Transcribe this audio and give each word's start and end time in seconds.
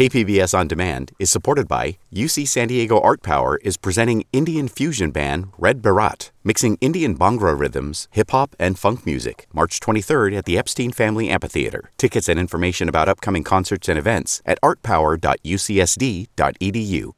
KPBS 0.00 0.56
On 0.58 0.66
Demand 0.66 1.12
is 1.18 1.30
supported 1.30 1.68
by 1.68 1.98
UC 2.10 2.48
San 2.48 2.68
Diego 2.68 2.98
Art 3.00 3.22
Power 3.22 3.58
is 3.58 3.76
presenting 3.76 4.24
Indian 4.32 4.66
fusion 4.66 5.10
band 5.10 5.52
Red 5.58 5.82
Baraat, 5.82 6.30
mixing 6.42 6.78
Indian 6.80 7.14
Bhangra 7.14 7.54
rhythms, 7.54 8.08
hip 8.12 8.30
hop, 8.30 8.56
and 8.58 8.78
funk 8.78 9.04
music. 9.04 9.46
March 9.52 9.78
23rd 9.78 10.38
at 10.38 10.46
the 10.46 10.56
Epstein 10.56 10.90
Family 10.90 11.28
Amphitheater. 11.28 11.90
Tickets 11.98 12.30
and 12.30 12.40
information 12.40 12.88
about 12.88 13.10
upcoming 13.10 13.44
concerts 13.44 13.90
and 13.90 13.98
events 13.98 14.40
at 14.46 14.58
artpower.ucsd.edu. 14.62 17.12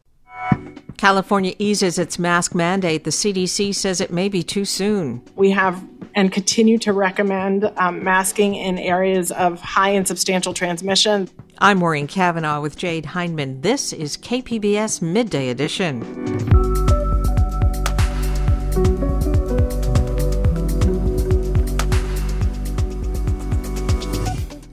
California 0.97 1.55
eases 1.61 2.01
its 2.01 2.19
mask 2.19 2.53
mandate. 2.53 3.05
The 3.05 3.11
CDC 3.11 3.77
says 3.77 4.01
it 4.01 4.11
may 4.11 4.29
be 4.29 4.43
too 4.43 4.65
soon. 4.65 5.23
We 5.37 5.53
have 5.53 5.81
and 6.15 6.33
continue 6.33 6.79
to 6.79 6.93
recommend 6.93 7.71
um, 7.77 8.05
masking 8.05 8.55
in 8.55 8.79
areas 8.79 9.33
of 9.33 9.61
high 9.61 9.91
and 9.91 10.07
substantial 10.07 10.53
transmission. 10.53 11.29
I'm 11.63 11.79
Maureen 11.79 12.09
Cavanaugh 12.09 12.61
with 12.61 12.77
Jade 12.77 13.07
Hindman. 13.07 13.61
This 13.61 13.93
is 13.93 14.17
KPBS 14.17 15.01
Midday 15.01 15.49
Edition. 15.49 16.03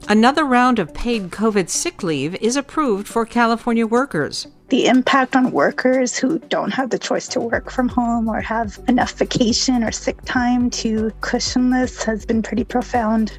Another 0.08 0.44
round 0.44 0.80
of 0.80 0.92
paid 0.92 1.30
COVID 1.30 1.68
sick 1.68 2.02
leave 2.02 2.34
is 2.42 2.56
approved 2.56 3.06
for 3.06 3.24
California 3.24 3.86
workers. 3.86 4.48
The 4.70 4.86
impact 4.86 5.36
on 5.36 5.52
workers 5.52 6.16
who 6.16 6.40
don't 6.40 6.72
have 6.72 6.90
the 6.90 6.98
choice 6.98 7.28
to 7.28 7.40
work 7.40 7.70
from 7.70 7.88
home 7.88 8.28
or 8.28 8.40
have 8.40 8.80
enough 8.88 9.12
vacation 9.12 9.84
or 9.84 9.92
sick 9.92 10.20
time 10.24 10.70
to 10.70 11.12
cushion 11.20 11.70
this 11.70 12.02
has 12.02 12.26
been 12.26 12.42
pretty 12.42 12.64
profound. 12.64 13.38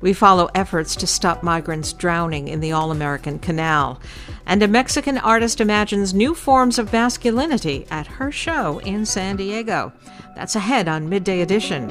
We 0.00 0.12
follow 0.12 0.48
efforts 0.54 0.94
to 0.96 1.06
stop 1.06 1.42
migrants 1.42 1.92
drowning 1.92 2.48
in 2.48 2.60
the 2.60 2.72
All 2.72 2.90
American 2.90 3.38
Canal. 3.38 4.00
And 4.44 4.62
a 4.62 4.68
Mexican 4.68 5.18
artist 5.18 5.60
imagines 5.60 6.12
new 6.12 6.34
forms 6.34 6.78
of 6.78 6.92
masculinity 6.92 7.86
at 7.90 8.06
her 8.06 8.30
show 8.30 8.78
in 8.80 9.06
San 9.06 9.36
Diego. 9.36 9.92
That's 10.34 10.54
ahead 10.54 10.86
on 10.86 11.08
Midday 11.08 11.40
Edition. 11.40 11.88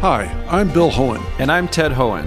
Hi, 0.00 0.24
I'm 0.48 0.72
Bill 0.72 0.90
Hoehn. 0.90 1.22
And 1.38 1.52
I'm 1.52 1.68
Ted 1.68 1.92
Hoehn. 1.92 2.26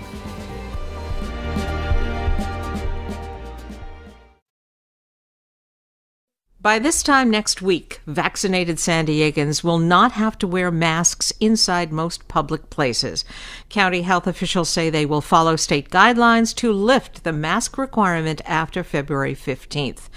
By 6.61 6.77
this 6.77 7.01
time 7.01 7.31
next 7.31 7.63
week, 7.63 8.01
vaccinated 8.05 8.77
San 8.77 9.07
Diegans 9.07 9.63
will 9.63 9.79
not 9.79 10.11
have 10.11 10.37
to 10.37 10.47
wear 10.47 10.69
masks 10.69 11.33
inside 11.39 11.91
most 11.91 12.27
public 12.27 12.69
places. 12.69 13.25
County 13.69 14.03
health 14.03 14.27
officials 14.27 14.69
say 14.69 14.91
they 14.91 15.07
will 15.07 15.21
follow 15.21 15.55
state 15.55 15.89
guidelines 15.89 16.53
to 16.57 16.71
lift 16.71 17.23
the 17.23 17.33
mask 17.33 17.79
requirement 17.79 18.41
after 18.45 18.83
February 18.83 19.33
15th. 19.33 20.07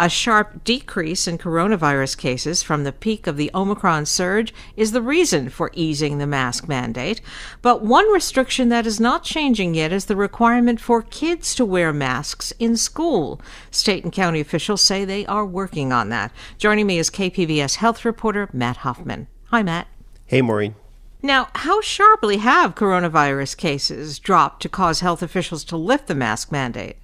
A 0.00 0.08
sharp 0.08 0.62
decrease 0.62 1.26
in 1.26 1.38
coronavirus 1.38 2.16
cases 2.18 2.62
from 2.62 2.84
the 2.84 2.92
peak 2.92 3.26
of 3.26 3.36
the 3.36 3.50
Omicron 3.52 4.06
surge 4.06 4.54
is 4.76 4.92
the 4.92 5.02
reason 5.02 5.48
for 5.48 5.72
easing 5.74 6.18
the 6.18 6.26
mask 6.26 6.68
mandate. 6.68 7.20
But 7.62 7.82
one 7.82 8.08
restriction 8.12 8.68
that 8.68 8.86
is 8.86 9.00
not 9.00 9.24
changing 9.24 9.74
yet 9.74 9.92
is 9.92 10.04
the 10.04 10.14
requirement 10.14 10.80
for 10.80 11.02
kids 11.02 11.52
to 11.56 11.64
wear 11.64 11.92
masks 11.92 12.52
in 12.60 12.76
school. 12.76 13.40
State 13.72 14.04
and 14.04 14.12
county 14.12 14.38
officials 14.38 14.82
say 14.82 15.04
they 15.04 15.26
are 15.26 15.44
working 15.44 15.92
on 15.92 16.10
that. 16.10 16.30
Joining 16.58 16.86
me 16.86 17.00
is 17.00 17.10
KPBS 17.10 17.74
health 17.74 18.04
reporter 18.04 18.48
Matt 18.52 18.78
Hoffman. 18.78 19.26
Hi, 19.46 19.64
Matt. 19.64 19.88
Hey, 20.26 20.42
Maureen. 20.42 20.76
Now, 21.22 21.48
how 21.56 21.80
sharply 21.80 22.36
have 22.36 22.76
coronavirus 22.76 23.56
cases 23.56 24.20
dropped 24.20 24.62
to 24.62 24.68
cause 24.68 25.00
health 25.00 25.24
officials 25.24 25.64
to 25.64 25.76
lift 25.76 26.06
the 26.06 26.14
mask 26.14 26.52
mandate? 26.52 26.98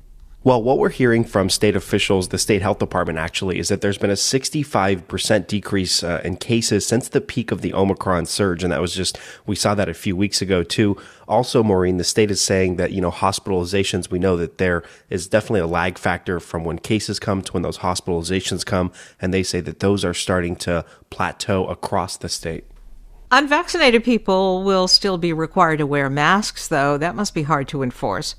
Well, 0.45 0.63
what 0.63 0.77
we're 0.77 0.91
hearing 0.91 1.25
from 1.25 1.49
state 1.49 1.75
officials, 1.75 2.29
the 2.29 2.37
state 2.37 2.61
health 2.61 2.79
department 2.79 3.19
actually, 3.19 3.59
is 3.59 3.69
that 3.69 3.81
there's 3.81 3.97
been 3.97 4.11
a 4.11 4.13
65% 4.13 5.47
decrease 5.47 6.05
uh, 6.05 6.21
in 6.23 6.37
cases 6.37 6.87
since 6.87 7.09
the 7.09 7.23
peak 7.23 7.51
of 7.51 7.63
the 7.63 7.73
Omicron 7.73 8.27
surge. 8.27 8.63
And 8.63 8.71
that 8.71 8.83
was 8.83 8.95
just, 8.95 9.19
we 9.47 9.57
saw 9.57 9.75
that 9.75 9.89
a 9.89 9.95
few 9.95 10.15
weeks 10.15 10.43
ago 10.43 10.63
too. 10.63 10.99
Also, 11.27 11.63
Maureen, 11.63 11.97
the 11.97 12.05
state 12.05 12.31
is 12.31 12.43
saying 12.43 12.77
that, 12.77 12.93
you 12.93 13.01
know, 13.01 13.11
hospitalizations, 13.11 14.11
we 14.11 14.19
know 14.19 14.37
that 14.37 14.59
there 14.59 14.83
is 15.09 15.27
definitely 15.29 15.61
a 15.61 15.67
lag 15.67 15.97
factor 15.97 16.39
from 16.39 16.63
when 16.63 16.79
cases 16.79 17.19
come 17.19 17.41
to 17.41 17.53
when 17.53 17.63
those 17.63 17.79
hospitalizations 17.79 18.67
come. 18.67 18.93
And 19.23 19.33
they 19.33 19.43
say 19.43 19.61
that 19.61 19.81
those 19.81 20.05
are 20.05 20.13
starting 20.13 20.57
to 20.57 20.85
plateau 21.09 21.65
across 21.69 22.19
the 22.19 22.29
state. 22.29 22.65
Unvaccinated 23.31 24.05
people 24.05 24.63
will 24.63 24.89
still 24.89 25.17
be 25.17 25.33
required 25.33 25.79
to 25.79 25.87
wear 25.87 26.11
masks, 26.11 26.69
though. 26.69 26.99
That 26.99 27.17
must 27.17 27.33
be 27.33 27.45
hard 27.45 27.67
to 27.69 27.83
enforce. 27.83 28.35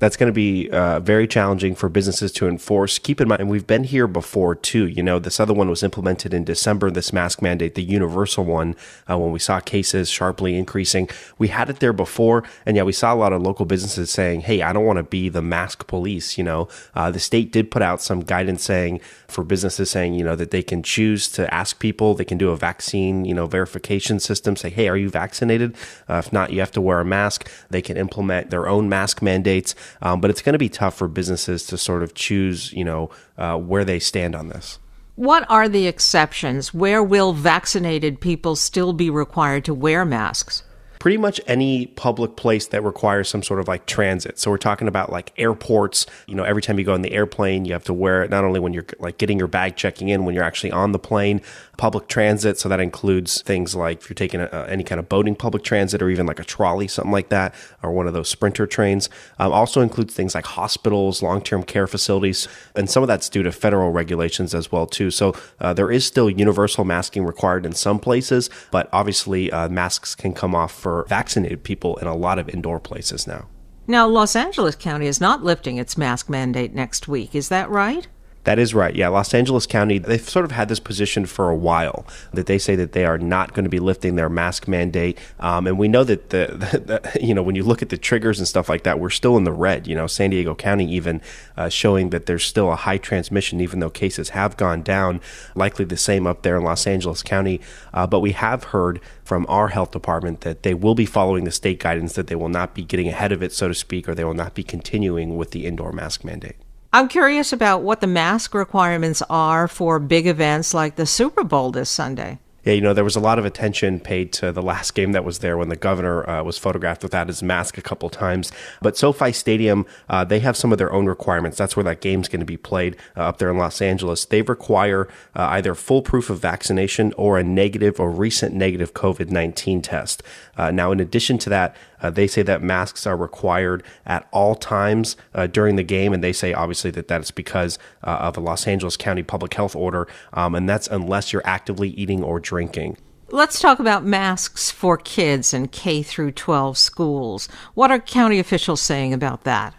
That's 0.00 0.16
going 0.16 0.28
to 0.28 0.34
be 0.34 0.70
uh, 0.70 1.00
very 1.00 1.28
challenging 1.28 1.74
for 1.74 1.90
businesses 1.90 2.32
to 2.32 2.48
enforce. 2.48 2.98
Keep 2.98 3.20
in 3.20 3.28
mind, 3.28 3.50
we've 3.50 3.66
been 3.66 3.84
here 3.84 4.08
before 4.08 4.54
too. 4.54 4.86
You 4.86 5.02
know, 5.02 5.18
this 5.18 5.38
other 5.38 5.52
one 5.52 5.68
was 5.68 5.82
implemented 5.82 6.32
in 6.32 6.42
December, 6.42 6.90
this 6.90 7.12
mask 7.12 7.42
mandate, 7.42 7.74
the 7.74 7.82
universal 7.82 8.44
one, 8.44 8.76
uh, 9.08 9.18
when 9.18 9.30
we 9.30 9.38
saw 9.38 9.60
cases 9.60 10.08
sharply 10.08 10.56
increasing. 10.56 11.08
We 11.36 11.48
had 11.48 11.68
it 11.68 11.80
there 11.80 11.92
before, 11.92 12.44
and 12.64 12.78
yeah, 12.78 12.82
we 12.82 12.92
saw 12.92 13.12
a 13.12 13.14
lot 13.14 13.34
of 13.34 13.42
local 13.42 13.66
businesses 13.66 14.10
saying, 14.10 14.40
hey, 14.40 14.62
I 14.62 14.72
don't 14.72 14.86
want 14.86 14.96
to 14.96 15.02
be 15.02 15.28
the 15.28 15.42
mask 15.42 15.86
police. 15.86 16.38
You 16.38 16.44
know, 16.44 16.68
uh, 16.94 17.10
the 17.10 17.20
state 17.20 17.52
did 17.52 17.70
put 17.70 17.82
out 17.82 18.00
some 18.00 18.20
guidance 18.20 18.64
saying 18.64 19.00
for 19.28 19.44
businesses 19.44 19.90
saying, 19.90 20.14
you 20.14 20.24
know, 20.24 20.34
that 20.34 20.50
they 20.50 20.62
can 20.62 20.82
choose 20.82 21.28
to 21.32 21.52
ask 21.52 21.78
people, 21.78 22.14
they 22.14 22.24
can 22.24 22.38
do 22.38 22.48
a 22.48 22.56
vaccine, 22.56 23.26
you 23.26 23.34
know, 23.34 23.46
verification 23.46 24.18
system, 24.18 24.56
say, 24.56 24.70
hey, 24.70 24.88
are 24.88 24.96
you 24.96 25.10
vaccinated? 25.10 25.76
Uh, 26.08 26.14
if 26.14 26.32
not, 26.32 26.52
you 26.52 26.60
have 26.60 26.72
to 26.72 26.80
wear 26.80 27.00
a 27.00 27.04
mask. 27.04 27.48
They 27.68 27.82
can 27.82 27.98
implement 27.98 28.48
their 28.50 28.66
own 28.66 28.88
mask 28.88 29.20
mandates. 29.20 29.74
Um, 30.02 30.20
but 30.20 30.30
it's 30.30 30.42
going 30.42 30.54
to 30.54 30.58
be 30.58 30.68
tough 30.68 30.96
for 30.96 31.08
businesses 31.08 31.66
to 31.66 31.78
sort 31.78 32.02
of 32.02 32.14
choose, 32.14 32.72
you 32.72 32.84
know, 32.84 33.10
uh, 33.38 33.56
where 33.56 33.84
they 33.84 33.98
stand 33.98 34.34
on 34.34 34.48
this. 34.48 34.78
What 35.16 35.44
are 35.50 35.68
the 35.68 35.86
exceptions? 35.86 36.72
Where 36.72 37.02
will 37.02 37.32
vaccinated 37.32 38.20
people 38.20 38.56
still 38.56 38.92
be 38.92 39.10
required 39.10 39.64
to 39.66 39.74
wear 39.74 40.04
masks? 40.04 40.62
pretty 41.00 41.16
much 41.16 41.40
any 41.46 41.86
public 41.86 42.36
place 42.36 42.66
that 42.68 42.84
requires 42.84 43.28
some 43.28 43.42
sort 43.42 43.58
of 43.58 43.66
like 43.66 43.86
transit. 43.86 44.38
So 44.38 44.50
we're 44.50 44.58
talking 44.58 44.86
about 44.86 45.10
like 45.10 45.32
airports. 45.38 46.06
You 46.26 46.36
know, 46.36 46.44
every 46.44 46.62
time 46.62 46.78
you 46.78 46.84
go 46.84 46.92
on 46.92 47.02
the 47.02 47.12
airplane, 47.12 47.64
you 47.64 47.72
have 47.72 47.84
to 47.84 47.94
wear 47.94 48.22
it 48.22 48.30
not 48.30 48.44
only 48.44 48.60
when 48.60 48.72
you're 48.72 48.84
like 49.00 49.18
getting 49.18 49.38
your 49.38 49.48
bag 49.48 49.74
checking 49.74 50.10
in, 50.10 50.24
when 50.24 50.34
you're 50.34 50.44
actually 50.44 50.70
on 50.70 50.92
the 50.92 50.98
plane, 50.98 51.40
public 51.80 52.08
transit. 52.08 52.58
So 52.58 52.68
that 52.68 52.80
includes 52.80 53.40
things 53.42 53.74
like 53.74 54.02
if 54.02 54.10
you're 54.10 54.14
taking 54.14 54.40
a, 54.40 54.66
any 54.68 54.84
kind 54.84 54.98
of 54.98 55.08
boating 55.08 55.34
public 55.34 55.62
transit 55.62 56.02
or 56.02 56.10
even 56.10 56.26
like 56.26 56.38
a 56.38 56.44
trolley, 56.44 56.86
something 56.86 57.10
like 57.10 57.30
that, 57.30 57.54
or 57.82 57.90
one 57.90 58.06
of 58.06 58.12
those 58.12 58.28
sprinter 58.28 58.66
trains. 58.66 59.08
Um, 59.38 59.52
also 59.52 59.80
includes 59.80 60.12
things 60.12 60.34
like 60.34 60.44
hospitals, 60.44 61.22
long 61.22 61.40
term 61.40 61.62
care 61.62 61.86
facilities, 61.86 62.46
and 62.76 62.90
some 62.90 63.02
of 63.02 63.06
that's 63.06 63.30
due 63.30 63.42
to 63.42 63.52
federal 63.52 63.90
regulations 63.90 64.54
as 64.54 64.70
well 64.70 64.86
too. 64.86 65.10
So 65.10 65.34
uh, 65.58 65.72
there 65.72 65.90
is 65.90 66.04
still 66.04 66.28
universal 66.28 66.84
masking 66.84 67.24
required 67.24 67.64
in 67.64 67.72
some 67.72 67.98
places, 67.98 68.50
but 68.70 68.90
obviously 68.92 69.50
uh, 69.50 69.70
masks 69.70 70.14
can 70.14 70.34
come 70.34 70.54
off 70.54 70.72
for 70.72 70.90
for 70.90 71.06
vaccinated 71.08 71.62
people 71.62 71.96
in 71.98 72.08
a 72.08 72.16
lot 72.16 72.38
of 72.38 72.48
indoor 72.48 72.80
places 72.80 73.26
now. 73.26 73.46
Now, 73.86 74.08
Los 74.08 74.34
Angeles 74.34 74.74
County 74.74 75.06
is 75.06 75.20
not 75.20 75.44
lifting 75.44 75.76
its 75.76 75.96
mask 75.96 76.28
mandate 76.28 76.74
next 76.74 77.06
week. 77.06 77.34
Is 77.34 77.48
that 77.48 77.70
right? 77.70 78.08
That 78.44 78.58
is 78.58 78.72
right. 78.74 78.94
Yeah, 78.94 79.08
Los 79.08 79.34
Angeles 79.34 79.66
County, 79.66 79.98
they've 79.98 80.26
sort 80.26 80.46
of 80.46 80.52
had 80.52 80.70
this 80.70 80.80
position 80.80 81.26
for 81.26 81.50
a 81.50 81.54
while 81.54 82.06
that 82.32 82.46
they 82.46 82.58
say 82.58 82.74
that 82.74 82.92
they 82.92 83.04
are 83.04 83.18
not 83.18 83.52
going 83.52 83.64
to 83.64 83.70
be 83.70 83.78
lifting 83.78 84.16
their 84.16 84.30
mask 84.30 84.66
mandate. 84.66 85.18
Um, 85.40 85.66
and 85.66 85.78
we 85.78 85.88
know 85.88 86.04
that 86.04 86.30
the, 86.30 86.46
the, 86.72 86.78
the, 86.78 87.20
you 87.20 87.34
know, 87.34 87.42
when 87.42 87.54
you 87.54 87.62
look 87.62 87.82
at 87.82 87.90
the 87.90 87.98
triggers 87.98 88.38
and 88.38 88.48
stuff 88.48 88.70
like 88.70 88.84
that, 88.84 88.98
we're 88.98 89.10
still 89.10 89.36
in 89.36 89.44
the 89.44 89.52
red. 89.52 89.86
You 89.86 89.94
know, 89.94 90.06
San 90.06 90.30
Diego 90.30 90.54
County 90.54 90.90
even 90.90 91.20
uh, 91.58 91.68
showing 91.68 92.10
that 92.10 92.24
there's 92.24 92.44
still 92.44 92.72
a 92.72 92.76
high 92.76 92.96
transmission, 92.98 93.60
even 93.60 93.80
though 93.80 93.90
cases 93.90 94.30
have 94.30 94.56
gone 94.56 94.82
down. 94.82 95.20
Likely 95.54 95.84
the 95.84 95.98
same 95.98 96.26
up 96.26 96.40
there 96.40 96.56
in 96.56 96.64
Los 96.64 96.86
Angeles 96.86 97.22
County. 97.22 97.60
Uh, 97.92 98.06
but 98.06 98.20
we 98.20 98.32
have 98.32 98.64
heard 98.64 99.00
from 99.22 99.44
our 99.50 99.68
health 99.68 99.90
department 99.90 100.40
that 100.40 100.62
they 100.62 100.72
will 100.72 100.94
be 100.94 101.06
following 101.06 101.44
the 101.44 101.50
state 101.50 101.78
guidance, 101.78 102.14
that 102.14 102.28
they 102.28 102.34
will 102.34 102.48
not 102.48 102.74
be 102.74 102.84
getting 102.84 103.08
ahead 103.08 103.32
of 103.32 103.42
it, 103.42 103.52
so 103.52 103.68
to 103.68 103.74
speak, 103.74 104.08
or 104.08 104.14
they 104.14 104.24
will 104.24 104.32
not 104.32 104.54
be 104.54 104.62
continuing 104.62 105.36
with 105.36 105.50
the 105.50 105.66
indoor 105.66 105.92
mask 105.92 106.24
mandate. 106.24 106.56
I'm 106.92 107.06
curious 107.06 107.52
about 107.52 107.82
what 107.82 108.00
the 108.00 108.08
mask 108.08 108.52
requirements 108.52 109.22
are 109.30 109.68
for 109.68 110.00
big 110.00 110.26
events 110.26 110.74
like 110.74 110.96
the 110.96 111.06
Super 111.06 111.44
Bowl 111.44 111.70
this 111.70 111.88
Sunday. 111.88 112.40
Yeah, 112.64 112.74
you 112.74 112.80
know, 112.82 112.92
there 112.92 113.04
was 113.04 113.16
a 113.16 113.20
lot 113.20 113.38
of 113.38 113.44
attention 113.44 114.00
paid 114.00 114.32
to 114.34 114.52
the 114.52 114.60
last 114.60 114.94
game 114.94 115.12
that 115.12 115.24
was 115.24 115.38
there 115.38 115.56
when 115.56 115.70
the 115.70 115.76
governor 115.76 116.28
uh, 116.28 116.42
was 116.42 116.58
photographed 116.58 117.02
without 117.02 117.28
his 117.28 117.42
mask 117.42 117.78
a 117.78 117.82
couple 117.82 118.10
times. 118.10 118.52
But 118.82 118.98
SoFi 118.98 119.32
Stadium, 119.32 119.86
uh, 120.10 120.24
they 120.24 120.40
have 120.40 120.58
some 120.58 120.72
of 120.72 120.78
their 120.78 120.92
own 120.92 121.06
requirements. 121.06 121.56
That's 121.56 121.74
where 121.74 121.84
that 121.84 122.02
game's 122.02 122.28
going 122.28 122.40
to 122.40 122.46
be 122.46 122.58
played 122.58 122.96
uh, 123.16 123.20
up 123.20 123.38
there 123.38 123.50
in 123.50 123.56
Los 123.56 123.80
Angeles. 123.80 124.26
They 124.26 124.42
require 124.42 125.08
uh, 125.34 125.44
either 125.52 125.74
full 125.74 126.02
proof 126.02 126.28
of 126.28 126.40
vaccination 126.40 127.14
or 127.16 127.38
a 127.38 127.44
negative 127.44 127.98
or 127.98 128.10
recent 128.10 128.54
negative 128.54 128.92
COVID 128.92 129.30
19 129.30 129.80
test. 129.80 130.22
Uh, 130.58 130.70
now, 130.70 130.92
in 130.92 131.00
addition 131.00 131.38
to 131.38 131.50
that, 131.50 131.74
uh, 132.02 132.10
they 132.10 132.26
say 132.26 132.42
that 132.42 132.62
masks 132.62 133.06
are 133.06 133.16
required 133.16 133.82
at 134.06 134.28
all 134.32 134.54
times 134.54 135.16
uh, 135.34 135.46
during 135.46 135.76
the 135.76 135.82
game, 135.82 136.12
and 136.12 136.22
they 136.22 136.32
say 136.32 136.52
obviously 136.52 136.90
that 136.92 137.08
that's 137.08 137.30
because 137.30 137.78
uh, 138.04 138.10
of 138.20 138.36
a 138.36 138.40
Los 138.40 138.66
Angeles 138.66 138.96
County 138.96 139.22
public 139.22 139.54
health 139.54 139.76
order, 139.76 140.06
um, 140.32 140.54
and 140.54 140.68
that's 140.68 140.88
unless 140.88 141.32
you're 141.32 141.46
actively 141.46 141.90
eating 141.90 142.22
or 142.22 142.40
drinking. 142.40 142.96
Let's 143.32 143.60
talk 143.60 143.78
about 143.78 144.04
masks 144.04 144.72
for 144.72 144.96
kids 144.96 145.54
in 145.54 145.68
K 145.68 146.02
through 146.02 146.32
12 146.32 146.76
schools. 146.76 147.48
What 147.74 147.92
are 147.92 148.00
county 148.00 148.40
officials 148.40 148.80
saying 148.80 149.12
about 149.12 149.44
that? 149.44 149.72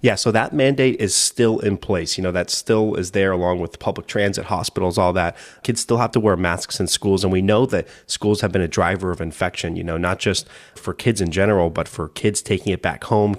Yeah, 0.00 0.16
so 0.16 0.30
that 0.32 0.52
mandate 0.52 1.00
is 1.00 1.14
still 1.14 1.58
in 1.60 1.76
place. 1.78 2.18
You 2.18 2.24
know, 2.24 2.32
that 2.32 2.50
still 2.50 2.94
is 2.94 3.12
there 3.12 3.32
along 3.32 3.60
with 3.60 3.78
public 3.78 4.06
transit, 4.06 4.46
hospitals, 4.46 4.98
all 4.98 5.12
that. 5.12 5.36
Kids 5.62 5.80
still 5.80 5.98
have 5.98 6.10
to 6.12 6.20
wear 6.20 6.36
masks 6.36 6.80
in 6.80 6.86
schools. 6.86 7.24
And 7.24 7.32
we 7.32 7.42
know 7.42 7.66
that 7.66 7.86
schools 8.06 8.40
have 8.40 8.52
been 8.52 8.62
a 8.62 8.68
driver 8.68 9.10
of 9.10 9.20
infection, 9.20 9.76
you 9.76 9.84
know, 9.84 9.96
not 9.96 10.18
just 10.18 10.48
for 10.74 10.92
kids 10.92 11.20
in 11.20 11.30
general, 11.30 11.70
but 11.70 11.88
for 11.88 12.08
kids 12.08 12.42
taking 12.42 12.72
it 12.72 12.82
back 12.82 13.04
home. 13.04 13.36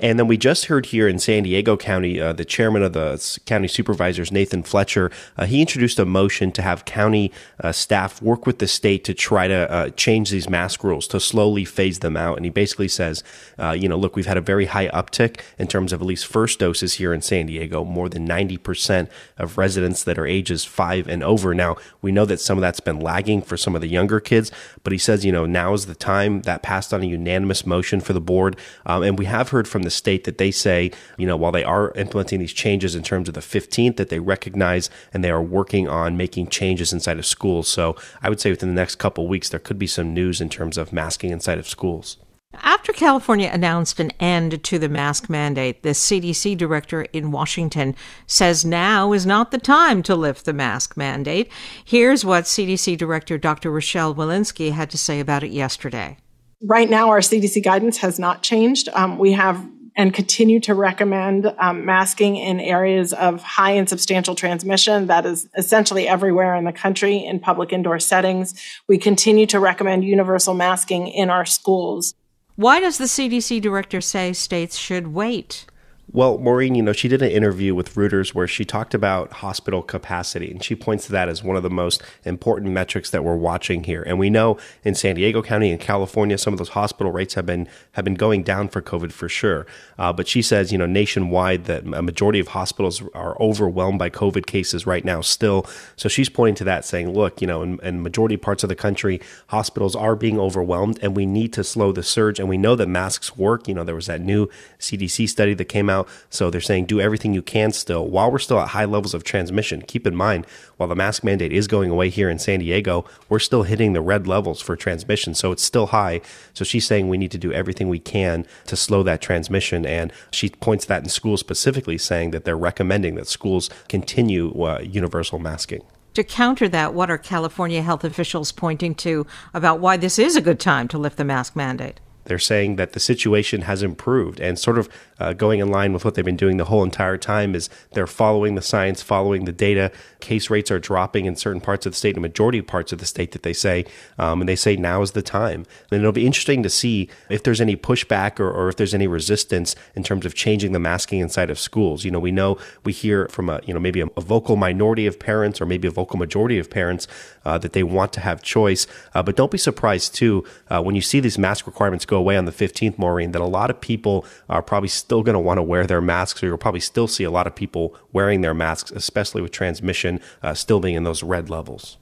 And 0.00 0.18
then 0.18 0.26
we 0.26 0.36
just 0.36 0.66
heard 0.66 0.86
here 0.86 1.08
in 1.08 1.18
San 1.18 1.44
Diego 1.44 1.76
County, 1.76 2.20
uh, 2.20 2.32
the 2.32 2.44
chairman 2.44 2.82
of 2.82 2.92
the 2.92 3.38
county 3.46 3.68
supervisors, 3.68 4.32
Nathan 4.32 4.62
Fletcher, 4.62 5.10
uh, 5.36 5.46
he 5.46 5.60
introduced 5.60 5.98
a 5.98 6.04
motion 6.04 6.52
to 6.52 6.62
have 6.62 6.84
county 6.84 7.32
uh, 7.60 7.72
staff 7.72 8.20
work 8.20 8.46
with 8.46 8.58
the 8.58 8.66
state 8.66 9.04
to 9.04 9.14
try 9.14 9.48
to 9.48 9.70
uh, 9.70 9.90
change 9.90 10.30
these 10.30 10.48
mask 10.48 10.84
rules, 10.84 11.06
to 11.08 11.20
slowly 11.20 11.64
phase 11.64 12.00
them 12.00 12.16
out. 12.16 12.36
And 12.36 12.44
he 12.44 12.50
basically 12.50 12.88
says, 12.88 13.22
uh, 13.58 13.70
you 13.70 13.88
know, 13.88 13.96
look, 13.96 14.16
we've 14.16 14.26
had 14.26 14.36
a 14.36 14.42
very 14.42 14.66
high 14.66 14.88
uptick 14.88 15.40
in 15.58 15.66
terms 15.66 15.92
of 15.92 16.00
at 16.00 16.06
least 16.06 16.26
first 16.26 16.58
doses 16.58 16.94
here 16.94 17.14
in 17.14 17.22
San 17.22 17.46
Diego, 17.46 17.84
more 17.84 18.08
than 18.08 18.26
90% 18.26 19.08
of 19.38 19.58
residents 19.58 20.02
that 20.04 20.18
are 20.18 20.26
ages 20.26 20.64
five 20.64 21.08
and 21.08 21.22
over. 21.22 21.54
Now, 21.54 21.76
we 22.02 22.12
know 22.12 22.24
that 22.26 22.40
some 22.40 22.58
of 22.58 22.62
that's 22.62 22.80
been 22.80 23.00
lagging 23.00 23.42
for 23.42 23.56
some 23.56 23.74
of 23.74 23.80
the 23.80 23.88
younger 23.88 24.20
kids, 24.20 24.50
but 24.82 24.92
he 24.92 24.98
says, 24.98 25.24
you 25.24 25.32
know, 25.32 25.46
now 25.46 25.72
is 25.72 25.86
the 25.86 25.94
time 25.94 26.42
that 26.42 26.62
passed 26.62 26.92
on 26.92 27.02
a 27.02 27.06
unanimous 27.06 27.64
motion 27.64 28.00
for 28.00 28.12
the 28.12 28.20
board. 28.20 28.56
Um, 28.86 29.02
and 29.02 29.18
we 29.18 29.26
have 29.26 29.50
heard 29.50 29.68
from 29.68 29.82
the 29.82 29.90
state 29.94 30.24
that 30.24 30.38
they 30.38 30.50
say, 30.50 30.90
you 31.16 31.26
know, 31.26 31.36
while 31.36 31.52
they 31.52 31.64
are 31.64 31.92
implementing 31.92 32.40
these 32.40 32.52
changes 32.52 32.94
in 32.94 33.02
terms 33.02 33.28
of 33.28 33.34
the 33.34 33.40
15th, 33.40 33.96
that 33.96 34.08
they 34.08 34.18
recognize 34.18 34.90
and 35.12 35.22
they 35.22 35.30
are 35.30 35.42
working 35.42 35.88
on 35.88 36.16
making 36.16 36.48
changes 36.48 36.92
inside 36.92 37.18
of 37.18 37.26
schools. 37.26 37.68
So 37.68 37.96
I 38.22 38.28
would 38.28 38.40
say 38.40 38.50
within 38.50 38.68
the 38.68 38.74
next 38.74 38.96
couple 38.96 39.28
weeks, 39.28 39.48
there 39.48 39.60
could 39.60 39.78
be 39.78 39.86
some 39.86 40.12
news 40.12 40.40
in 40.40 40.48
terms 40.48 40.76
of 40.76 40.92
masking 40.92 41.30
inside 41.30 41.58
of 41.58 41.68
schools. 41.68 42.18
After 42.62 42.92
California 42.92 43.50
announced 43.52 43.98
an 43.98 44.10
end 44.20 44.62
to 44.64 44.78
the 44.78 44.88
mask 44.88 45.28
mandate, 45.28 45.82
the 45.82 45.90
CDC 45.90 46.56
director 46.56 47.02
in 47.12 47.32
Washington 47.32 47.96
says 48.26 48.64
now 48.64 49.12
is 49.12 49.26
not 49.26 49.50
the 49.50 49.58
time 49.58 50.02
to 50.04 50.14
lift 50.14 50.44
the 50.44 50.52
mask 50.52 50.96
mandate. 50.96 51.50
Here's 51.84 52.24
what 52.24 52.44
CDC 52.44 52.96
Director 52.96 53.38
Dr. 53.38 53.70
Rochelle 53.70 54.14
Walensky 54.14 54.72
had 54.72 54.90
to 54.90 54.98
say 54.98 55.20
about 55.20 55.42
it 55.42 55.50
yesterday. 55.50 56.16
Right 56.62 56.88
now, 56.88 57.08
our 57.08 57.20
CDC 57.20 57.62
guidance 57.62 57.98
has 57.98 58.18
not 58.18 58.42
changed. 58.42 58.88
Um, 58.94 59.18
we 59.18 59.32
have 59.32 59.66
and 59.96 60.12
continue 60.12 60.58
to 60.60 60.74
recommend 60.74 61.52
um, 61.58 61.84
masking 61.84 62.36
in 62.36 62.60
areas 62.60 63.12
of 63.12 63.42
high 63.42 63.70
and 63.72 63.88
substantial 63.88 64.34
transmission. 64.34 65.06
That 65.06 65.24
is 65.24 65.48
essentially 65.56 66.08
everywhere 66.08 66.54
in 66.56 66.64
the 66.64 66.72
country 66.72 67.24
in 67.24 67.38
public 67.38 67.72
indoor 67.72 67.98
settings. 68.00 68.54
We 68.88 68.98
continue 68.98 69.46
to 69.46 69.60
recommend 69.60 70.04
universal 70.04 70.54
masking 70.54 71.08
in 71.08 71.30
our 71.30 71.44
schools. 71.44 72.14
Why 72.56 72.80
does 72.80 72.98
the 72.98 73.04
CDC 73.04 73.60
director 73.60 74.00
say 74.00 74.32
states 74.32 74.76
should 74.76 75.08
wait? 75.08 75.66
Well, 76.12 76.38
Maureen, 76.38 76.74
you 76.74 76.82
know, 76.82 76.92
she 76.92 77.08
did 77.08 77.22
an 77.22 77.30
interview 77.30 77.74
with 77.74 77.94
Reuters 77.94 78.34
where 78.34 78.46
she 78.46 78.64
talked 78.64 78.92
about 78.92 79.32
hospital 79.32 79.82
capacity, 79.82 80.50
and 80.50 80.62
she 80.62 80.76
points 80.76 81.06
to 81.06 81.12
that 81.12 81.30
as 81.30 81.42
one 81.42 81.56
of 81.56 81.62
the 81.62 81.70
most 81.70 82.02
important 82.24 82.72
metrics 82.72 83.10
that 83.10 83.24
we're 83.24 83.36
watching 83.36 83.84
here. 83.84 84.02
And 84.02 84.18
we 84.18 84.28
know 84.28 84.58
in 84.84 84.94
San 84.94 85.16
Diego 85.16 85.42
County 85.42 85.70
and 85.70 85.80
California, 85.80 86.36
some 86.36 86.52
of 86.52 86.58
those 86.58 86.70
hospital 86.70 87.10
rates 87.10 87.34
have 87.34 87.46
been 87.46 87.66
have 87.92 88.04
been 88.04 88.14
going 88.14 88.42
down 88.42 88.68
for 88.68 88.82
COVID 88.82 89.12
for 89.12 89.30
sure. 89.30 89.66
Uh, 89.98 90.12
but 90.12 90.28
she 90.28 90.42
says, 90.42 90.70
you 90.70 90.78
know, 90.78 90.86
nationwide 90.86 91.64
that 91.64 91.84
a 91.84 92.02
majority 92.02 92.38
of 92.38 92.48
hospitals 92.48 93.02
are 93.14 93.40
overwhelmed 93.40 93.98
by 93.98 94.10
COVID 94.10 94.44
cases 94.44 94.86
right 94.86 95.04
now 95.04 95.22
still. 95.22 95.66
So 95.96 96.10
she's 96.10 96.28
pointing 96.28 96.56
to 96.56 96.64
that, 96.64 96.84
saying, 96.84 97.12
look, 97.12 97.40
you 97.40 97.46
know, 97.46 97.62
in, 97.62 97.80
in 97.82 98.02
majority 98.02 98.36
parts 98.36 98.62
of 98.62 98.68
the 98.68 98.76
country, 98.76 99.20
hospitals 99.48 99.96
are 99.96 100.16
being 100.16 100.38
overwhelmed, 100.38 100.98
and 101.00 101.16
we 101.16 101.24
need 101.24 101.54
to 101.54 101.64
slow 101.64 101.92
the 101.92 102.02
surge. 102.02 102.38
And 102.38 102.48
we 102.48 102.58
know 102.58 102.76
that 102.76 102.88
masks 102.88 103.38
work. 103.38 103.66
You 103.66 103.74
know, 103.74 103.84
there 103.84 103.94
was 103.94 104.06
that 104.06 104.20
new 104.20 104.48
CDC 104.78 105.28
study 105.30 105.54
that 105.54 105.64
came 105.64 105.88
out 105.88 105.93
out. 105.94 106.08
So 106.30 106.50
they're 106.50 106.60
saying 106.60 106.86
do 106.86 107.00
everything 107.00 107.34
you 107.34 107.42
can 107.42 107.72
still 107.72 108.06
while 108.06 108.30
we're 108.30 108.38
still 108.38 108.60
at 108.60 108.68
high 108.68 108.84
levels 108.84 109.14
of 109.14 109.24
transmission. 109.24 109.82
Keep 109.82 110.06
in 110.06 110.14
mind, 110.14 110.46
while 110.76 110.88
the 110.88 110.94
mask 110.94 111.24
mandate 111.24 111.52
is 111.52 111.66
going 111.66 111.90
away 111.90 112.08
here 112.08 112.28
in 112.28 112.38
San 112.38 112.60
Diego, 112.60 113.04
we're 113.28 113.38
still 113.38 113.62
hitting 113.62 113.92
the 113.92 114.00
red 114.00 114.26
levels 114.26 114.60
for 114.60 114.76
transmission. 114.76 115.34
So 115.34 115.52
it's 115.52 115.62
still 115.62 115.86
high. 115.86 116.20
So 116.52 116.64
she's 116.64 116.86
saying 116.86 117.08
we 117.08 117.18
need 117.18 117.30
to 117.30 117.38
do 117.38 117.52
everything 117.52 117.88
we 117.88 117.98
can 117.98 118.46
to 118.66 118.76
slow 118.76 119.02
that 119.04 119.20
transmission. 119.20 119.86
And 119.86 120.12
she 120.30 120.50
points 120.50 120.84
that 120.86 121.02
in 121.02 121.08
schools 121.08 121.40
specifically, 121.40 121.98
saying 121.98 122.32
that 122.32 122.44
they're 122.44 122.56
recommending 122.56 123.14
that 123.14 123.28
schools 123.28 123.70
continue 123.88 124.50
uh, 124.64 124.80
universal 124.80 125.38
masking. 125.38 125.82
To 126.14 126.22
counter 126.22 126.68
that, 126.68 126.94
what 126.94 127.10
are 127.10 127.18
California 127.18 127.82
health 127.82 128.04
officials 128.04 128.52
pointing 128.52 128.94
to 128.96 129.26
about 129.52 129.80
why 129.80 129.96
this 129.96 130.18
is 130.18 130.36
a 130.36 130.40
good 130.40 130.60
time 130.60 130.86
to 130.88 130.98
lift 130.98 131.16
the 131.16 131.24
mask 131.24 131.56
mandate? 131.56 131.98
They're 132.24 132.38
saying 132.38 132.76
that 132.76 132.92
the 132.92 133.00
situation 133.00 133.62
has 133.62 133.82
improved 133.82 134.40
and 134.40 134.58
sort 134.58 134.78
of 134.78 134.88
uh, 135.18 135.32
going 135.32 135.60
in 135.60 135.68
line 135.68 135.92
with 135.92 136.04
what 136.04 136.14
they've 136.14 136.24
been 136.24 136.36
doing 136.36 136.56
the 136.56 136.64
whole 136.64 136.82
entire 136.82 137.16
time 137.16 137.54
is 137.54 137.68
they're 137.92 138.06
following 138.06 138.54
the 138.54 138.62
science, 138.62 139.02
following 139.02 139.44
the 139.44 139.52
data. 139.52 139.92
Case 140.24 140.48
rates 140.48 140.70
are 140.70 140.78
dropping 140.78 141.26
in 141.26 141.36
certain 141.36 141.60
parts 141.60 141.84
of 141.84 141.92
the 141.92 141.98
state, 141.98 142.16
a 142.16 142.20
majority 142.20 142.58
of 142.58 142.66
parts 142.66 142.92
of 142.92 142.98
the 142.98 143.04
state 143.04 143.32
that 143.32 143.42
they 143.42 143.52
say, 143.52 143.84
um, 144.18 144.40
and 144.40 144.48
they 144.48 144.56
say 144.56 144.74
now 144.74 145.02
is 145.02 145.12
the 145.12 145.20
time. 145.20 145.66
And 145.90 146.00
it'll 146.00 146.12
be 146.12 146.26
interesting 146.26 146.62
to 146.62 146.70
see 146.70 147.10
if 147.28 147.42
there's 147.42 147.60
any 147.60 147.76
pushback 147.76 148.40
or, 148.40 148.50
or 148.50 148.70
if 148.70 148.76
there's 148.76 148.94
any 148.94 149.06
resistance 149.06 149.76
in 149.94 150.02
terms 150.02 150.24
of 150.24 150.34
changing 150.34 150.72
the 150.72 150.78
masking 150.78 151.20
inside 151.20 151.50
of 151.50 151.58
schools. 151.58 152.04
You 152.04 152.10
know, 152.10 152.18
we 152.18 152.32
know 152.32 152.56
we 152.84 152.92
hear 152.92 153.28
from 153.28 153.50
a 153.50 153.60
you 153.66 153.74
know 153.74 153.80
maybe 153.80 154.00
a, 154.00 154.06
a 154.16 154.22
vocal 154.22 154.56
minority 154.56 155.06
of 155.06 155.18
parents 155.18 155.60
or 155.60 155.66
maybe 155.66 155.86
a 155.86 155.90
vocal 155.90 156.18
majority 156.18 156.58
of 156.58 156.70
parents 156.70 157.06
uh, 157.44 157.58
that 157.58 157.74
they 157.74 157.82
want 157.82 158.14
to 158.14 158.20
have 158.20 158.42
choice, 158.42 158.86
uh, 159.14 159.22
but 159.22 159.36
don't 159.36 159.50
be 159.50 159.58
surprised 159.58 160.14
too 160.14 160.42
uh, 160.70 160.82
when 160.82 160.94
you 160.94 161.02
see 161.02 161.20
these 161.20 161.38
mask 161.38 161.66
requirements 161.66 162.06
go 162.06 162.16
away 162.16 162.36
on 162.36 162.46
the 162.46 162.52
15th, 162.52 162.98
Maureen, 162.98 163.32
that 163.32 163.42
a 163.42 163.46
lot 163.46 163.68
of 163.70 163.80
people 163.80 164.24
are 164.48 164.62
probably 164.62 164.88
still 164.88 165.22
going 165.22 165.34
to 165.34 165.40
want 165.40 165.58
to 165.58 165.62
wear 165.62 165.86
their 165.86 166.00
masks, 166.00 166.42
or 166.42 166.46
you'll 166.46 166.56
probably 166.56 166.80
still 166.80 167.06
see 167.06 167.24
a 167.24 167.30
lot 167.30 167.46
of 167.46 167.54
people 167.54 167.94
wearing 168.12 168.40
their 168.40 168.54
masks, 168.54 168.90
especially 168.90 169.42
with 169.42 169.52
transmission 169.52 170.13
uh, 170.42 170.54
still 170.54 170.80
being 170.80 170.94
in 170.94 171.04
those 171.04 171.22
red 171.22 171.50
levels. 171.50 171.98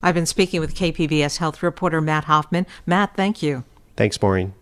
I've 0.00 0.14
been 0.14 0.26
speaking 0.26 0.60
with 0.60 0.74
KPBS 0.76 1.38
health 1.38 1.62
reporter 1.62 2.00
Matt 2.00 2.24
Hoffman. 2.24 2.66
Matt, 2.86 3.16
thank 3.16 3.42
you. 3.42 3.64
Thanks, 3.96 4.20
Maureen. 4.22 4.54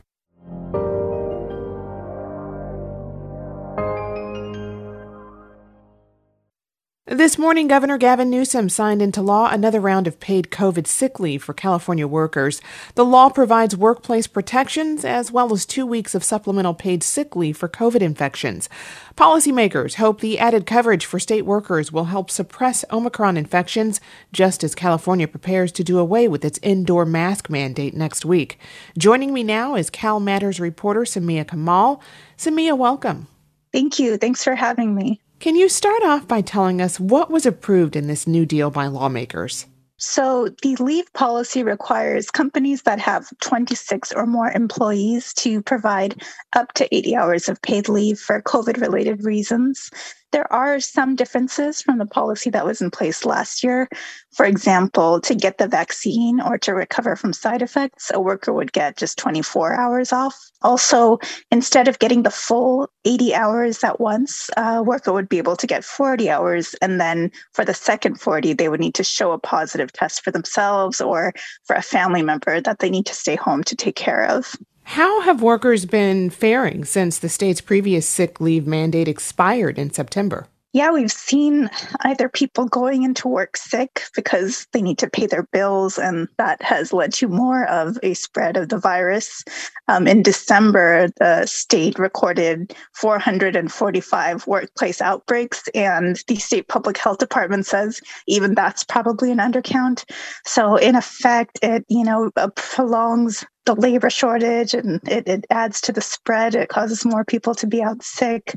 This 7.09 7.39
morning, 7.39 7.69
Governor 7.69 7.99
Gavin 7.99 8.31
Newsom 8.31 8.69
signed 8.69 9.01
into 9.01 9.23
law 9.23 9.49
another 9.49 9.81
round 9.81 10.09
of 10.09 10.19
paid 10.19 10.51
COVID 10.51 10.89
sick 10.89 11.21
leave 11.21 11.41
for 11.41 11.55
California 11.55 12.05
workers. 12.05 12.61
The 12.97 13.05
law 13.05 13.29
provides 13.29 13.77
workplace 13.77 14.27
protections 14.27 15.05
as 15.05 15.31
well 15.31 15.53
as 15.53 15.65
two 15.65 15.87
weeks 15.87 16.17
of 16.17 16.25
supplemental 16.25 16.75
paid 16.75 17.05
sick 17.05 17.37
leave 17.37 17.57
for 17.57 17.69
COVID 17.69 18.01
infections. 18.01 18.69
Policymakers 19.17 19.95
hope 19.95 20.21
the 20.21 20.41
added 20.41 20.67
coverage 20.67 21.07
for 21.07 21.21
state 21.21 21.43
workers 21.43 21.93
will 21.93 22.07
help 22.07 22.29
suppress 22.29 22.85
Omicron 22.91 23.37
infections, 23.37 24.01
just 24.33 24.65
as 24.65 24.75
California 24.75 25.29
prepares 25.29 25.71
to 25.71 25.85
do 25.85 26.01
away 26.01 26.27
with 26.27 26.45
its 26.45 26.59
indoor 26.61 27.05
mask 27.07 27.49
mandate 27.49 27.95
next 27.95 28.25
week. 28.25 28.59
Joining 28.99 29.33
me 29.33 29.45
now 29.45 29.77
is 29.77 29.91
Cal 29.91 30.19
Matters 30.19 30.59
reporter 30.59 31.03
Sameea 31.03 31.47
Kamal. 31.47 32.03
Sameea, 32.37 32.77
welcome. 32.77 33.29
Thank 33.73 34.01
you. 34.01 34.17
Thanks 34.17 34.43
for 34.43 34.57
having 34.57 34.93
me. 34.93 35.21
Can 35.39 35.55
you 35.55 35.69
start 35.69 36.03
off 36.03 36.27
by 36.27 36.41
telling 36.41 36.81
us 36.81 36.99
what 36.99 37.31
was 37.31 37.45
approved 37.45 37.95
in 37.95 38.07
this 38.07 38.27
new 38.27 38.47
deal 38.47 38.71
by 38.71 38.87
lawmakers? 38.87 39.67
So, 39.99 40.49
the 40.63 40.77
leave 40.77 41.11
policy 41.13 41.63
requires 41.63 42.31
companies 42.31 42.83
that 42.83 42.99
have 42.99 43.29
26 43.41 44.13
or 44.13 44.27
more 44.27 44.51
employees 44.51 45.33
to 45.35 45.63
provide 45.63 46.23
up 46.55 46.73
to 46.75 46.95
80 46.95 47.17
hours 47.17 47.49
of 47.49 47.61
paid 47.63 47.89
leave 47.89 48.19
for 48.19 48.43
COVID 48.43 48.81
related 48.81 49.25
reasons. 49.25 49.91
There 50.33 50.53
are 50.53 50.81
some 50.81 51.15
differences 51.15 51.81
from 51.81 51.99
the 51.99 52.07
policy 52.07 52.51
that 52.51 52.67
was 52.67 52.83
in 52.83 52.91
place 52.91 53.25
last 53.25 53.63
year. 53.63 53.89
For 54.35 54.45
example, 54.45 55.21
to 55.21 55.35
get 55.35 55.59
the 55.59 55.69
vaccine 55.69 56.41
or 56.41 56.59
to 56.59 56.75
recover 56.75 57.17
from 57.17 57.33
side 57.33 57.63
effects, 57.63 58.11
a 58.13 58.21
worker 58.21 58.53
would 58.53 58.73
get 58.73 58.97
just 58.97 59.19
24 59.19 59.75
hours 59.75 60.13
off. 60.13 60.39
Also, 60.63 61.19
instead 61.51 61.87
of 61.87 61.99
getting 62.01 62.23
the 62.23 62.31
full 62.31 62.91
80 63.05 63.35
hours 63.35 63.85
at 63.85 64.01
once, 64.01 64.51
a 64.57 64.83
worker 64.83 65.13
would 65.13 65.29
be 65.29 65.39
able 65.39 65.57
to 65.57 65.67
get 65.67 65.85
40 65.85 66.29
hours. 66.29 66.75
And 66.83 67.01
then 67.01 67.31
for 67.53 67.65
the 67.65 67.75
second 67.75 68.21
40, 68.21 68.53
they 68.53 68.69
would 68.69 68.81
need 68.81 68.95
to 68.95 69.05
show 69.05 69.33
a 69.33 69.39
positive 69.39 69.93
test 69.93 70.23
for 70.23 70.33
themselves 70.33 71.01
or 71.01 71.33
for 71.65 71.77
a 71.77 71.83
family 71.83 72.23
member 72.23 72.61
that 72.61 72.81
they 72.81 72.91
need 72.91 73.07
to 73.07 73.15
stay 73.15 73.37
home 73.37 73.63
to 73.65 73.77
take 73.77 73.97
care 73.97 74.27
of. 74.27 74.57
How 74.87 75.21
have 75.23 75.43
workers 75.43 75.85
been 75.85 76.31
faring 76.31 76.85
since 76.85 77.19
the 77.19 77.29
state's 77.29 77.61
previous 77.61 78.07
sick 78.07 78.41
leave 78.41 78.69
mandate 78.69 79.09
expired 79.09 79.81
in 79.81 79.93
September? 79.93 80.47
Yeah, 80.73 80.93
we've 80.93 81.11
seen 81.11 81.69
either 82.03 82.29
people 82.29 82.67
going 82.67 83.03
into 83.03 83.27
work 83.27 83.57
sick 83.57 84.05
because 84.15 84.69
they 84.73 84.81
need 84.81 84.99
to 84.99 85.11
pay 85.11 85.27
their 85.27 85.43
bills, 85.43 85.99
and 85.99 86.29
that 86.39 86.63
has 86.63 86.93
led 86.93 87.13
to 87.15 87.27
more 87.27 87.67
of 87.67 87.99
a 88.05 88.15
spread 88.15 88.57
of 88.57 88.69
the 88.69 88.79
virus. 88.79 89.43
Um, 89.89 90.07
in 90.07 90.23
December, 90.23 91.09
the 91.19 91.47
state 91.47 91.99
recorded 91.99 92.73
445 92.93 94.47
workplace 94.47 95.01
outbreaks, 95.01 95.69
and 95.75 96.23
the 96.29 96.37
state 96.37 96.69
public 96.69 96.97
health 96.97 97.19
department 97.19 97.67
says 97.67 98.01
even 98.29 98.55
that's 98.55 98.85
probably 98.85 99.33
an 99.33 99.39
undercount. 99.39 100.05
So, 100.45 100.77
in 100.77 100.95
effect, 100.95 101.59
it 101.61 101.85
you 101.89 102.05
know 102.05 102.31
prolongs 102.55 103.45
the 103.67 103.75
labor 103.75 104.09
shortage 104.09 104.73
and 104.73 105.01
it, 105.09 105.29
it, 105.29 105.45
adds 105.51 105.81
to 105.83 105.93
the 105.93 106.01
spread. 106.01 106.55
It 106.55 106.69
causes 106.69 107.05
more 107.05 107.25
people 107.25 107.55
to 107.57 107.67
be 107.67 107.83
out 107.83 108.03
sick. 108.03 108.55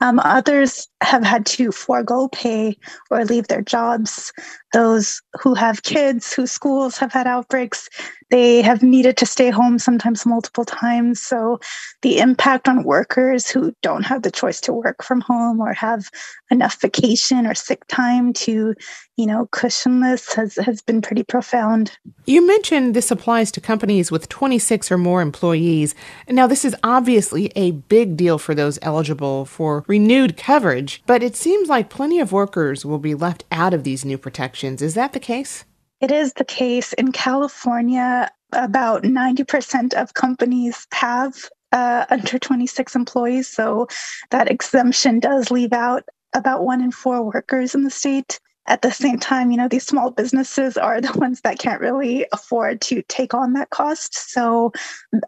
Um, 0.00 0.20
others 0.20 0.88
have 1.02 1.24
had 1.24 1.44
to 1.46 1.72
forego 1.72 2.28
pay 2.28 2.76
or 3.10 3.24
leave 3.24 3.48
their 3.48 3.62
jobs. 3.62 4.32
Those 4.72 5.20
who 5.40 5.54
have 5.54 5.82
kids 5.82 6.32
whose 6.32 6.52
schools 6.52 6.96
have 6.96 7.12
had 7.12 7.26
outbreaks, 7.26 7.88
they 8.32 8.62
have 8.62 8.82
needed 8.82 9.18
to 9.18 9.26
stay 9.26 9.50
home 9.50 9.78
sometimes 9.78 10.24
multiple 10.24 10.64
times. 10.64 11.20
So 11.20 11.60
the 12.00 12.16
impact 12.16 12.66
on 12.66 12.82
workers 12.82 13.50
who 13.50 13.74
don't 13.82 14.04
have 14.04 14.22
the 14.22 14.30
choice 14.30 14.58
to 14.62 14.72
work 14.72 15.04
from 15.04 15.20
home 15.20 15.60
or 15.60 15.74
have 15.74 16.08
enough 16.50 16.80
vacation 16.80 17.46
or 17.46 17.54
sick 17.54 17.86
time 17.88 18.32
to, 18.32 18.74
you 19.18 19.26
know, 19.26 19.48
cushion 19.52 20.00
this 20.00 20.32
has, 20.32 20.56
has 20.56 20.80
been 20.80 21.02
pretty 21.02 21.22
profound. 21.22 21.98
You 22.24 22.46
mentioned 22.46 22.94
this 22.94 23.10
applies 23.10 23.52
to 23.52 23.60
companies 23.60 24.10
with 24.10 24.30
26 24.30 24.90
or 24.90 24.96
more 24.96 25.20
employees. 25.20 25.94
Now, 26.26 26.46
this 26.46 26.64
is 26.64 26.74
obviously 26.82 27.52
a 27.54 27.72
big 27.72 28.16
deal 28.16 28.38
for 28.38 28.54
those 28.54 28.78
eligible 28.80 29.44
for 29.44 29.84
renewed 29.86 30.38
coverage, 30.38 31.02
but 31.06 31.22
it 31.22 31.36
seems 31.36 31.68
like 31.68 31.90
plenty 31.90 32.18
of 32.18 32.32
workers 32.32 32.82
will 32.82 32.98
be 32.98 33.14
left 33.14 33.44
out 33.52 33.74
of 33.74 33.84
these 33.84 34.06
new 34.06 34.16
protections. 34.16 34.80
Is 34.80 34.94
that 34.94 35.12
the 35.12 35.20
case? 35.20 35.66
It 36.02 36.10
is 36.10 36.32
the 36.32 36.44
case 36.44 36.92
in 36.94 37.12
California. 37.12 38.28
About 38.52 39.04
90% 39.04 39.94
of 39.94 40.14
companies 40.14 40.86
have 40.92 41.48
uh, 41.70 42.04
under 42.10 42.40
26 42.40 42.96
employees. 42.96 43.48
So 43.48 43.86
that 44.30 44.50
exemption 44.50 45.20
does 45.20 45.50
leave 45.52 45.72
out 45.72 46.02
about 46.34 46.64
one 46.64 46.82
in 46.82 46.90
four 46.90 47.22
workers 47.22 47.74
in 47.74 47.84
the 47.84 47.90
state. 47.90 48.40
At 48.66 48.82
the 48.82 48.92
same 48.92 49.18
time, 49.18 49.50
you 49.50 49.56
know, 49.56 49.66
these 49.66 49.86
small 49.86 50.10
businesses 50.10 50.76
are 50.76 51.00
the 51.00 51.12
ones 51.18 51.40
that 51.40 51.58
can't 51.58 51.80
really 51.80 52.26
afford 52.32 52.80
to 52.82 53.02
take 53.08 53.34
on 53.34 53.54
that 53.54 53.70
cost. 53.70 54.14
So 54.14 54.72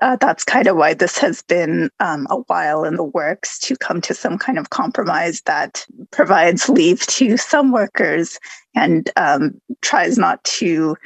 uh, 0.00 0.16
that's 0.20 0.44
kind 0.44 0.66
of 0.68 0.76
why 0.76 0.94
this 0.94 1.18
has 1.18 1.42
been 1.42 1.90
um, 2.00 2.26
a 2.30 2.36
while 2.36 2.84
in 2.84 2.96
the 2.96 3.04
works 3.04 3.58
to 3.60 3.76
come 3.76 4.00
to 4.02 4.14
some 4.14 4.38
kind 4.38 4.58
of 4.58 4.70
compromise 4.70 5.40
that 5.42 5.84
provides 6.10 6.68
leave 6.68 7.06
to 7.08 7.36
some 7.36 7.72
workers 7.72 8.38
and 8.76 9.10
um, 9.16 9.60
tries 9.82 10.18
not 10.18 10.42
to 10.44 10.96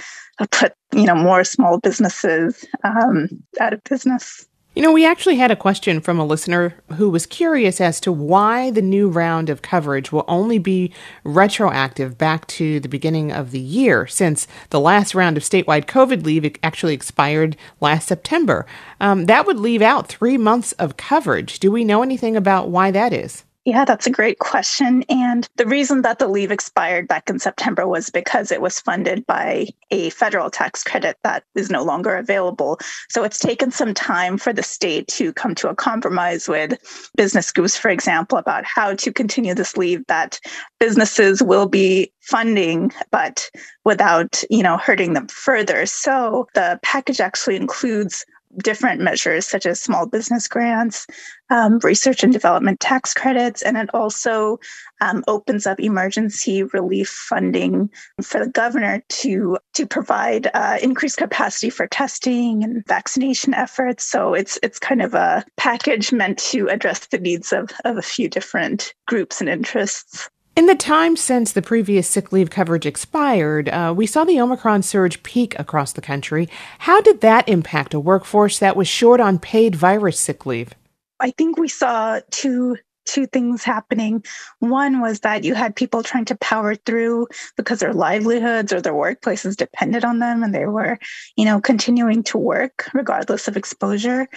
put 0.46 0.72
you 0.92 1.04
know 1.04 1.14
more 1.14 1.44
small 1.44 1.78
businesses 1.78 2.64
um, 2.84 3.28
out 3.60 3.72
of 3.72 3.82
business. 3.84 4.47
You 4.78 4.84
know, 4.84 4.92
we 4.92 5.04
actually 5.04 5.34
had 5.34 5.50
a 5.50 5.56
question 5.56 6.00
from 6.00 6.20
a 6.20 6.24
listener 6.24 6.72
who 6.92 7.10
was 7.10 7.26
curious 7.26 7.80
as 7.80 7.98
to 7.98 8.12
why 8.12 8.70
the 8.70 8.80
new 8.80 9.08
round 9.08 9.50
of 9.50 9.60
coverage 9.60 10.12
will 10.12 10.24
only 10.28 10.60
be 10.60 10.92
retroactive 11.24 12.16
back 12.16 12.46
to 12.46 12.78
the 12.78 12.88
beginning 12.88 13.32
of 13.32 13.50
the 13.50 13.58
year, 13.58 14.06
since 14.06 14.46
the 14.70 14.78
last 14.78 15.16
round 15.16 15.36
of 15.36 15.42
statewide 15.42 15.86
COVID 15.86 16.24
leave 16.24 16.54
actually 16.62 16.94
expired 16.94 17.56
last 17.80 18.06
September. 18.06 18.66
Um, 19.00 19.26
that 19.26 19.46
would 19.46 19.58
leave 19.58 19.82
out 19.82 20.06
three 20.06 20.38
months 20.38 20.70
of 20.74 20.96
coverage. 20.96 21.58
Do 21.58 21.72
we 21.72 21.82
know 21.82 22.04
anything 22.04 22.36
about 22.36 22.68
why 22.68 22.92
that 22.92 23.12
is? 23.12 23.42
Yeah, 23.68 23.84
that's 23.84 24.06
a 24.06 24.10
great 24.10 24.38
question. 24.38 25.04
And 25.10 25.46
the 25.56 25.66
reason 25.66 26.00
that 26.00 26.18
the 26.18 26.26
leave 26.26 26.50
expired 26.50 27.06
back 27.06 27.28
in 27.28 27.38
September 27.38 27.86
was 27.86 28.08
because 28.08 28.50
it 28.50 28.62
was 28.62 28.80
funded 28.80 29.26
by 29.26 29.66
a 29.90 30.08
federal 30.08 30.48
tax 30.48 30.82
credit 30.82 31.18
that 31.22 31.44
is 31.54 31.68
no 31.68 31.82
longer 31.82 32.16
available. 32.16 32.78
So 33.10 33.24
it's 33.24 33.38
taken 33.38 33.70
some 33.70 33.92
time 33.92 34.38
for 34.38 34.54
the 34.54 34.62
state 34.62 35.06
to 35.08 35.34
come 35.34 35.54
to 35.56 35.68
a 35.68 35.74
compromise 35.74 36.48
with 36.48 36.78
business 37.14 37.52
groups, 37.52 37.76
for 37.76 37.90
example, 37.90 38.38
about 38.38 38.64
how 38.64 38.94
to 38.94 39.12
continue 39.12 39.52
this 39.52 39.76
leave 39.76 40.02
that 40.06 40.40
businesses 40.80 41.42
will 41.42 41.68
be 41.68 42.10
funding, 42.22 42.90
but 43.10 43.50
without, 43.84 44.42
you 44.48 44.62
know, 44.62 44.78
hurting 44.78 45.12
them 45.12 45.28
further. 45.28 45.84
So 45.84 46.48
the 46.54 46.80
package 46.82 47.20
actually 47.20 47.56
includes 47.56 48.24
different 48.56 49.00
measures 49.00 49.46
such 49.46 49.66
as 49.66 49.80
small 49.80 50.06
business 50.06 50.48
grants, 50.48 51.06
um, 51.50 51.78
research 51.82 52.22
and 52.22 52.32
development 52.32 52.80
tax 52.80 53.14
credits, 53.14 53.62
and 53.62 53.76
it 53.76 53.90
also 53.94 54.58
um, 55.00 55.24
opens 55.28 55.66
up 55.66 55.80
emergency 55.80 56.62
relief 56.62 57.08
funding 57.08 57.90
for 58.22 58.44
the 58.44 58.50
governor 58.50 59.02
to 59.08 59.58
to 59.74 59.86
provide 59.86 60.50
uh, 60.54 60.78
increased 60.82 61.18
capacity 61.18 61.70
for 61.70 61.86
testing 61.86 62.64
and 62.64 62.86
vaccination 62.86 63.54
efforts. 63.54 64.04
So 64.04 64.34
it's 64.34 64.58
it's 64.62 64.78
kind 64.78 65.02
of 65.02 65.14
a 65.14 65.44
package 65.56 66.12
meant 66.12 66.38
to 66.38 66.68
address 66.68 67.06
the 67.06 67.18
needs 67.18 67.52
of, 67.52 67.70
of 67.84 67.96
a 67.96 68.02
few 68.02 68.28
different 68.28 68.94
groups 69.06 69.40
and 69.40 69.48
interests. 69.48 70.30
In 70.58 70.66
the 70.66 70.74
time 70.74 71.14
since 71.14 71.52
the 71.52 71.62
previous 71.62 72.10
sick 72.10 72.32
leave 72.32 72.50
coverage 72.50 72.84
expired, 72.84 73.68
uh, 73.68 73.94
we 73.96 74.08
saw 74.08 74.24
the 74.24 74.40
Omicron 74.40 74.82
surge 74.82 75.22
peak 75.22 75.56
across 75.56 75.92
the 75.92 76.00
country. 76.00 76.48
How 76.80 77.00
did 77.00 77.20
that 77.20 77.48
impact 77.48 77.94
a 77.94 78.00
workforce 78.00 78.58
that 78.58 78.74
was 78.74 78.88
short 78.88 79.20
on 79.20 79.38
paid 79.38 79.76
virus 79.76 80.18
sick 80.18 80.46
leave? 80.46 80.74
I 81.20 81.30
think 81.30 81.58
we 81.58 81.68
saw 81.68 82.18
two 82.32 82.76
two 83.04 83.26
things 83.26 83.62
happening. 83.62 84.24
One 84.58 85.00
was 85.00 85.20
that 85.20 85.44
you 85.44 85.54
had 85.54 85.76
people 85.76 86.02
trying 86.02 86.24
to 86.24 86.36
power 86.38 86.74
through 86.74 87.28
because 87.56 87.78
their 87.78 87.94
livelihoods 87.94 88.72
or 88.72 88.80
their 88.80 88.94
workplaces 88.94 89.56
depended 89.56 90.04
on 90.04 90.18
them 90.18 90.42
and 90.42 90.52
they 90.52 90.66
were, 90.66 90.98
you 91.36 91.44
know, 91.44 91.60
continuing 91.60 92.24
to 92.24 92.36
work 92.36 92.90
regardless 92.92 93.46
of 93.46 93.56
exposure. 93.56 94.28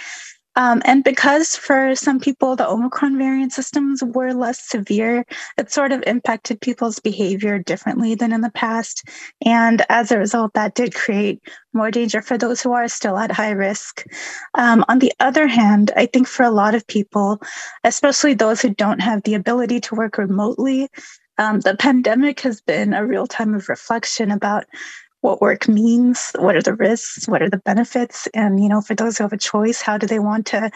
Um, 0.55 0.81
and 0.85 1.03
because 1.03 1.55
for 1.55 1.95
some 1.95 2.19
people 2.19 2.55
the 2.55 2.67
Omicron 2.67 3.17
variant 3.17 3.53
systems 3.53 4.03
were 4.03 4.33
less 4.33 4.61
severe, 4.61 5.25
it 5.57 5.71
sort 5.71 5.91
of 5.91 6.03
impacted 6.05 6.59
people's 6.59 6.99
behavior 6.99 7.59
differently 7.59 8.15
than 8.15 8.33
in 8.33 8.41
the 8.41 8.51
past. 8.51 9.07
And 9.45 9.83
as 9.89 10.11
a 10.11 10.17
result, 10.17 10.53
that 10.53 10.75
did 10.75 10.93
create 10.93 11.41
more 11.73 11.91
danger 11.91 12.21
for 12.21 12.37
those 12.37 12.61
who 12.61 12.73
are 12.73 12.87
still 12.87 13.17
at 13.17 13.31
high 13.31 13.51
risk. 13.51 14.05
Um, 14.55 14.83
on 14.89 14.99
the 14.99 15.13
other 15.19 15.47
hand, 15.47 15.91
I 15.95 16.05
think 16.05 16.27
for 16.27 16.43
a 16.43 16.51
lot 16.51 16.75
of 16.75 16.85
people, 16.87 17.41
especially 17.83 18.33
those 18.33 18.61
who 18.61 18.73
don't 18.73 18.99
have 18.99 19.23
the 19.23 19.35
ability 19.35 19.79
to 19.81 19.95
work 19.95 20.17
remotely, 20.17 20.89
um, 21.37 21.61
the 21.61 21.75
pandemic 21.75 22.41
has 22.41 22.61
been 22.61 22.93
a 22.93 23.05
real 23.05 23.25
time 23.25 23.53
of 23.55 23.69
reflection 23.69 24.31
about 24.31 24.65
what 25.21 25.41
work 25.41 25.67
means, 25.67 26.31
what 26.37 26.55
are 26.55 26.61
the 26.61 26.73
risks, 26.73 27.27
what 27.27 27.41
are 27.41 27.49
the 27.49 27.57
benefits, 27.57 28.27
and 28.33 28.61
you 28.61 28.67
know, 28.67 28.81
for 28.81 28.95
those 28.95 29.17
who 29.17 29.23
have 29.23 29.33
a 29.33 29.37
choice, 29.37 29.81
how 29.81 29.97
do 29.97 30.07
they 30.07 30.19
want 30.19 30.47
to 30.47 30.69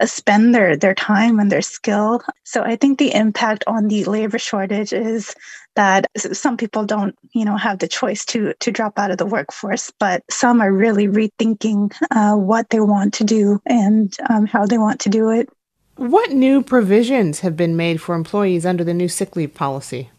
uh, 0.00 0.06
spend 0.06 0.54
their 0.54 0.76
their 0.76 0.94
time 0.94 1.38
and 1.38 1.52
their 1.52 1.62
skill? 1.62 2.22
So 2.44 2.62
I 2.62 2.76
think 2.76 2.98
the 2.98 3.12
impact 3.14 3.64
on 3.66 3.88
the 3.88 4.04
labor 4.04 4.38
shortage 4.38 4.92
is 4.92 5.34
that 5.74 6.06
some 6.16 6.56
people 6.56 6.84
don't, 6.84 7.14
you 7.34 7.44
know, 7.44 7.56
have 7.56 7.80
the 7.80 7.88
choice 7.88 8.24
to 8.26 8.54
to 8.60 8.70
drop 8.70 8.98
out 8.98 9.10
of 9.10 9.18
the 9.18 9.26
workforce, 9.26 9.92
but 9.98 10.22
some 10.30 10.60
are 10.60 10.72
really 10.72 11.08
rethinking 11.08 11.92
uh, 12.10 12.36
what 12.36 12.70
they 12.70 12.80
want 12.80 13.14
to 13.14 13.24
do 13.24 13.60
and 13.66 14.16
um, 14.30 14.46
how 14.46 14.64
they 14.64 14.78
want 14.78 15.00
to 15.00 15.08
do 15.08 15.30
it. 15.30 15.48
What 15.96 16.30
new 16.30 16.62
provisions 16.62 17.40
have 17.40 17.56
been 17.56 17.76
made 17.76 18.00
for 18.00 18.14
employees 18.14 18.64
under 18.64 18.84
the 18.84 18.94
new 18.94 19.08
sick 19.08 19.34
leave 19.34 19.54
policy? 19.54 20.10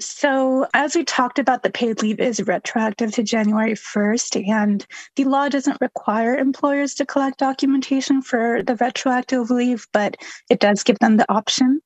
So, 0.00 0.66
as 0.74 0.94
we 0.94 1.04
talked 1.04 1.40
about, 1.40 1.64
the 1.64 1.70
paid 1.70 2.02
leave 2.02 2.20
is 2.20 2.40
retroactive 2.40 3.12
to 3.12 3.24
January 3.24 3.72
1st, 3.72 4.48
and 4.48 4.86
the 5.16 5.24
law 5.24 5.48
doesn't 5.48 5.80
require 5.80 6.36
employers 6.36 6.94
to 6.94 7.06
collect 7.06 7.38
documentation 7.38 8.22
for 8.22 8.62
the 8.62 8.76
retroactive 8.76 9.50
leave, 9.50 9.88
but 9.92 10.16
it 10.48 10.60
does 10.60 10.84
give 10.84 11.00
them 11.00 11.16
the 11.16 11.30
option. 11.30 11.80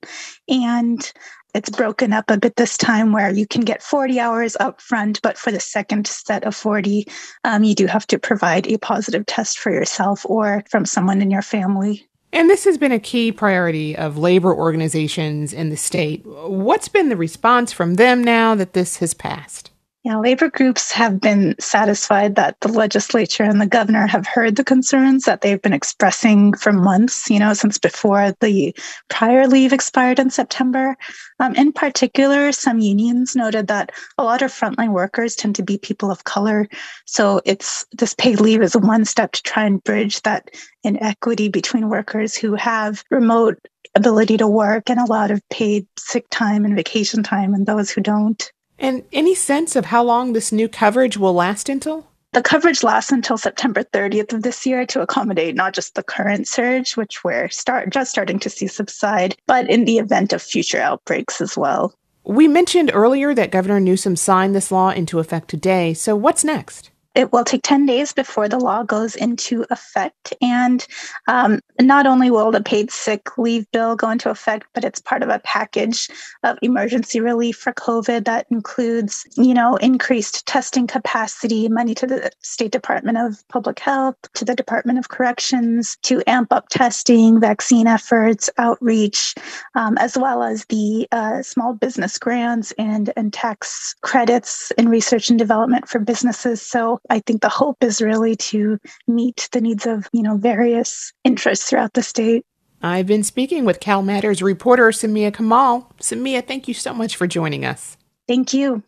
And 0.47 1.11
it's 1.55 1.71
broken 1.71 2.13
up 2.13 2.31
a 2.31 2.39
bit 2.39 2.57
this 2.57 2.77
time 2.77 3.13
where 3.13 3.31
you 3.31 3.47
can 3.47 3.63
get 3.63 3.83
40 3.83 4.21
hours 4.21 4.57
up 4.61 4.81
front, 4.81 5.21
but 5.23 5.39
for 5.39 5.51
the 5.51 5.61
second 5.61 6.07
set 6.07 6.45
of 6.45 6.55
40, 6.55 7.07
um, 7.45 7.65
you 7.65 7.75
do 7.75 7.87
have 7.87 8.07
to 8.09 8.19
provide 8.19 8.67
a 8.67 8.79
positive 8.79 9.25
test 9.27 9.59
for 9.59 9.73
yourself 9.73 10.25
or 10.27 10.65
from 10.71 10.85
someone 10.85 11.23
in 11.23 11.31
your 11.31 11.43
family. 11.43 12.09
And 12.33 12.49
this 12.49 12.65
has 12.65 12.79
been 12.79 12.93
a 12.93 12.99
key 12.99 13.31
priority 13.31 13.97
of 13.97 14.17
labor 14.17 14.55
organizations 14.55 15.53
in 15.53 15.69
the 15.69 15.77
state. 15.77 16.25
What's 16.25 16.89
been 16.89 17.11
the 17.11 17.17
response 17.17 17.73
from 17.73 17.95
them 17.95 18.25
now 18.25 18.55
that 18.55 18.73
this 18.73 18.99
has 18.99 19.13
passed? 19.13 19.72
Yeah, 20.05 20.19
labor 20.19 20.51
groups 20.51 20.91
have 20.91 21.21
been 21.21 21.55
satisfied 21.61 22.35
that 22.35 22.59
the 22.59 22.67
legislature 22.67 23.45
and 23.45 23.61
the 23.61 23.69
governor 23.69 24.09
have 24.09 24.27
heard 24.27 24.57
the 24.57 24.65
concerns 24.65 25.27
that 25.27 25.43
they've 25.43 25.63
been 25.63 25.73
expressing 25.73 26.55
for 26.55 26.73
months, 26.73 27.31
you 27.31 27.39
know, 27.39 27.55
since 27.55 27.79
before 27.79 28.33
the 28.41 28.75
prior 29.09 29.47
leave 29.47 29.73
expired 29.73 30.19
in 30.19 30.29
September. 30.29 30.97
Um, 31.39 31.55
in 31.55 31.73
particular, 31.73 32.51
some 32.51 32.81
unions 32.81 33.37
noted 33.37 33.69
that 33.69 33.93
a 34.19 34.25
lot 34.25 34.43
of 34.43 34.51
frontline 34.51 34.91
workers 34.91 35.37
tend 35.37 35.55
to 35.55 35.63
be 35.63 35.79
people 35.79 36.11
of 36.11 36.25
color. 36.25 36.67
So 37.07 37.41
it's 37.45 37.87
this 37.93 38.13
paid 38.15 38.41
leave 38.41 38.61
is 38.61 38.77
one 38.77 39.05
step 39.05 39.31
to 39.33 39.43
try 39.45 39.65
and 39.67 39.85
bridge 39.85 40.21
that 40.23 40.51
inequity 40.83 41.49
between 41.49 41.89
workers 41.89 42.35
who 42.35 42.57
have 42.57 43.05
remote 43.13 43.57
ability 43.95 44.39
to 44.39 44.49
work 44.49 44.91
and 44.91 44.99
a 44.99 45.05
lot 45.05 45.31
of 45.31 45.49
paid 45.49 45.87
sick 45.97 46.27
time 46.29 46.65
and 46.65 46.75
vacation 46.75 47.23
time 47.23 47.55
and 47.55 47.67
those 47.67 47.89
who 47.89 48.01
don't. 48.01 48.51
And 48.83 49.05
any 49.13 49.37
sense 49.37 49.77
of 49.77 49.87
how 49.87 50.03
long 50.03 50.33
this 50.33 50.51
new 50.51 50.69
coverage 50.69 51.17
will 51.17 51.33
last 51.33 51.69
until? 51.69 52.09
The 52.33 52.43
coverage 52.43 52.83
lasts 52.83 53.13
until 53.13 53.39
September 53.39 53.85
30th 53.85 54.33
of 54.33 54.43
this 54.43 54.67
year 54.67 54.85
to 54.87 55.03
accommodate 55.03 55.55
not 55.55 55.73
just 55.73 55.95
the 55.95 56.03
current 56.03 56.49
surge, 56.49 56.97
which 56.97 57.23
we're 57.23 57.49
start 57.49 57.91
just 57.91 58.11
starting 58.11 58.41
to 58.41 58.51
see 58.51 58.67
subside, 58.67 59.37
but 59.47 59.71
in 59.71 59.85
the 59.85 59.99
event 59.99 60.33
of 60.33 60.43
future 60.43 60.81
outbreaks 60.81 61.41
as 61.41 61.57
well. 61.57 61.95
We 62.25 62.49
mentioned 62.49 62.91
earlier 62.93 63.35
that 63.35 63.53
Governor 63.53 63.79
Newsom 63.79 64.17
signed 64.17 64.55
this 64.55 64.73
law 64.73 64.91
into 64.91 65.21
effect 65.21 65.49
today. 65.49 65.95
So 65.95 66.17
what's 66.17 66.43
next? 66.43 66.91
It 67.15 67.33
will 67.33 67.45
take 67.45 67.63
10 67.63 67.87
days 67.87 68.13
before 68.13 68.49
the 68.49 68.59
law 68.59 68.83
goes 68.83 69.15
into 69.15 69.65
effect. 69.71 70.33
And 70.41 70.87
um, 71.29 71.61
not 71.81 72.07
only 72.07 72.31
will 72.31 72.51
the 72.51 72.63
paid 72.63 72.91
sick 72.91 73.37
leave 73.37 73.71
bill 73.71 73.97
go 73.97 74.11
into 74.11 74.31
effect, 74.31 74.67
but 74.75 74.85
it's 74.85 75.01
part 75.01 75.23
of 75.23 75.29
a 75.29 75.41
package 75.41 76.09
of 76.43 76.59
emergency 76.63 77.21
relief 77.21 77.57
for 77.57 77.73
COVID 77.73 78.25
that 78.25 78.47
includes, 78.51 79.27
you 79.37 79.53
know, 79.53 79.77
increased 79.77 80.47
testing 80.47 80.87
capacity, 80.87 81.69
money 81.69 81.95
to 81.95 82.07
the 82.07 82.31
State 82.41 82.73
Department 82.73 83.19
of 83.19 83.47
Public 83.49 83.79
Health, 83.79 84.17
to 84.35 84.45
the 84.45 84.55
Department 84.55 84.99
of 84.99 85.09
Corrections 85.09 85.97
to 86.03 86.23
amp 86.27 86.53
up 86.53 86.69
testing, 86.71 87.41
vaccine 87.41 87.87
efforts, 87.87 88.49
outreach, 88.59 89.35
um, 89.75 89.99
as 89.99 90.17
well 90.17 90.43
as 90.43 90.65
the 90.67 91.07
uh, 91.13 91.43
small 91.43 91.75
business 91.75 92.19
grants 92.19 92.73
and, 92.79 93.13
and 93.17 93.33
tax 93.33 93.95
credits 94.01 94.71
in 94.73 94.89
research 94.89 95.29
and 95.29 95.39
development 95.39 95.89
for 95.89 95.99
businesses. 95.99 96.63
So 96.63 97.01
I 97.11 97.21
think 97.21 97.43
the 97.43 97.49
hope 97.49 97.83
is 97.83 98.01
really 98.01 98.37
to 98.37 98.79
meet 99.07 99.49
the 99.53 99.61
needs 99.61 99.87
of, 99.87 100.09
you 100.13 100.23
know, 100.23 100.37
various 100.37 101.13
interests 101.25 101.69
throughout 101.69 101.95
the 101.95 102.03
state. 102.03 102.45
I've 102.83 103.07
been 103.07 103.23
speaking 103.23 103.65
with 103.65 103.81
Cal 103.81 104.03
Matters 104.03 104.43
reporter 104.43 104.89
Sameea 104.89 105.33
Kamal. 105.33 105.93
Sameea, 106.01 106.47
thank 106.47 106.67
you 106.67 106.75
so 106.75 106.93
much 106.93 107.17
for 107.17 107.27
joining 107.27 107.65
us. 107.65 107.97
Thank 108.27 108.53
you. 108.53 108.83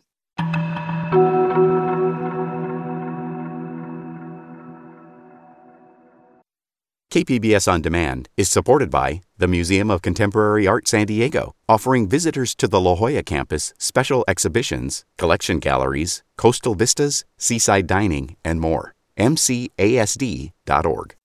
KPBS 7.15 7.71
On 7.71 7.81
Demand 7.81 8.27
is 8.35 8.49
supported 8.49 8.91
by 8.91 9.21
the 9.37 9.47
Museum 9.47 9.89
of 9.89 10.01
Contemporary 10.01 10.67
Art 10.67 10.85
San 10.85 11.07
Diego, 11.07 11.55
offering 11.69 12.09
visitors 12.09 12.53
to 12.55 12.67
the 12.67 12.77
La 12.77 12.93
Jolla 12.93 13.23
campus 13.23 13.73
special 13.77 14.25
exhibitions, 14.27 15.05
collection 15.17 15.59
galleries, 15.59 16.23
coastal 16.35 16.75
vistas, 16.75 17.23
seaside 17.37 17.87
dining, 17.87 18.35
and 18.43 18.59
more. 18.59 18.95
MCASD.org. 19.17 21.15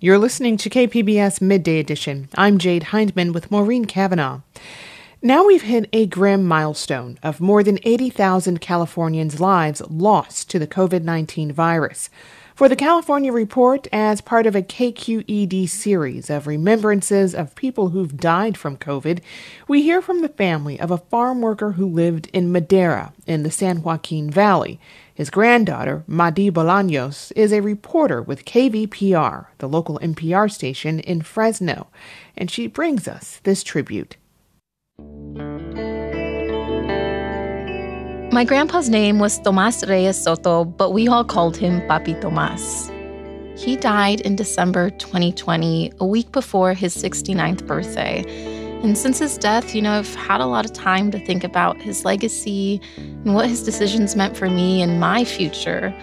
You're 0.00 0.18
listening 0.18 0.58
to 0.58 0.68
KPBS 0.68 1.40
Midday 1.40 1.78
Edition. 1.78 2.28
I'm 2.34 2.58
Jade 2.58 2.88
Hindman 2.92 3.32
with 3.32 3.50
Maureen 3.50 3.86
Cavanaugh. 3.86 4.42
Now 5.22 5.46
we've 5.46 5.62
hit 5.62 5.88
a 5.94 6.04
grim 6.04 6.44
milestone 6.44 7.18
of 7.22 7.40
more 7.40 7.62
than 7.62 7.78
80,000 7.84 8.60
Californians' 8.60 9.40
lives 9.40 9.80
lost 9.88 10.50
to 10.50 10.58
the 10.58 10.66
COVID 10.66 11.04
19 11.04 11.52
virus. 11.52 12.10
For 12.54 12.68
the 12.68 12.76
California 12.76 13.32
Report, 13.32 13.88
as 13.92 14.20
part 14.20 14.46
of 14.46 14.54
a 14.54 14.62
KQED 14.62 15.68
series 15.68 16.30
of 16.30 16.46
remembrances 16.46 17.34
of 17.34 17.56
people 17.56 17.88
who've 17.88 18.16
died 18.16 18.56
from 18.56 18.76
COVID, 18.76 19.18
we 19.66 19.82
hear 19.82 20.00
from 20.00 20.22
the 20.22 20.28
family 20.28 20.78
of 20.78 20.92
a 20.92 20.98
farm 20.98 21.40
worker 21.40 21.72
who 21.72 21.84
lived 21.84 22.30
in 22.32 22.52
Madera 22.52 23.12
in 23.26 23.42
the 23.42 23.50
San 23.50 23.82
Joaquin 23.82 24.30
Valley. 24.30 24.78
His 25.12 25.30
granddaughter, 25.30 26.04
Madi 26.06 26.48
Bolaños, 26.48 27.32
is 27.34 27.52
a 27.52 27.60
reporter 27.60 28.22
with 28.22 28.44
KVPR, 28.44 29.46
the 29.58 29.68
local 29.68 29.98
NPR 29.98 30.48
station 30.48 31.00
in 31.00 31.22
Fresno, 31.22 31.88
and 32.36 32.48
she 32.52 32.68
brings 32.68 33.08
us 33.08 33.40
this 33.42 33.64
tribute. 33.64 34.16
My 38.34 38.42
grandpa's 38.42 38.90
name 38.90 39.20
was 39.20 39.38
Tomas 39.38 39.86
Reyes 39.86 40.20
Soto, 40.20 40.64
but 40.64 40.90
we 40.90 41.06
all 41.06 41.24
called 41.24 41.56
him 41.56 41.80
Papi 41.82 42.20
Tomas. 42.20 42.90
He 43.56 43.76
died 43.76 44.22
in 44.22 44.34
December 44.34 44.90
2020, 44.90 45.92
a 46.00 46.04
week 46.04 46.32
before 46.32 46.74
his 46.74 46.96
69th 46.96 47.64
birthday. 47.64 48.24
And 48.82 48.98
since 48.98 49.20
his 49.20 49.38
death, 49.38 49.72
you 49.72 49.80
know, 49.80 49.92
I've 49.92 50.12
had 50.16 50.40
a 50.40 50.46
lot 50.46 50.64
of 50.64 50.72
time 50.72 51.12
to 51.12 51.24
think 51.24 51.44
about 51.44 51.80
his 51.80 52.04
legacy 52.04 52.80
and 52.96 53.36
what 53.36 53.48
his 53.48 53.62
decisions 53.62 54.16
meant 54.16 54.36
for 54.36 54.50
me 54.50 54.82
and 54.82 54.98
my 54.98 55.24
future. 55.24 55.94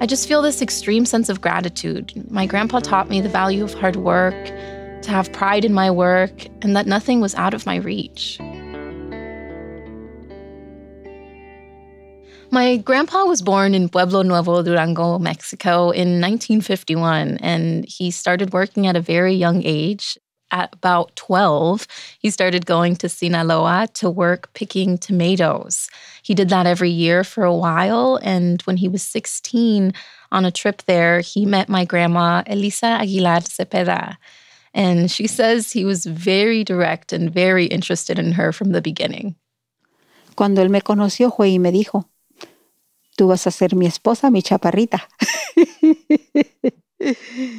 I 0.00 0.06
just 0.06 0.26
feel 0.26 0.40
this 0.40 0.62
extreme 0.62 1.04
sense 1.04 1.28
of 1.28 1.42
gratitude. 1.42 2.30
My 2.30 2.46
grandpa 2.46 2.80
taught 2.80 3.10
me 3.10 3.20
the 3.20 3.28
value 3.28 3.62
of 3.62 3.74
hard 3.74 3.96
work, 3.96 4.46
to 5.02 5.10
have 5.10 5.30
pride 5.34 5.66
in 5.66 5.74
my 5.74 5.90
work, 5.90 6.46
and 6.62 6.74
that 6.74 6.86
nothing 6.86 7.20
was 7.20 7.34
out 7.34 7.52
of 7.52 7.66
my 7.66 7.76
reach. 7.76 8.40
My 12.56 12.78
grandpa 12.78 13.26
was 13.26 13.42
born 13.42 13.74
in 13.74 13.90
Pueblo 13.90 14.22
Nuevo, 14.22 14.62
Durango, 14.62 15.18
Mexico 15.18 15.90
in 15.90 16.22
1951, 16.22 17.36
and 17.42 17.84
he 17.86 18.10
started 18.10 18.54
working 18.54 18.86
at 18.86 18.96
a 18.96 19.00
very 19.02 19.34
young 19.34 19.60
age. 19.62 20.16
At 20.50 20.72
about 20.72 21.14
12, 21.16 21.86
he 22.18 22.30
started 22.30 22.64
going 22.64 22.96
to 22.96 23.10
Sinaloa 23.10 23.88
to 24.00 24.08
work 24.08 24.54
picking 24.54 24.96
tomatoes. 24.96 25.90
He 26.22 26.32
did 26.32 26.48
that 26.48 26.66
every 26.66 26.88
year 26.88 27.24
for 27.24 27.44
a 27.44 27.54
while, 27.54 28.18
and 28.22 28.62
when 28.62 28.78
he 28.78 28.88
was 28.88 29.02
16, 29.02 29.92
on 30.32 30.44
a 30.46 30.50
trip 30.50 30.80
there, 30.86 31.20
he 31.20 31.44
met 31.44 31.68
my 31.68 31.84
grandma, 31.84 32.42
Elisa 32.46 32.86
Aguilar 32.86 33.40
Cepeda. 33.40 34.16
And 34.72 35.10
she 35.10 35.26
says 35.26 35.72
he 35.72 35.84
was 35.84 36.06
very 36.06 36.64
direct 36.64 37.12
and 37.12 37.30
very 37.30 37.66
interested 37.66 38.18
in 38.18 38.32
her 38.32 38.50
from 38.50 38.72
the 38.72 38.80
beginning. 38.80 39.34
Cuando 40.34 40.62
él 40.62 40.70
me 40.70 40.80
conoció 40.80 41.30
fue 41.30 41.50
y 41.50 41.58
me 41.58 41.70
dijo, 41.70 42.06
tú 43.16 43.28
vas 43.28 43.46
a 43.46 43.50
ser 43.50 43.74
mi 43.74 43.86
esposa, 43.86 44.30
mi 44.30 44.42
chaparrita. 44.42 45.00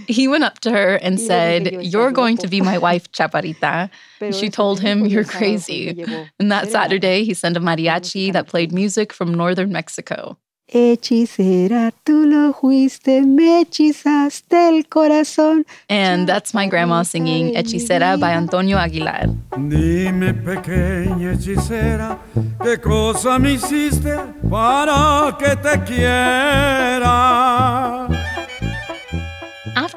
He 0.07 0.27
went 0.27 0.43
up 0.43 0.59
to 0.61 0.71
her 0.71 0.95
and 0.95 1.19
said, 1.19 1.71
You're 1.85 2.11
going 2.11 2.37
to 2.37 2.47
be 2.47 2.59
my 2.59 2.77
wife, 2.79 3.11
Chaparita. 3.11 3.89
She 4.31 4.49
told 4.49 4.79
him, 4.79 5.05
You're 5.05 5.23
crazy. 5.23 5.93
And 6.39 6.51
that 6.51 6.69
Saturday, 6.71 7.23
he 7.23 7.33
sent 7.35 7.55
a 7.55 7.59
mariachi 7.59 8.33
that 8.33 8.47
played 8.47 8.71
music 8.71 9.13
from 9.13 9.33
northern 9.35 9.71
Mexico. 9.71 10.37
Hechicera, 10.69 11.93
tú 12.03 12.25
lo 12.25 12.51
fuiste, 12.51 13.21
me 13.21 13.61
hechizaste 13.61 14.67
el 14.67 14.85
corazón. 14.87 15.65
And 15.89 16.27
that's 16.27 16.53
my 16.53 16.67
grandma 16.67 17.03
singing 17.03 17.55
Hechicera 17.55 18.17
by 18.19 18.33
Antonio 18.33 18.77
Aguilar. 18.77 19.29
Dime, 19.57 20.33
pequeña 20.33 21.31
hechicera, 21.31 22.19
qué 22.61 22.77
cosa 22.81 23.39
me 23.39 23.53
hiciste 23.53 24.13
para 24.49 25.37
que 25.39 25.55
te 25.55 25.83
quiera. 25.85 27.07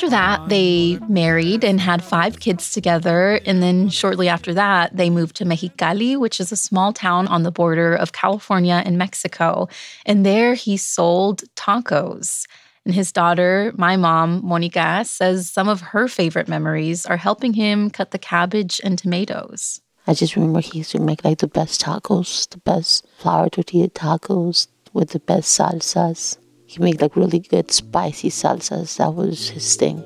After 0.00 0.16
that, 0.16 0.48
they 0.48 0.98
married 1.10 1.62
and 1.62 1.78
had 1.78 2.02
five 2.02 2.40
kids 2.40 2.72
together. 2.72 3.38
And 3.44 3.62
then 3.62 3.90
shortly 3.90 4.30
after 4.30 4.54
that, 4.54 4.96
they 4.96 5.10
moved 5.10 5.36
to 5.36 5.44
Mexicali, 5.44 6.18
which 6.18 6.40
is 6.40 6.50
a 6.50 6.56
small 6.56 6.94
town 6.94 7.28
on 7.28 7.42
the 7.42 7.50
border 7.50 7.96
of 7.96 8.12
California 8.12 8.82
and 8.82 8.96
Mexico. 8.96 9.68
And 10.06 10.24
there 10.24 10.54
he 10.54 10.78
sold 10.78 11.42
tacos. 11.54 12.46
And 12.86 12.94
his 12.94 13.12
daughter, 13.12 13.74
my 13.76 13.98
mom, 13.98 14.40
Monica, 14.42 15.04
says 15.04 15.50
some 15.50 15.68
of 15.68 15.82
her 15.82 16.08
favorite 16.08 16.48
memories 16.48 17.04
are 17.04 17.18
helping 17.18 17.52
him 17.52 17.90
cut 17.90 18.10
the 18.10 18.18
cabbage 18.18 18.80
and 18.82 18.96
tomatoes. 18.96 19.82
I 20.06 20.14
just 20.14 20.34
remember 20.34 20.60
he 20.60 20.78
used 20.78 20.92
to 20.92 20.98
make 20.98 21.26
like 21.26 21.40
the 21.40 21.46
best 21.46 21.82
tacos, 21.82 22.48
the 22.48 22.56
best 22.56 23.06
flour 23.18 23.50
tortilla 23.50 23.90
tacos 23.90 24.66
with 24.94 25.10
the 25.10 25.20
best 25.20 25.60
salsas. 25.60 26.38
He 26.70 26.78
made 26.80 27.00
like 27.00 27.16
really 27.16 27.40
good 27.40 27.72
spicy 27.72 28.30
salsas. 28.30 28.96
That 28.98 29.14
was 29.14 29.48
his 29.48 29.74
thing. 29.74 30.04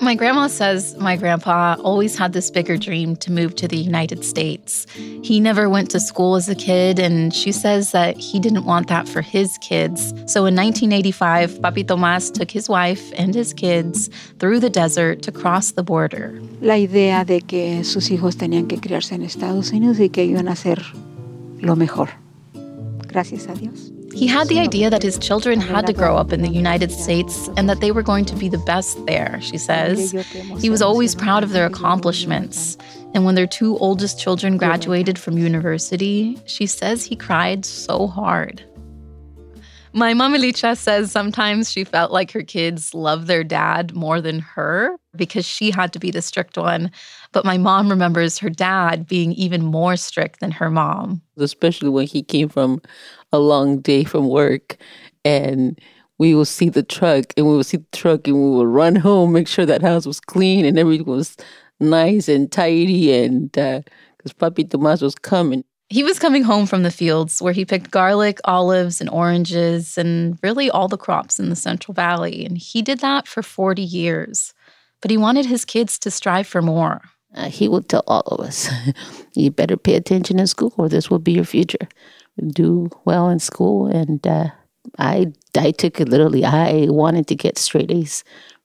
My 0.00 0.14
grandma 0.14 0.46
says 0.46 0.96
my 0.96 1.16
grandpa 1.16 1.76
always 1.84 2.16
had 2.16 2.32
this 2.32 2.50
bigger 2.50 2.78
dream 2.78 3.14
to 3.16 3.30
move 3.30 3.54
to 3.56 3.68
the 3.68 3.76
United 3.76 4.24
States. 4.24 4.86
He 5.22 5.38
never 5.38 5.68
went 5.68 5.90
to 5.90 6.00
school 6.00 6.36
as 6.36 6.48
a 6.48 6.54
kid, 6.54 6.98
and 6.98 7.34
she 7.34 7.52
says 7.52 7.92
that 7.92 8.16
he 8.16 8.40
didn't 8.40 8.64
want 8.64 8.86
that 8.88 9.06
for 9.06 9.20
his 9.20 9.58
kids. 9.58 10.14
So 10.24 10.46
in 10.46 10.56
1985, 10.56 11.58
Papi 11.60 11.86
Tomas 11.86 12.30
took 12.30 12.50
his 12.50 12.70
wife 12.70 13.12
and 13.18 13.34
his 13.34 13.52
kids 13.52 14.08
through 14.38 14.60
the 14.60 14.70
desert 14.70 15.20
to 15.24 15.30
cross 15.30 15.72
the 15.72 15.82
border. 15.82 16.40
La 16.62 16.76
idea 16.76 17.26
de 17.26 17.42
que 17.42 17.84
sus 17.84 18.08
hijos 18.08 18.36
tenían 18.36 18.66
que 18.66 18.80
criarse 18.80 19.14
en 19.14 19.20
Estados 19.20 19.72
Unidos 19.72 20.00
y 20.00 20.08
que 20.08 20.24
iban 20.24 20.48
a 20.48 20.52
hacer 20.52 20.82
lo 21.60 21.76
mejor. 21.76 22.08
Gracias 23.08 23.46
a 23.48 23.52
Dios. 23.52 23.92
He 24.18 24.26
had 24.26 24.48
the 24.48 24.58
idea 24.58 24.90
that 24.90 25.04
his 25.04 25.16
children 25.16 25.60
had 25.60 25.86
to 25.86 25.92
grow 25.92 26.16
up 26.16 26.32
in 26.32 26.42
the 26.42 26.48
United 26.48 26.90
States 26.90 27.48
and 27.56 27.70
that 27.70 27.78
they 27.78 27.92
were 27.92 28.02
going 28.02 28.24
to 28.24 28.34
be 28.34 28.48
the 28.48 28.58
best 28.58 29.06
there, 29.06 29.38
she 29.40 29.56
says. 29.56 30.10
He 30.60 30.70
was 30.70 30.82
always 30.82 31.14
proud 31.14 31.44
of 31.44 31.50
their 31.50 31.66
accomplishments. 31.66 32.76
And 33.14 33.24
when 33.24 33.36
their 33.36 33.46
two 33.46 33.78
oldest 33.78 34.18
children 34.18 34.56
graduated 34.56 35.20
from 35.20 35.38
university, 35.38 36.36
she 36.46 36.66
says 36.66 37.04
he 37.04 37.14
cried 37.14 37.64
so 37.64 38.08
hard. 38.08 38.64
My 39.92 40.12
mom 40.12 40.34
Elicha 40.34 40.76
says 40.76 41.10
sometimes 41.10 41.70
she 41.70 41.84
felt 41.84 42.12
like 42.12 42.30
her 42.32 42.42
kids 42.42 42.92
loved 42.94 43.26
their 43.26 43.42
dad 43.42 43.94
more 43.94 44.20
than 44.20 44.40
her 44.40 44.96
because 45.16 45.46
she 45.46 45.70
had 45.70 45.92
to 45.94 45.98
be 45.98 46.10
the 46.10 46.20
strict 46.20 46.58
one. 46.58 46.90
But 47.32 47.44
my 47.44 47.56
mom 47.56 47.88
remembers 47.88 48.38
her 48.38 48.50
dad 48.50 49.06
being 49.06 49.32
even 49.32 49.64
more 49.64 49.96
strict 49.96 50.40
than 50.40 50.50
her 50.52 50.70
mom. 50.70 51.22
Especially 51.38 51.88
when 51.88 52.06
he 52.06 52.22
came 52.22 52.48
from 52.48 52.82
a 53.32 53.38
long 53.38 53.80
day 53.80 54.04
from 54.04 54.28
work 54.28 54.76
and 55.24 55.78
we 56.18 56.34
will 56.34 56.44
see 56.44 56.68
the 56.68 56.82
truck 56.82 57.32
and 57.36 57.46
we 57.46 57.56
will 57.56 57.64
see 57.64 57.78
the 57.78 57.96
truck 57.96 58.26
and 58.26 58.36
we 58.36 58.50
will 58.50 58.66
run 58.66 58.96
home, 58.96 59.32
make 59.32 59.48
sure 59.48 59.66
that 59.66 59.82
house 59.82 60.06
was 60.06 60.20
clean 60.20 60.64
and 60.64 60.78
everything 60.78 61.06
was 61.06 61.36
nice 61.80 62.28
and 62.28 62.50
tidy 62.52 63.12
and 63.12 63.52
because 63.52 64.32
uh, 64.32 64.50
Papi 64.50 64.68
Tomas 64.68 65.00
was 65.00 65.14
coming. 65.14 65.64
He 65.90 66.02
was 66.02 66.18
coming 66.18 66.42
home 66.42 66.66
from 66.66 66.82
the 66.82 66.90
fields 66.90 67.40
where 67.40 67.54
he 67.54 67.64
picked 67.64 67.90
garlic, 67.90 68.40
olives, 68.44 69.00
and 69.00 69.08
oranges, 69.08 69.96
and 69.96 70.38
really 70.42 70.68
all 70.68 70.86
the 70.86 70.98
crops 70.98 71.38
in 71.38 71.48
the 71.48 71.56
Central 71.56 71.94
Valley. 71.94 72.44
And 72.44 72.58
he 72.58 72.82
did 72.82 73.00
that 73.00 73.26
for 73.26 73.42
40 73.42 73.82
years. 73.82 74.52
But 75.00 75.10
he 75.10 75.16
wanted 75.16 75.46
his 75.46 75.64
kids 75.64 75.98
to 76.00 76.10
strive 76.10 76.46
for 76.46 76.60
more. 76.60 77.00
Uh, 77.34 77.48
he 77.48 77.68
would 77.68 77.88
tell 77.88 78.04
all 78.06 78.20
of 78.22 78.40
us, 78.40 78.68
you 79.34 79.50
better 79.50 79.76
pay 79.76 79.94
attention 79.94 80.38
in 80.38 80.46
school 80.46 80.74
or 80.76 80.88
this 80.88 81.08
will 81.08 81.18
be 81.18 81.32
your 81.32 81.44
future. 81.44 81.88
Do 82.48 82.90
well 83.04 83.28
in 83.30 83.38
school. 83.38 83.86
And 83.86 84.26
uh, 84.26 84.48
I, 84.98 85.32
I 85.56 85.70
took 85.70 86.00
it 86.00 86.08
literally. 86.08 86.44
I 86.44 86.86
wanted 86.88 87.26
to 87.28 87.34
get 87.34 87.58
straight 87.58 87.90
A's 87.90 88.24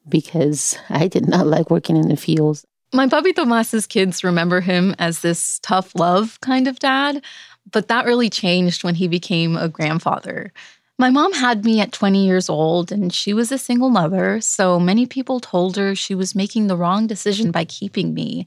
because 0.09 0.77
I 0.89 1.07
did 1.07 1.27
not 1.27 1.47
like 1.47 1.69
working 1.69 1.95
in 1.95 2.09
the 2.09 2.17
fields. 2.17 2.65
My 2.95 3.07
Papi 3.07 3.35
Tomas's 3.35 3.87
kids 3.87 4.23
remember 4.23 4.61
him 4.61 4.93
as 4.99 5.21
this 5.21 5.57
tough 5.63 5.95
love 5.95 6.39
kind 6.41 6.67
of 6.67 6.77
dad, 6.77 7.23
but 7.71 7.87
that 7.87 8.05
really 8.05 8.29
changed 8.29 8.83
when 8.83 8.93
he 8.93 9.07
became 9.07 9.57
a 9.57 9.67
grandfather. 9.67 10.53
My 10.99 11.09
mom 11.09 11.33
had 11.33 11.65
me 11.65 11.81
at 11.81 11.91
20 11.91 12.23
years 12.23 12.49
old, 12.49 12.91
and 12.91 13.11
she 13.11 13.33
was 13.33 13.51
a 13.51 13.57
single 13.57 13.89
mother, 13.89 14.39
so 14.41 14.79
many 14.79 15.07
people 15.07 15.39
told 15.39 15.75
her 15.75 15.95
she 15.95 16.13
was 16.13 16.35
making 16.35 16.67
the 16.67 16.77
wrong 16.77 17.07
decision 17.07 17.49
by 17.49 17.65
keeping 17.65 18.13
me, 18.13 18.45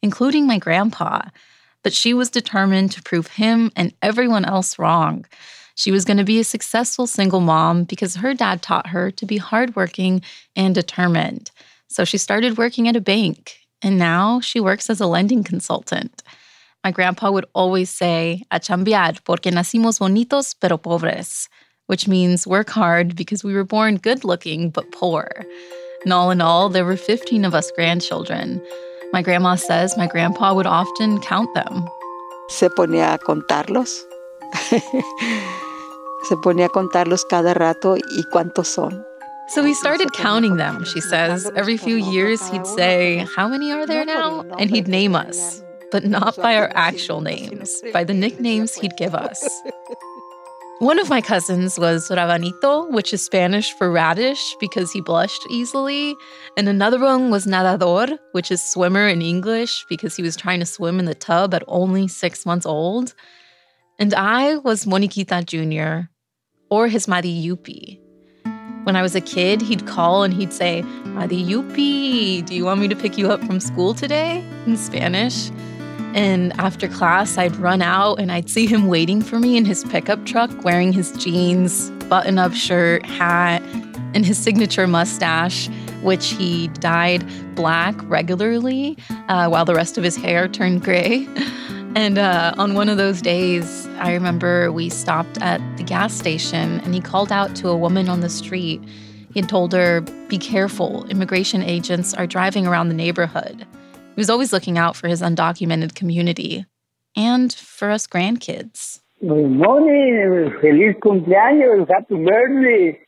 including 0.00 0.46
my 0.46 0.58
grandpa. 0.58 1.22
But 1.82 1.92
she 1.92 2.14
was 2.14 2.30
determined 2.30 2.92
to 2.92 3.02
prove 3.02 3.26
him 3.26 3.72
and 3.74 3.92
everyone 4.00 4.44
else 4.44 4.78
wrong. 4.78 5.26
She 5.74 5.90
was 5.90 6.04
going 6.04 6.18
to 6.18 6.24
be 6.24 6.38
a 6.38 6.44
successful 6.44 7.08
single 7.08 7.40
mom 7.40 7.82
because 7.82 8.14
her 8.14 8.32
dad 8.32 8.62
taught 8.62 8.86
her 8.86 9.10
to 9.10 9.26
be 9.26 9.38
hardworking 9.38 10.22
and 10.54 10.72
determined. 10.72 11.50
So 11.88 12.04
she 12.04 12.16
started 12.18 12.58
working 12.58 12.86
at 12.86 12.94
a 12.94 13.00
bank 13.00 13.57
and 13.82 13.98
now 13.98 14.40
she 14.40 14.60
works 14.60 14.90
as 14.90 15.00
a 15.00 15.06
lending 15.06 15.44
consultant. 15.44 16.22
My 16.84 16.90
grandpa 16.90 17.30
would 17.30 17.46
always 17.54 17.90
say, 17.90 18.42
a 18.50 18.60
chambear, 18.60 19.18
porque 19.24 19.50
nacimos 19.50 19.98
bonitos 19.98 20.54
pero 20.60 20.78
pobres, 20.78 21.48
which 21.86 22.06
means 22.06 22.46
work 22.46 22.70
hard 22.70 23.16
because 23.16 23.42
we 23.42 23.52
were 23.52 23.64
born 23.64 23.96
good 23.96 24.24
looking 24.24 24.70
but 24.70 24.90
poor. 24.92 25.28
And 26.04 26.12
all 26.12 26.30
in 26.30 26.40
all, 26.40 26.68
there 26.68 26.84
were 26.84 26.96
15 26.96 27.44
of 27.44 27.54
us 27.54 27.72
grandchildren. 27.72 28.62
My 29.12 29.22
grandma 29.22 29.56
says 29.56 29.96
my 29.96 30.06
grandpa 30.06 30.54
would 30.54 30.66
often 30.66 31.20
count 31.20 31.52
them. 31.54 31.88
Se 32.48 32.68
ponía 32.68 33.14
a 33.14 33.18
contarlos. 33.18 34.04
Se 36.24 36.36
ponía 36.36 36.66
a 36.66 36.68
contarlos 36.68 37.24
cada 37.24 37.54
rato 37.54 37.96
y 37.96 38.24
cuántos 38.32 38.66
son. 38.66 39.04
So 39.48 39.64
he 39.64 39.72
started 39.72 40.12
counting 40.12 40.56
them, 40.56 40.84
she 40.84 41.00
says. 41.00 41.50
Every 41.56 41.78
few 41.78 41.96
years, 41.96 42.46
he'd 42.50 42.66
say, 42.66 43.26
How 43.34 43.48
many 43.48 43.72
are 43.72 43.86
there 43.86 44.04
now? 44.04 44.42
And 44.58 44.68
he'd 44.68 44.88
name 44.88 45.16
us, 45.16 45.62
but 45.90 46.04
not 46.04 46.36
by 46.36 46.54
our 46.56 46.70
actual 46.74 47.22
names, 47.22 47.82
by 47.92 48.04
the 48.04 48.12
nicknames 48.12 48.74
he'd 48.74 48.96
give 48.98 49.14
us. 49.14 49.42
One 50.80 51.00
of 51.00 51.08
my 51.08 51.20
cousins 51.20 51.76
was 51.78 52.08
Rabanito, 52.08 52.92
which 52.92 53.12
is 53.12 53.24
Spanish 53.24 53.72
for 53.72 53.90
radish 53.90 54.54
because 54.60 54.92
he 54.92 55.00
blushed 55.00 55.44
easily. 55.50 56.14
And 56.56 56.68
another 56.68 57.00
one 57.00 57.30
was 57.30 57.46
Nadador, 57.46 58.16
which 58.32 58.52
is 58.52 58.62
swimmer 58.62 59.08
in 59.08 59.22
English 59.22 59.86
because 59.88 60.14
he 60.14 60.22
was 60.22 60.36
trying 60.36 60.60
to 60.60 60.66
swim 60.66 61.00
in 61.00 61.06
the 61.06 61.16
tub 61.16 61.52
at 61.54 61.64
only 61.66 62.06
six 62.06 62.46
months 62.46 62.66
old. 62.66 63.14
And 63.98 64.14
I 64.14 64.56
was 64.56 64.84
Moniquita 64.84 65.44
Jr., 65.44 66.10
or 66.70 66.86
his 66.86 67.08
Madi 67.08 67.48
Yupi, 67.48 67.98
when 68.88 68.96
I 68.96 69.02
was 69.02 69.14
a 69.14 69.20
kid, 69.20 69.60
he'd 69.60 69.86
call 69.86 70.22
and 70.22 70.32
he'd 70.32 70.50
say, 70.50 70.82
Adi 71.18 71.44
Yupi, 71.44 72.42
do 72.46 72.54
you 72.54 72.64
want 72.64 72.80
me 72.80 72.88
to 72.88 72.96
pick 72.96 73.18
you 73.18 73.30
up 73.30 73.44
from 73.44 73.60
school 73.60 73.92
today? 73.92 74.42
in 74.64 74.78
Spanish. 74.78 75.50
And 76.14 76.58
after 76.58 76.88
class, 76.88 77.36
I'd 77.36 77.54
run 77.56 77.82
out 77.82 78.14
and 78.14 78.32
I'd 78.32 78.48
see 78.48 78.64
him 78.64 78.86
waiting 78.88 79.20
for 79.20 79.38
me 79.38 79.58
in 79.58 79.66
his 79.66 79.84
pickup 79.84 80.24
truck 80.24 80.64
wearing 80.64 80.94
his 80.94 81.12
jeans, 81.12 81.90
button 82.08 82.38
up 82.38 82.54
shirt, 82.54 83.04
hat, 83.04 83.60
and 84.14 84.24
his 84.24 84.38
signature 84.38 84.86
mustache, 84.86 85.68
which 86.00 86.28
he 86.28 86.68
dyed 86.68 87.26
black 87.54 87.94
regularly 88.04 88.96
uh, 89.28 89.48
while 89.48 89.66
the 89.66 89.74
rest 89.74 89.98
of 89.98 90.04
his 90.04 90.16
hair 90.16 90.48
turned 90.48 90.82
gray. 90.82 91.28
And 91.98 92.16
uh, 92.16 92.54
on 92.56 92.74
one 92.74 92.88
of 92.88 92.96
those 92.96 93.20
days, 93.20 93.88
I 93.98 94.12
remember 94.12 94.70
we 94.70 94.88
stopped 94.88 95.36
at 95.42 95.60
the 95.78 95.82
gas 95.82 96.14
station 96.14 96.78
and 96.82 96.94
he 96.94 97.00
called 97.00 97.32
out 97.32 97.56
to 97.56 97.70
a 97.70 97.76
woman 97.76 98.08
on 98.08 98.20
the 98.20 98.28
street. 98.28 98.80
He 99.34 99.40
had 99.40 99.48
told 99.48 99.72
her, 99.72 100.02
Be 100.28 100.38
careful, 100.38 101.06
immigration 101.06 101.60
agents 101.60 102.14
are 102.14 102.24
driving 102.24 102.68
around 102.68 102.88
the 102.88 102.94
neighborhood. 102.94 103.66
He 104.14 104.14
was 104.14 104.30
always 104.30 104.52
looking 104.52 104.78
out 104.78 104.94
for 104.94 105.08
his 105.08 105.22
undocumented 105.22 105.96
community 105.96 106.66
and 107.16 107.52
for 107.52 107.90
us 107.90 108.06
grandkids. 108.06 109.00
Good 109.18 109.50
morning, 109.50 110.54
feliz 110.60 110.94
cumpleaños, 111.02 111.88
happy 111.90 112.14
birthday. 112.14 113.00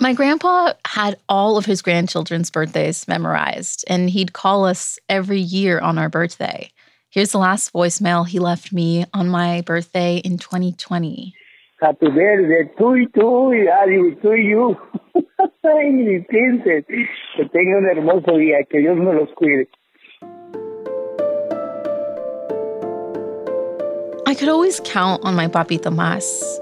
My 0.00 0.12
grandpa 0.12 0.74
had 0.84 1.16
all 1.30 1.56
of 1.56 1.64
his 1.64 1.80
grandchildren's 1.80 2.50
birthdays 2.50 3.08
memorized, 3.08 3.86
and 3.88 4.10
he'd 4.10 4.34
call 4.34 4.66
us 4.66 4.98
every 5.08 5.40
year 5.40 5.80
on 5.80 5.96
our 5.96 6.10
birthday. 6.10 6.70
Here's 7.14 7.30
the 7.30 7.38
last 7.38 7.72
voicemail 7.72 8.26
he 8.26 8.40
left 8.40 8.72
me 8.72 9.04
on 9.14 9.28
my 9.28 9.60
birthday 9.60 10.16
in 10.16 10.36
2020. 10.36 11.32
Happy 11.80 12.08
birthday 12.08 12.68
to 12.76 12.84
Ari, 12.84 14.16
to 14.20 14.34
you. 14.34 14.76
Ay, 15.64 16.26
princess. 16.28 16.82
Que 17.36 17.44
tenga 17.54 17.76
un 17.76 17.84
hermoso 17.84 18.32
día. 18.32 18.68
Que 18.68 18.80
Dios 18.80 18.98
me 18.98 19.12
los 19.12 19.28
cuide. 19.38 19.68
I 24.26 24.34
could 24.34 24.48
always 24.48 24.80
count 24.80 25.24
on 25.24 25.36
my 25.36 25.46
papi 25.46 25.80
Tomas. 25.80 26.60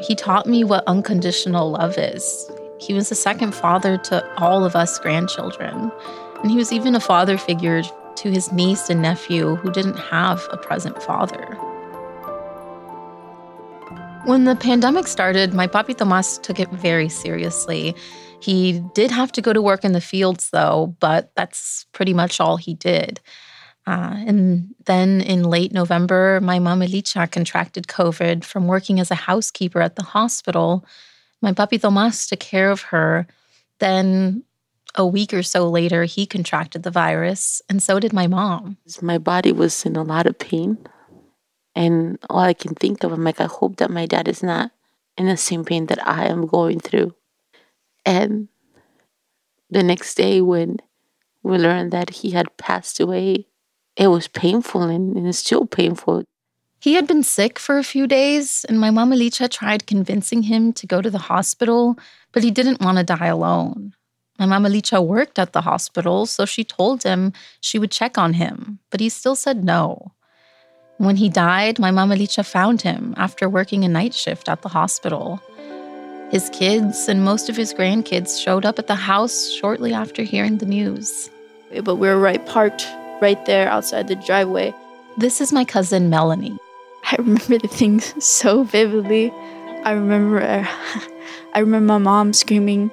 He 0.00 0.14
taught 0.14 0.46
me 0.46 0.62
what 0.62 0.84
unconditional 0.86 1.70
love 1.70 1.96
is. 1.96 2.50
He 2.78 2.92
was 2.92 3.10
a 3.10 3.14
second 3.14 3.54
father 3.54 3.96
to 3.96 4.22
all 4.36 4.62
of 4.62 4.76
us 4.76 4.98
grandchildren. 4.98 5.90
And 6.42 6.50
he 6.50 6.58
was 6.58 6.70
even 6.70 6.94
a 6.94 7.00
father 7.00 7.38
figure 7.38 7.82
to 8.16 8.30
his 8.30 8.52
niece 8.52 8.90
and 8.90 9.02
nephew 9.02 9.56
who 9.56 9.70
didn't 9.70 9.98
have 9.98 10.46
a 10.50 10.56
present 10.56 11.02
father. 11.02 11.56
When 14.24 14.44
the 14.44 14.56
pandemic 14.56 15.06
started, 15.06 15.54
my 15.54 15.68
papi 15.68 15.96
Tomas 15.96 16.38
took 16.38 16.58
it 16.58 16.68
very 16.70 17.08
seriously. 17.08 17.94
He 18.40 18.80
did 18.94 19.10
have 19.10 19.30
to 19.32 19.40
go 19.40 19.52
to 19.52 19.62
work 19.62 19.84
in 19.84 19.92
the 19.92 20.00
fields, 20.00 20.50
though, 20.50 20.96
but 20.98 21.30
that's 21.36 21.86
pretty 21.92 22.12
much 22.12 22.40
all 22.40 22.56
he 22.56 22.74
did. 22.74 23.20
Uh, 23.86 24.14
and 24.26 24.74
then 24.86 25.20
in 25.20 25.44
late 25.44 25.72
November, 25.72 26.40
my 26.40 26.58
mom 26.58 26.80
Elicha 26.80 27.30
contracted 27.30 27.86
COVID 27.86 28.42
from 28.42 28.66
working 28.66 28.98
as 28.98 29.12
a 29.12 29.14
housekeeper 29.14 29.80
at 29.80 29.94
the 29.94 30.02
hospital. 30.02 30.84
My 31.40 31.52
papi 31.52 31.80
Tomas 31.80 32.26
took 32.26 32.40
care 32.40 32.70
of 32.70 32.82
her. 32.82 33.28
Then 33.78 34.42
a 34.96 35.06
week 35.06 35.34
or 35.34 35.42
so 35.42 35.68
later, 35.68 36.04
he 36.04 36.26
contracted 36.26 36.82
the 36.82 36.90
virus, 36.90 37.60
and 37.68 37.82
so 37.82 38.00
did 38.00 38.12
my 38.12 38.26
mom. 38.26 38.78
My 39.02 39.18
body 39.18 39.52
was 39.52 39.84
in 39.84 39.96
a 39.96 40.02
lot 40.02 40.26
of 40.26 40.38
pain. 40.38 40.78
And 41.74 42.18
all 42.30 42.40
I 42.40 42.54
can 42.54 42.74
think 42.74 43.04
of, 43.04 43.12
I'm 43.12 43.22
like, 43.22 43.40
I 43.40 43.44
hope 43.44 43.76
that 43.76 43.90
my 43.90 44.06
dad 44.06 44.28
is 44.28 44.42
not 44.42 44.70
in 45.18 45.26
the 45.26 45.36
same 45.36 45.64
pain 45.64 45.86
that 45.86 46.06
I 46.06 46.26
am 46.26 46.46
going 46.46 46.80
through. 46.80 47.14
And 48.06 48.48
the 49.68 49.82
next 49.82 50.14
day, 50.14 50.40
when 50.40 50.78
we 51.42 51.58
learned 51.58 51.92
that 51.92 52.10
he 52.10 52.30
had 52.30 52.56
passed 52.56 52.98
away, 52.98 53.46
it 53.96 54.08
was 54.08 54.28
painful 54.28 54.82
and, 54.82 55.16
and 55.16 55.26
it's 55.26 55.38
still 55.38 55.66
painful. 55.66 56.24
He 56.80 56.94
had 56.94 57.06
been 57.06 57.22
sick 57.22 57.58
for 57.58 57.78
a 57.78 57.84
few 57.84 58.06
days, 58.06 58.64
and 58.68 58.78
my 58.78 58.90
mom 58.90 59.10
Licha 59.10 59.50
tried 59.50 59.86
convincing 59.86 60.44
him 60.44 60.72
to 60.74 60.86
go 60.86 61.02
to 61.02 61.10
the 61.10 61.18
hospital, 61.18 61.98
but 62.32 62.44
he 62.44 62.50
didn't 62.50 62.80
want 62.80 62.98
to 62.98 63.04
die 63.04 63.26
alone. 63.26 63.94
My 64.38 64.46
mama 64.46 64.68
Licha 64.68 65.04
worked 65.04 65.38
at 65.38 65.52
the 65.52 65.62
hospital, 65.62 66.26
so 66.26 66.44
she 66.44 66.64
told 66.64 67.02
him 67.02 67.32
she 67.60 67.78
would 67.78 67.90
check 67.90 68.18
on 68.18 68.34
him, 68.34 68.78
but 68.90 69.00
he 69.00 69.08
still 69.08 69.34
said 69.34 69.64
no. 69.64 70.12
When 70.98 71.16
he 71.16 71.28
died, 71.28 71.78
my 71.78 71.90
mama 71.90 72.16
Licha 72.16 72.44
found 72.44 72.82
him 72.82 73.14
after 73.16 73.48
working 73.48 73.84
a 73.84 73.88
night 73.88 74.14
shift 74.14 74.48
at 74.48 74.62
the 74.62 74.68
hospital. 74.68 75.40
His 76.30 76.50
kids 76.50 77.08
and 77.08 77.24
most 77.24 77.48
of 77.48 77.56
his 77.56 77.72
grandkids 77.72 78.42
showed 78.42 78.64
up 78.64 78.78
at 78.78 78.88
the 78.88 78.94
house 78.94 79.50
shortly 79.50 79.92
after 79.92 80.22
hearing 80.22 80.58
the 80.58 80.66
news. 80.66 81.30
But 81.84 81.96
we 81.96 82.08
were 82.08 82.18
right 82.18 82.44
parked 82.46 82.86
right 83.20 83.44
there 83.46 83.68
outside 83.68 84.08
the 84.08 84.16
driveway. 84.16 84.74
This 85.18 85.40
is 85.40 85.52
my 85.52 85.64
cousin 85.64 86.10
Melanie. 86.10 86.58
I 87.04 87.16
remember 87.16 87.58
the 87.58 87.68
things 87.68 88.12
so 88.24 88.64
vividly. 88.64 89.30
I 89.84 89.92
remember 89.92 90.40
I 91.54 91.58
remember 91.60 91.92
my 91.92 91.98
mom 91.98 92.32
screaming 92.32 92.90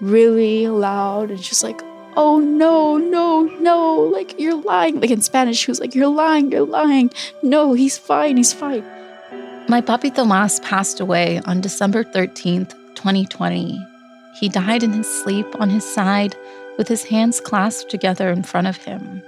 really 0.00 0.68
loud 0.68 1.30
and 1.30 1.42
she's 1.42 1.62
like, 1.62 1.80
"Oh 2.16 2.38
no, 2.38 2.96
no, 2.96 3.42
no, 3.60 4.00
like 4.12 4.38
you're 4.38 4.60
lying." 4.62 5.00
Like 5.00 5.10
in 5.10 5.22
Spanish, 5.22 5.58
she 5.58 5.70
was 5.70 5.80
like, 5.80 5.94
"You're 5.94 6.08
lying, 6.08 6.52
you're 6.52 6.66
lying." 6.66 7.10
No, 7.42 7.72
he's 7.72 7.98
fine, 7.98 8.36
he's 8.36 8.52
fine. 8.52 8.84
My 9.68 9.80
papi 9.80 10.14
Tomas 10.14 10.60
passed 10.60 11.00
away 11.00 11.40
on 11.44 11.60
December 11.60 12.04
13th, 12.04 12.72
2020. 12.94 13.84
He 14.38 14.48
died 14.48 14.82
in 14.82 14.92
his 14.92 15.08
sleep 15.08 15.46
on 15.60 15.70
his 15.70 15.84
side 15.84 16.36
with 16.78 16.88
his 16.88 17.04
hands 17.04 17.40
clasped 17.40 17.90
together 17.90 18.30
in 18.30 18.42
front 18.42 18.66
of 18.66 18.76
him. 18.76 19.22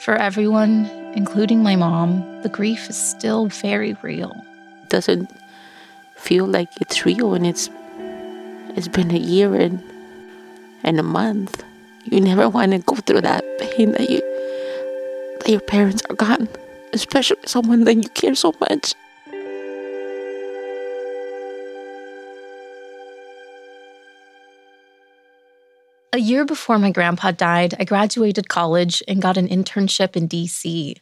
For 0.00 0.14
everyone, 0.16 0.86
including 1.14 1.62
my 1.62 1.76
mom, 1.76 2.24
the 2.42 2.48
grief 2.48 2.88
is 2.88 2.96
still 2.96 3.46
very 3.46 3.94
real. 4.02 4.32
It 4.82 4.88
doesn't 4.88 5.30
feel 6.16 6.46
like 6.46 6.70
it's 6.80 7.04
real 7.04 7.34
and 7.34 7.46
it's 7.46 7.68
it's 8.76 8.88
been 8.88 9.10
a 9.10 9.18
year 9.18 9.54
and 9.54 9.82
and 10.82 10.98
a 10.98 11.02
month. 11.02 11.62
You 12.04 12.20
never 12.20 12.48
want 12.48 12.72
to 12.72 12.78
go 12.78 12.96
through 12.96 13.22
that 13.22 13.44
pain 13.58 13.92
that 13.92 14.08
you 14.08 14.20
that 15.40 15.48
your 15.48 15.60
parents 15.60 16.02
are 16.08 16.16
gone, 16.16 16.48
especially 16.92 17.38
someone 17.46 17.84
that 17.84 17.94
you 17.94 18.08
care 18.10 18.34
so 18.34 18.54
much. 18.60 18.94
A 26.12 26.18
year 26.18 26.44
before 26.44 26.78
my 26.78 26.90
grandpa 26.90 27.30
died, 27.30 27.74
I 27.78 27.84
graduated 27.84 28.48
college 28.48 29.02
and 29.06 29.22
got 29.22 29.36
an 29.36 29.48
internship 29.48 30.16
in 30.16 30.28
DC. 30.28 30.96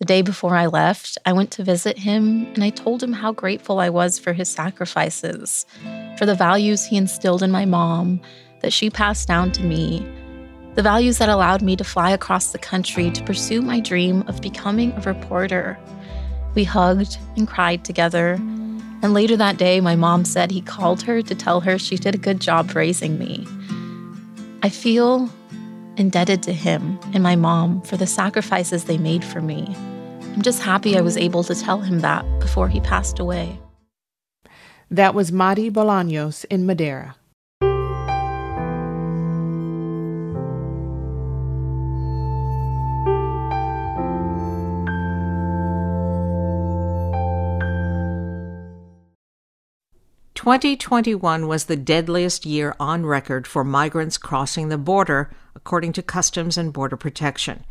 The 0.00 0.04
day 0.04 0.22
before 0.22 0.54
I 0.54 0.66
left, 0.66 1.18
I 1.26 1.32
went 1.32 1.50
to 1.52 1.64
visit 1.64 1.98
him 1.98 2.46
and 2.54 2.62
I 2.62 2.70
told 2.70 3.02
him 3.02 3.12
how 3.12 3.32
grateful 3.32 3.80
I 3.80 3.90
was 3.90 4.16
for 4.16 4.32
his 4.32 4.48
sacrifices, 4.48 5.66
for 6.16 6.24
the 6.24 6.36
values 6.36 6.84
he 6.84 6.96
instilled 6.96 7.42
in 7.42 7.50
my 7.50 7.64
mom, 7.64 8.20
that 8.60 8.72
she 8.72 8.90
passed 8.90 9.26
down 9.26 9.50
to 9.52 9.64
me, 9.64 10.06
the 10.76 10.84
values 10.84 11.18
that 11.18 11.28
allowed 11.28 11.62
me 11.62 11.74
to 11.74 11.82
fly 11.82 12.12
across 12.12 12.52
the 12.52 12.58
country 12.58 13.10
to 13.10 13.24
pursue 13.24 13.60
my 13.60 13.80
dream 13.80 14.22
of 14.28 14.40
becoming 14.40 14.92
a 14.92 15.00
reporter. 15.00 15.76
We 16.54 16.62
hugged 16.62 17.18
and 17.36 17.48
cried 17.48 17.84
together. 17.84 18.34
And 19.02 19.14
later 19.14 19.36
that 19.36 19.58
day, 19.58 19.80
my 19.80 19.96
mom 19.96 20.24
said 20.24 20.52
he 20.52 20.60
called 20.60 21.02
her 21.02 21.22
to 21.22 21.34
tell 21.34 21.60
her 21.62 21.76
she 21.76 21.96
did 21.96 22.14
a 22.14 22.18
good 22.18 22.40
job 22.40 22.72
raising 22.76 23.18
me. 23.18 23.48
I 24.62 24.68
feel 24.68 25.28
indebted 25.98 26.42
to 26.44 26.52
him 26.52 26.98
and 27.12 27.22
my 27.22 27.36
mom 27.36 27.82
for 27.82 27.96
the 27.96 28.06
sacrifices 28.06 28.84
they 28.84 28.98
made 28.98 29.24
for 29.24 29.40
me. 29.40 29.74
I'm 30.34 30.42
just 30.42 30.62
happy 30.62 30.96
I 30.96 31.00
was 31.00 31.16
able 31.16 31.42
to 31.44 31.54
tell 31.54 31.80
him 31.80 32.00
that 32.00 32.24
before 32.40 32.68
he 32.68 32.80
passed 32.80 33.18
away. 33.18 33.60
That 34.90 35.14
was 35.14 35.32
Madi 35.32 35.70
Bolaños 35.70 36.44
in 36.50 36.64
Madera. 36.64 37.16
2021 50.48 51.46
was 51.46 51.66
the 51.66 51.76
deadliest 51.76 52.46
year 52.46 52.74
on 52.80 53.04
record 53.04 53.46
for 53.46 53.62
migrants 53.62 54.16
crossing 54.16 54.68
the 54.68 54.78
border, 54.78 55.28
according 55.58 55.92
to 55.92 56.02
Customs 56.02 56.56
and 56.56 56.72
Border 56.72 56.96
Protection. 56.96 57.64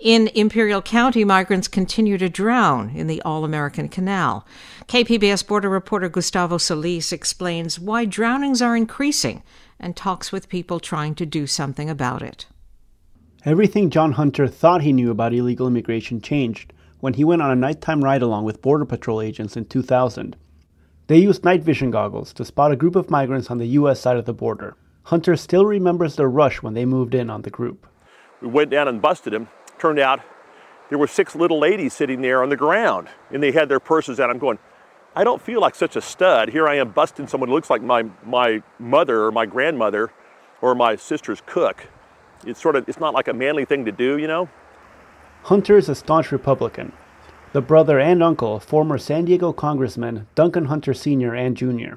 In 0.00 0.28
Imperial 0.28 0.80
County, 0.80 1.24
migrants 1.24 1.68
continue 1.68 2.16
to 2.16 2.30
drown 2.30 2.88
in 2.96 3.06
the 3.06 3.20
All 3.20 3.44
American 3.44 3.90
Canal. 3.90 4.46
KPBS 4.88 5.46
border 5.46 5.68
reporter 5.68 6.08
Gustavo 6.08 6.56
Solis 6.56 7.12
explains 7.12 7.78
why 7.78 8.06
drownings 8.06 8.62
are 8.62 8.74
increasing 8.74 9.42
and 9.78 9.94
talks 9.94 10.32
with 10.32 10.48
people 10.48 10.80
trying 10.80 11.14
to 11.16 11.26
do 11.26 11.46
something 11.46 11.90
about 11.90 12.22
it. 12.22 12.46
Everything 13.44 13.90
John 13.90 14.12
Hunter 14.12 14.48
thought 14.48 14.80
he 14.80 14.94
knew 14.94 15.10
about 15.10 15.34
illegal 15.34 15.66
immigration 15.66 16.22
changed 16.22 16.72
when 17.00 17.12
he 17.12 17.24
went 17.24 17.42
on 17.42 17.50
a 17.50 17.56
nighttime 17.56 18.02
ride 18.02 18.22
along 18.22 18.44
with 18.44 18.62
Border 18.62 18.86
Patrol 18.86 19.20
agents 19.20 19.54
in 19.54 19.66
2000. 19.66 20.34
They 21.08 21.18
used 21.18 21.44
night 21.44 21.62
vision 21.62 21.90
goggles 21.90 22.32
to 22.32 22.44
spot 22.46 22.72
a 22.72 22.76
group 22.76 22.96
of 22.96 23.10
migrants 23.10 23.50
on 23.50 23.58
the 23.58 23.66
U.S. 23.66 24.00
side 24.00 24.16
of 24.16 24.24
the 24.24 24.32
border. 24.32 24.78
Hunter 25.04 25.36
still 25.36 25.66
remembers 25.66 26.16
the 26.16 26.26
rush 26.26 26.62
when 26.62 26.74
they 26.74 26.84
moved 26.84 27.14
in 27.14 27.30
on 27.30 27.42
the 27.42 27.50
group. 27.50 27.86
We 28.40 28.48
went 28.48 28.70
down 28.70 28.88
and 28.88 29.00
busted 29.00 29.32
him. 29.32 29.48
Turned 29.78 29.98
out 29.98 30.20
there 30.88 30.98
were 30.98 31.06
six 31.06 31.34
little 31.34 31.58
ladies 31.58 31.94
sitting 31.94 32.20
there 32.20 32.42
on 32.42 32.48
the 32.48 32.56
ground, 32.56 33.08
and 33.30 33.42
they 33.42 33.52
had 33.52 33.68
their 33.68 33.80
purses 33.80 34.20
out. 34.20 34.30
I'm 34.30 34.38
going, 34.38 34.58
I 35.14 35.24
don't 35.24 35.40
feel 35.40 35.60
like 35.60 35.74
such 35.74 35.96
a 35.96 36.00
stud. 36.00 36.50
Here 36.50 36.68
I 36.68 36.76
am 36.76 36.90
busting 36.90 37.26
someone 37.26 37.48
who 37.48 37.54
looks 37.54 37.70
like 37.70 37.82
my, 37.82 38.04
my 38.24 38.62
mother 38.78 39.24
or 39.24 39.32
my 39.32 39.46
grandmother 39.46 40.10
or 40.60 40.74
my 40.74 40.96
sister's 40.96 41.42
cook. 41.46 41.86
It's 42.46 42.60
sort 42.60 42.76
of, 42.76 42.88
it's 42.88 43.00
not 43.00 43.14
like 43.14 43.28
a 43.28 43.32
manly 43.32 43.64
thing 43.64 43.84
to 43.84 43.92
do, 43.92 44.18
you 44.18 44.26
know? 44.26 44.48
Hunter 45.44 45.76
is 45.76 45.88
a 45.88 45.94
staunch 45.94 46.32
Republican 46.32 46.92
the 47.54 47.60
brother 47.60 48.00
and 48.00 48.20
uncle 48.20 48.56
of 48.56 48.64
former 48.64 48.98
San 48.98 49.26
Diego 49.26 49.52
Congressman 49.52 50.26
Duncan 50.34 50.64
Hunter 50.64 50.92
Sr. 50.92 51.36
and 51.36 51.56
Jr. 51.56 51.94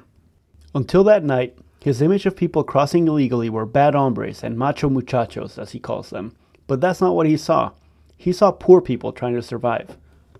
Until 0.72 1.02
that 1.02 1.24
night, 1.24 1.58
his 1.88 2.02
image 2.02 2.26
of 2.26 2.36
people 2.36 2.62
crossing 2.62 3.08
illegally 3.08 3.48
were 3.48 3.64
bad 3.64 3.94
hombres 3.94 4.44
and 4.44 4.58
macho 4.58 4.90
muchachos, 4.90 5.58
as 5.58 5.70
he 5.70 5.80
calls 5.80 6.10
them. 6.10 6.36
But 6.66 6.82
that's 6.82 7.00
not 7.00 7.14
what 7.14 7.26
he 7.26 7.38
saw. 7.38 7.72
He 8.14 8.30
saw 8.30 8.50
poor 8.50 8.82
people 8.82 9.10
trying 9.10 9.34
to 9.36 9.40
survive, 9.42 9.96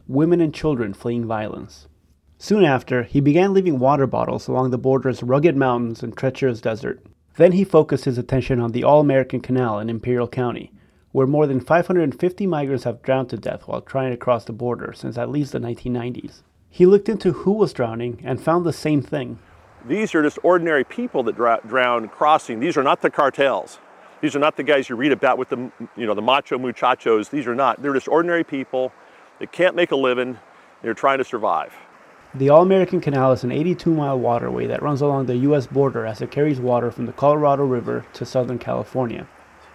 women 0.06 0.42
and 0.42 0.52
children 0.52 0.92
fleeing 0.92 1.24
violence. 1.24 1.88
Soon 2.36 2.64
after, 2.64 3.02
he 3.02 3.20
began 3.20 3.54
leaving 3.54 3.78
water 3.78 4.06
bottles 4.06 4.46
along 4.46 4.70
the 4.70 4.76
border's 4.76 5.22
rugged 5.22 5.56
mountains 5.56 6.02
and 6.02 6.14
treacherous 6.14 6.60
desert. 6.60 7.02
Then 7.38 7.52
he 7.52 7.64
focused 7.64 8.04
his 8.04 8.18
attention 8.18 8.60
on 8.60 8.72
the 8.72 8.84
All 8.84 9.00
American 9.00 9.40
Canal 9.40 9.78
in 9.78 9.88
Imperial 9.88 10.28
County, 10.28 10.70
where 11.12 11.26
more 11.26 11.46
than 11.46 11.60
550 11.60 12.46
migrants 12.46 12.84
have 12.84 13.00
drowned 13.00 13.30
to 13.30 13.38
death 13.38 13.62
while 13.66 13.80
trying 13.80 14.10
to 14.10 14.18
cross 14.18 14.44
the 14.44 14.52
border 14.52 14.92
since 14.92 15.16
at 15.16 15.30
least 15.30 15.52
the 15.52 15.60
1990s. 15.60 16.42
He 16.68 16.84
looked 16.84 17.08
into 17.08 17.32
who 17.32 17.52
was 17.52 17.72
drowning 17.72 18.20
and 18.22 18.38
found 18.38 18.66
the 18.66 18.72
same 18.74 19.00
thing. 19.00 19.38
These 19.86 20.14
are 20.14 20.22
just 20.22 20.38
ordinary 20.42 20.84
people 20.84 21.22
that 21.24 21.36
drown 21.36 22.08
crossing. 22.08 22.60
These 22.60 22.76
are 22.76 22.82
not 22.82 23.00
the 23.00 23.10
cartels. 23.10 23.78
These 24.20 24.34
are 24.34 24.40
not 24.40 24.56
the 24.56 24.64
guys 24.64 24.88
you 24.88 24.96
read 24.96 25.12
about 25.12 25.38
with 25.38 25.48
the, 25.50 25.70
you 25.96 26.06
know, 26.06 26.14
the 26.14 26.22
macho 26.22 26.58
muchachos. 26.58 27.28
These 27.28 27.46
are 27.46 27.54
not. 27.54 27.80
They're 27.80 27.94
just 27.94 28.08
ordinary 28.08 28.42
people 28.42 28.92
that 29.38 29.52
can't 29.52 29.76
make 29.76 29.92
a 29.92 29.96
living. 29.96 30.38
They're 30.82 30.94
trying 30.94 31.18
to 31.18 31.24
survive. 31.24 31.72
The 32.34 32.50
All 32.50 32.62
American 32.62 33.00
Canal 33.00 33.32
is 33.32 33.44
an 33.44 33.52
82 33.52 33.94
mile 33.94 34.18
waterway 34.18 34.66
that 34.66 34.82
runs 34.82 35.00
along 35.00 35.26
the 35.26 35.36
U.S. 35.36 35.66
border 35.66 36.04
as 36.04 36.20
it 36.20 36.30
carries 36.30 36.60
water 36.60 36.90
from 36.90 37.06
the 37.06 37.12
Colorado 37.12 37.64
River 37.64 38.04
to 38.14 38.26
Southern 38.26 38.58
California. 38.58 39.26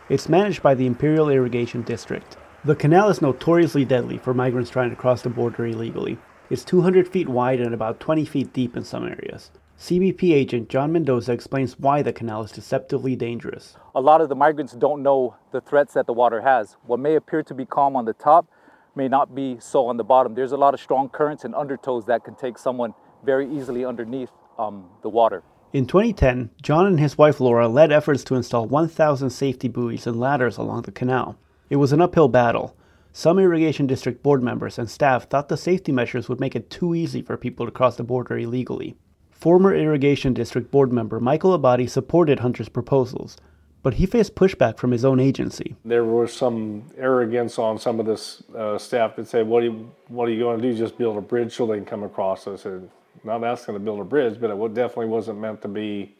It's 0.09 0.29
managed 0.29 0.61
by 0.61 0.75
the 0.75 0.85
Imperial 0.85 1.29
Irrigation 1.29 1.81
District. 1.81 2.37
The 2.65 2.75
canal 2.75 3.09
is 3.09 3.21
notoriously 3.21 3.85
deadly 3.85 4.17
for 4.17 4.33
migrants 4.33 4.69
trying 4.69 4.89
to 4.89 4.95
cross 4.95 5.21
the 5.21 5.29
border 5.29 5.65
illegally. 5.65 6.17
It's 6.49 6.63
200 6.63 7.07
feet 7.07 7.27
wide 7.27 7.59
and 7.59 7.73
about 7.73 7.99
20 7.99 8.25
feet 8.25 8.53
deep 8.53 8.77
in 8.77 8.83
some 8.83 9.07
areas. 9.07 9.49
CBP 9.83 10.31
agent 10.33 10.69
John 10.69 10.93
Mendoza 10.93 11.33
explains 11.33 11.77
why 11.77 12.01
the 12.01 12.13
canal 12.13 12.41
is 12.41 12.53
deceptively 12.53 13.17
dangerous. 13.17 13.75
A 13.93 13.99
lot 13.99 14.21
of 14.21 14.29
the 14.29 14.35
migrants 14.35 14.71
don't 14.71 15.03
know 15.03 15.35
the 15.51 15.59
threats 15.59 15.93
that 15.95 16.07
the 16.07 16.13
water 16.13 16.39
has. 16.39 16.77
What 16.85 17.01
may 17.01 17.15
appear 17.15 17.43
to 17.43 17.53
be 17.53 17.65
calm 17.65 17.97
on 17.97 18.05
the 18.05 18.13
top 18.13 18.47
may 18.95 19.09
not 19.09 19.35
be 19.35 19.57
so 19.59 19.85
on 19.87 19.97
the 19.97 20.03
bottom. 20.05 20.35
There's 20.35 20.53
a 20.53 20.57
lot 20.57 20.73
of 20.73 20.79
strong 20.79 21.09
currents 21.09 21.43
and 21.43 21.53
undertows 21.53 22.05
that 22.05 22.23
can 22.23 22.35
take 22.35 22.57
someone 22.57 22.93
very 23.25 23.53
easily 23.53 23.83
underneath 23.83 24.29
um, 24.57 24.85
the 25.01 25.09
water. 25.09 25.43
In 25.73 25.85
2010, 25.85 26.51
John 26.61 26.85
and 26.85 26.97
his 26.97 27.17
wife 27.17 27.41
Laura 27.41 27.67
led 27.67 27.91
efforts 27.91 28.23
to 28.23 28.35
install 28.35 28.65
1,000 28.65 29.31
safety 29.31 29.67
buoys 29.67 30.07
and 30.07 30.17
ladders 30.17 30.55
along 30.55 30.83
the 30.83 30.93
canal. 30.93 31.37
It 31.69 31.75
was 31.75 31.91
an 31.91 31.99
uphill 31.99 32.29
battle. 32.29 32.73
Some 33.11 33.37
irrigation 33.37 33.87
district 33.87 34.23
board 34.23 34.41
members 34.41 34.79
and 34.79 34.89
staff 34.89 35.29
thought 35.29 35.49
the 35.49 35.57
safety 35.57 35.91
measures 35.91 36.29
would 36.29 36.39
make 36.39 36.55
it 36.55 36.69
too 36.69 36.95
easy 36.95 37.21
for 37.21 37.35
people 37.35 37.65
to 37.65 37.71
cross 37.73 37.97
the 37.97 38.05
border 38.05 38.37
illegally. 38.37 38.95
Former 39.43 39.75
irrigation 39.75 40.33
district 40.33 40.71
board 40.71 40.93
member 40.93 41.19
Michael 41.19 41.59
Abatti 41.59 41.89
supported 41.89 42.39
Hunter's 42.39 42.69
proposals, 42.69 43.35
but 43.81 43.95
he 43.95 44.05
faced 44.05 44.35
pushback 44.35 44.77
from 44.77 44.91
his 44.91 45.03
own 45.03 45.19
agency. 45.19 45.75
There 45.83 46.05
was 46.05 46.31
some 46.31 46.85
arrogance 46.97 47.59
on 47.59 47.77
some 47.77 47.99
of 47.99 48.05
this 48.05 48.41
uh, 48.57 48.77
staff 48.77 49.17
that 49.17 49.27
said, 49.27 49.45
"What 49.45 49.63
are 49.63 49.65
you, 49.65 49.91
what 50.07 50.29
are 50.29 50.31
you 50.31 50.39
going 50.39 50.61
to 50.61 50.71
do? 50.71 50.73
Just 50.73 50.97
build 50.97 51.17
a 51.17 51.21
bridge 51.21 51.53
so 51.53 51.67
they 51.67 51.75
can 51.75 51.83
come 51.83 52.03
across?" 52.03 52.47
I 52.47 52.55
said, 52.55 52.89
"Not 53.25 53.43
asking 53.43 53.73
to 53.73 53.81
build 53.81 53.99
a 53.99 54.05
bridge, 54.05 54.39
but 54.39 54.49
it 54.49 54.73
definitely 54.73 55.07
wasn't 55.07 55.39
meant 55.39 55.61
to 55.63 55.67
be 55.67 56.15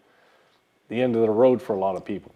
the 0.90 1.02
end 1.02 1.16
of 1.16 1.22
the 1.22 1.30
road 1.30 1.62
for 1.62 1.74
a 1.74 1.80
lot 1.80 1.96
of 1.96 2.04
people." 2.04 2.34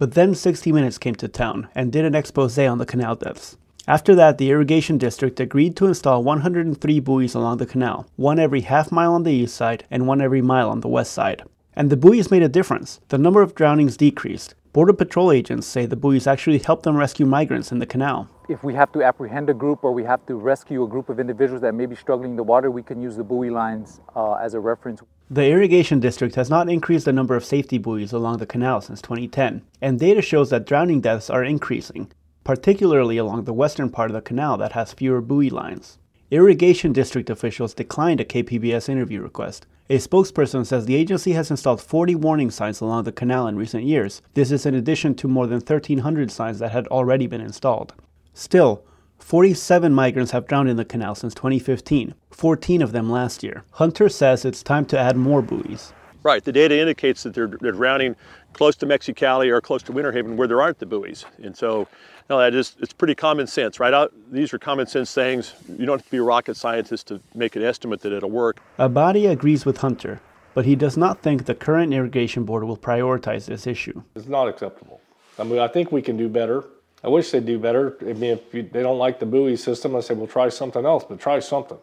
But 0.00 0.14
then 0.14 0.34
60 0.34 0.72
Minutes 0.72 0.98
came 0.98 1.14
to 1.14 1.28
town 1.28 1.68
and 1.72 1.92
did 1.92 2.04
an 2.04 2.16
expose 2.16 2.58
on 2.58 2.78
the 2.78 2.84
canal 2.84 3.14
deaths. 3.14 3.58
After 3.88 4.16
that, 4.16 4.38
the 4.38 4.50
irrigation 4.50 4.98
district 4.98 5.38
agreed 5.38 5.76
to 5.76 5.86
install 5.86 6.24
103 6.24 6.98
buoys 6.98 7.34
along 7.36 7.58
the 7.58 7.66
canal, 7.66 8.08
one 8.16 8.40
every 8.40 8.62
half 8.62 8.90
mile 8.90 9.12
on 9.12 9.22
the 9.22 9.30
east 9.30 9.54
side 9.54 9.84
and 9.92 10.08
one 10.08 10.20
every 10.20 10.42
mile 10.42 10.70
on 10.70 10.80
the 10.80 10.88
west 10.88 11.12
side. 11.12 11.44
And 11.74 11.88
the 11.88 11.96
buoys 11.96 12.28
made 12.28 12.42
a 12.42 12.48
difference. 12.48 13.00
The 13.10 13.18
number 13.18 13.42
of 13.42 13.54
drownings 13.54 13.96
decreased. 13.96 14.56
Border 14.72 14.92
Patrol 14.92 15.30
agents 15.30 15.68
say 15.68 15.86
the 15.86 15.94
buoys 15.94 16.26
actually 16.26 16.58
helped 16.58 16.82
them 16.82 16.96
rescue 16.96 17.26
migrants 17.26 17.70
in 17.70 17.78
the 17.78 17.86
canal. 17.86 18.28
If 18.48 18.64
we 18.64 18.74
have 18.74 18.90
to 18.90 19.04
apprehend 19.04 19.50
a 19.50 19.54
group 19.54 19.84
or 19.84 19.92
we 19.92 20.02
have 20.02 20.26
to 20.26 20.34
rescue 20.34 20.82
a 20.82 20.88
group 20.88 21.08
of 21.08 21.20
individuals 21.20 21.62
that 21.62 21.74
may 21.74 21.86
be 21.86 21.94
struggling 21.94 22.32
in 22.32 22.36
the 22.36 22.42
water, 22.42 22.72
we 22.72 22.82
can 22.82 23.00
use 23.00 23.16
the 23.16 23.24
buoy 23.24 23.50
lines 23.50 24.00
uh, 24.16 24.32
as 24.34 24.54
a 24.54 24.60
reference. 24.60 25.00
The 25.30 25.46
irrigation 25.46 26.00
district 26.00 26.34
has 26.34 26.50
not 26.50 26.68
increased 26.68 27.04
the 27.04 27.12
number 27.12 27.36
of 27.36 27.44
safety 27.44 27.78
buoys 27.78 28.12
along 28.12 28.38
the 28.38 28.46
canal 28.46 28.80
since 28.80 29.00
2010, 29.00 29.62
and 29.80 29.98
data 29.98 30.22
shows 30.22 30.50
that 30.50 30.66
drowning 30.66 31.00
deaths 31.00 31.30
are 31.30 31.44
increasing, 31.44 32.10
particularly 32.46 33.16
along 33.16 33.42
the 33.42 33.52
western 33.52 33.90
part 33.90 34.08
of 34.08 34.14
the 34.14 34.22
canal 34.22 34.56
that 34.56 34.70
has 34.70 34.92
fewer 34.92 35.20
buoy 35.20 35.50
lines. 35.50 35.98
Irrigation 36.30 36.92
district 36.92 37.28
officials 37.28 37.74
declined 37.74 38.20
a 38.20 38.24
KPBS 38.24 38.88
interview 38.88 39.20
request. 39.20 39.66
A 39.90 39.98
spokesperson 39.98 40.64
says 40.64 40.86
the 40.86 40.94
agency 40.94 41.32
has 41.32 41.50
installed 41.50 41.82
40 41.82 42.14
warning 42.14 42.52
signs 42.52 42.80
along 42.80 43.02
the 43.02 43.10
canal 43.10 43.48
in 43.48 43.56
recent 43.56 43.82
years. 43.82 44.22
This 44.34 44.52
is 44.52 44.64
in 44.64 44.76
addition 44.76 45.16
to 45.16 45.26
more 45.26 45.48
than 45.48 45.58
1,300 45.58 46.30
signs 46.30 46.60
that 46.60 46.70
had 46.70 46.86
already 46.86 47.26
been 47.26 47.40
installed. 47.40 47.94
Still, 48.32 48.84
47 49.18 49.92
migrants 49.92 50.30
have 50.30 50.46
drowned 50.46 50.68
in 50.68 50.76
the 50.76 50.84
canal 50.84 51.16
since 51.16 51.34
2015, 51.34 52.14
14 52.30 52.80
of 52.80 52.92
them 52.92 53.10
last 53.10 53.42
year. 53.42 53.64
Hunter 53.72 54.08
says 54.08 54.44
it's 54.44 54.62
time 54.62 54.84
to 54.86 54.98
add 54.98 55.16
more 55.16 55.42
buoys. 55.42 55.92
Right, 56.22 56.42
the 56.42 56.52
data 56.52 56.78
indicates 56.78 57.22
that 57.22 57.34
they're, 57.34 57.50
they're 57.60 57.72
drowning 57.72 58.16
close 58.56 58.74
to 58.74 58.86
Mexicali 58.86 59.50
or 59.50 59.60
close 59.60 59.82
to 59.82 59.92
Winter 59.92 60.12
Haven 60.12 60.38
where 60.38 60.48
there 60.48 60.62
aren't 60.62 60.78
the 60.78 60.86
buoys. 60.86 61.26
And 61.42 61.54
so 61.54 61.86
no, 62.30 62.38
that 62.38 62.54
is, 62.54 62.74
it's 62.80 62.94
pretty 62.94 63.14
common 63.14 63.46
sense, 63.46 63.78
right? 63.78 63.92
Out, 63.92 64.14
these 64.32 64.54
are 64.54 64.58
common 64.58 64.86
sense 64.86 65.12
things. 65.12 65.52
You 65.68 65.84
don't 65.84 65.98
have 65.98 66.06
to 66.06 66.10
be 66.10 66.16
a 66.16 66.22
rocket 66.22 66.56
scientist 66.56 67.06
to 67.08 67.20
make 67.34 67.54
an 67.54 67.62
estimate 67.62 68.00
that 68.00 68.12
it'll 68.12 68.30
work. 68.30 68.60
Abatti 68.78 69.30
agrees 69.30 69.66
with 69.66 69.78
Hunter, 69.78 70.22
but 70.54 70.64
he 70.64 70.74
does 70.74 70.96
not 70.96 71.20
think 71.20 71.44
the 71.44 71.54
current 71.54 71.92
irrigation 71.92 72.44
board 72.44 72.64
will 72.64 72.78
prioritize 72.78 73.44
this 73.44 73.66
issue. 73.66 74.02
It's 74.14 74.26
not 74.26 74.48
acceptable. 74.48 75.02
I 75.38 75.44
mean, 75.44 75.58
I 75.58 75.68
think 75.68 75.92
we 75.92 76.00
can 76.00 76.16
do 76.16 76.30
better. 76.30 76.64
I 77.04 77.08
wish 77.08 77.30
they'd 77.30 77.44
do 77.44 77.58
better. 77.58 77.98
I 78.00 78.14
mean, 78.14 78.30
if 78.32 78.54
you, 78.54 78.62
they 78.62 78.82
don't 78.82 78.98
like 78.98 79.20
the 79.20 79.26
buoy 79.26 79.54
system, 79.56 79.94
I 79.94 80.00
say, 80.00 80.14
well, 80.14 80.26
try 80.26 80.48
something 80.48 80.86
else, 80.86 81.04
but 81.06 81.20
try 81.20 81.40
something. 81.40 81.78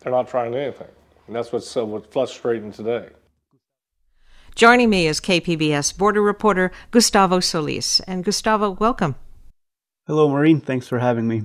They're 0.00 0.12
not 0.12 0.28
trying 0.28 0.52
anything. 0.56 0.88
And 1.28 1.36
that's 1.36 1.52
what's, 1.52 1.76
uh, 1.76 1.84
what's 1.84 2.08
frustrating 2.12 2.72
today. 2.72 3.08
Joining 4.58 4.90
me 4.90 5.06
is 5.06 5.20
KPBS 5.20 5.96
border 5.96 6.20
reporter 6.20 6.72
Gustavo 6.90 7.38
Solis. 7.38 8.00
And 8.08 8.24
Gustavo, 8.24 8.72
welcome. 8.72 9.14
Hello, 10.08 10.28
Maureen. 10.28 10.60
Thanks 10.60 10.88
for 10.88 10.98
having 10.98 11.28
me. 11.28 11.44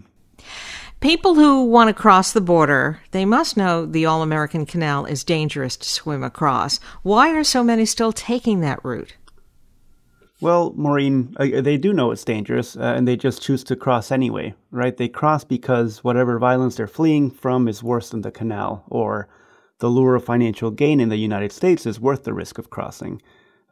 People 0.99 1.35
who 1.35 1.65
want 1.65 1.89
to 1.89 1.93
cross 1.93 2.33
the 2.33 2.41
border, 2.41 3.01
they 3.11 3.23
must 3.23 3.55
know 3.55 3.85
the 3.85 4.03
All 4.03 4.23
American 4.23 4.65
Canal 4.65 5.05
is 5.05 5.23
dangerous 5.23 5.77
to 5.77 5.87
swim 5.87 6.23
across. 6.23 6.79
Why 7.03 7.29
are 7.35 7.43
so 7.43 7.63
many 7.63 7.85
still 7.85 8.13
taking 8.13 8.61
that 8.61 8.83
route? 8.83 9.15
Well, 10.41 10.73
Maureen, 10.75 11.35
uh, 11.37 11.61
they 11.61 11.77
do 11.77 11.93
know 11.93 12.09
it's 12.09 12.25
dangerous, 12.25 12.75
uh, 12.75 12.95
and 12.97 13.07
they 13.07 13.15
just 13.15 13.43
choose 13.43 13.63
to 13.65 13.75
cross 13.75 14.11
anyway, 14.11 14.55
right? 14.71 14.97
They 14.97 15.07
cross 15.07 15.43
because 15.43 16.03
whatever 16.03 16.39
violence 16.39 16.77
they're 16.77 16.87
fleeing 16.87 17.29
from 17.29 17.67
is 17.67 17.83
worse 17.83 18.09
than 18.09 18.21
the 18.21 18.31
canal, 18.31 18.83
or 18.87 19.27
the 19.83 19.89
lure 19.89 20.15
of 20.15 20.23
financial 20.23 20.71
gain 20.71 21.01
in 21.01 21.09
the 21.09 21.17
United 21.17 21.51
States 21.51 21.85
is 21.85 21.99
worth 21.99 22.23
the 22.23 22.33
risk 22.33 22.57
of 22.57 22.69
crossing. 22.69 23.21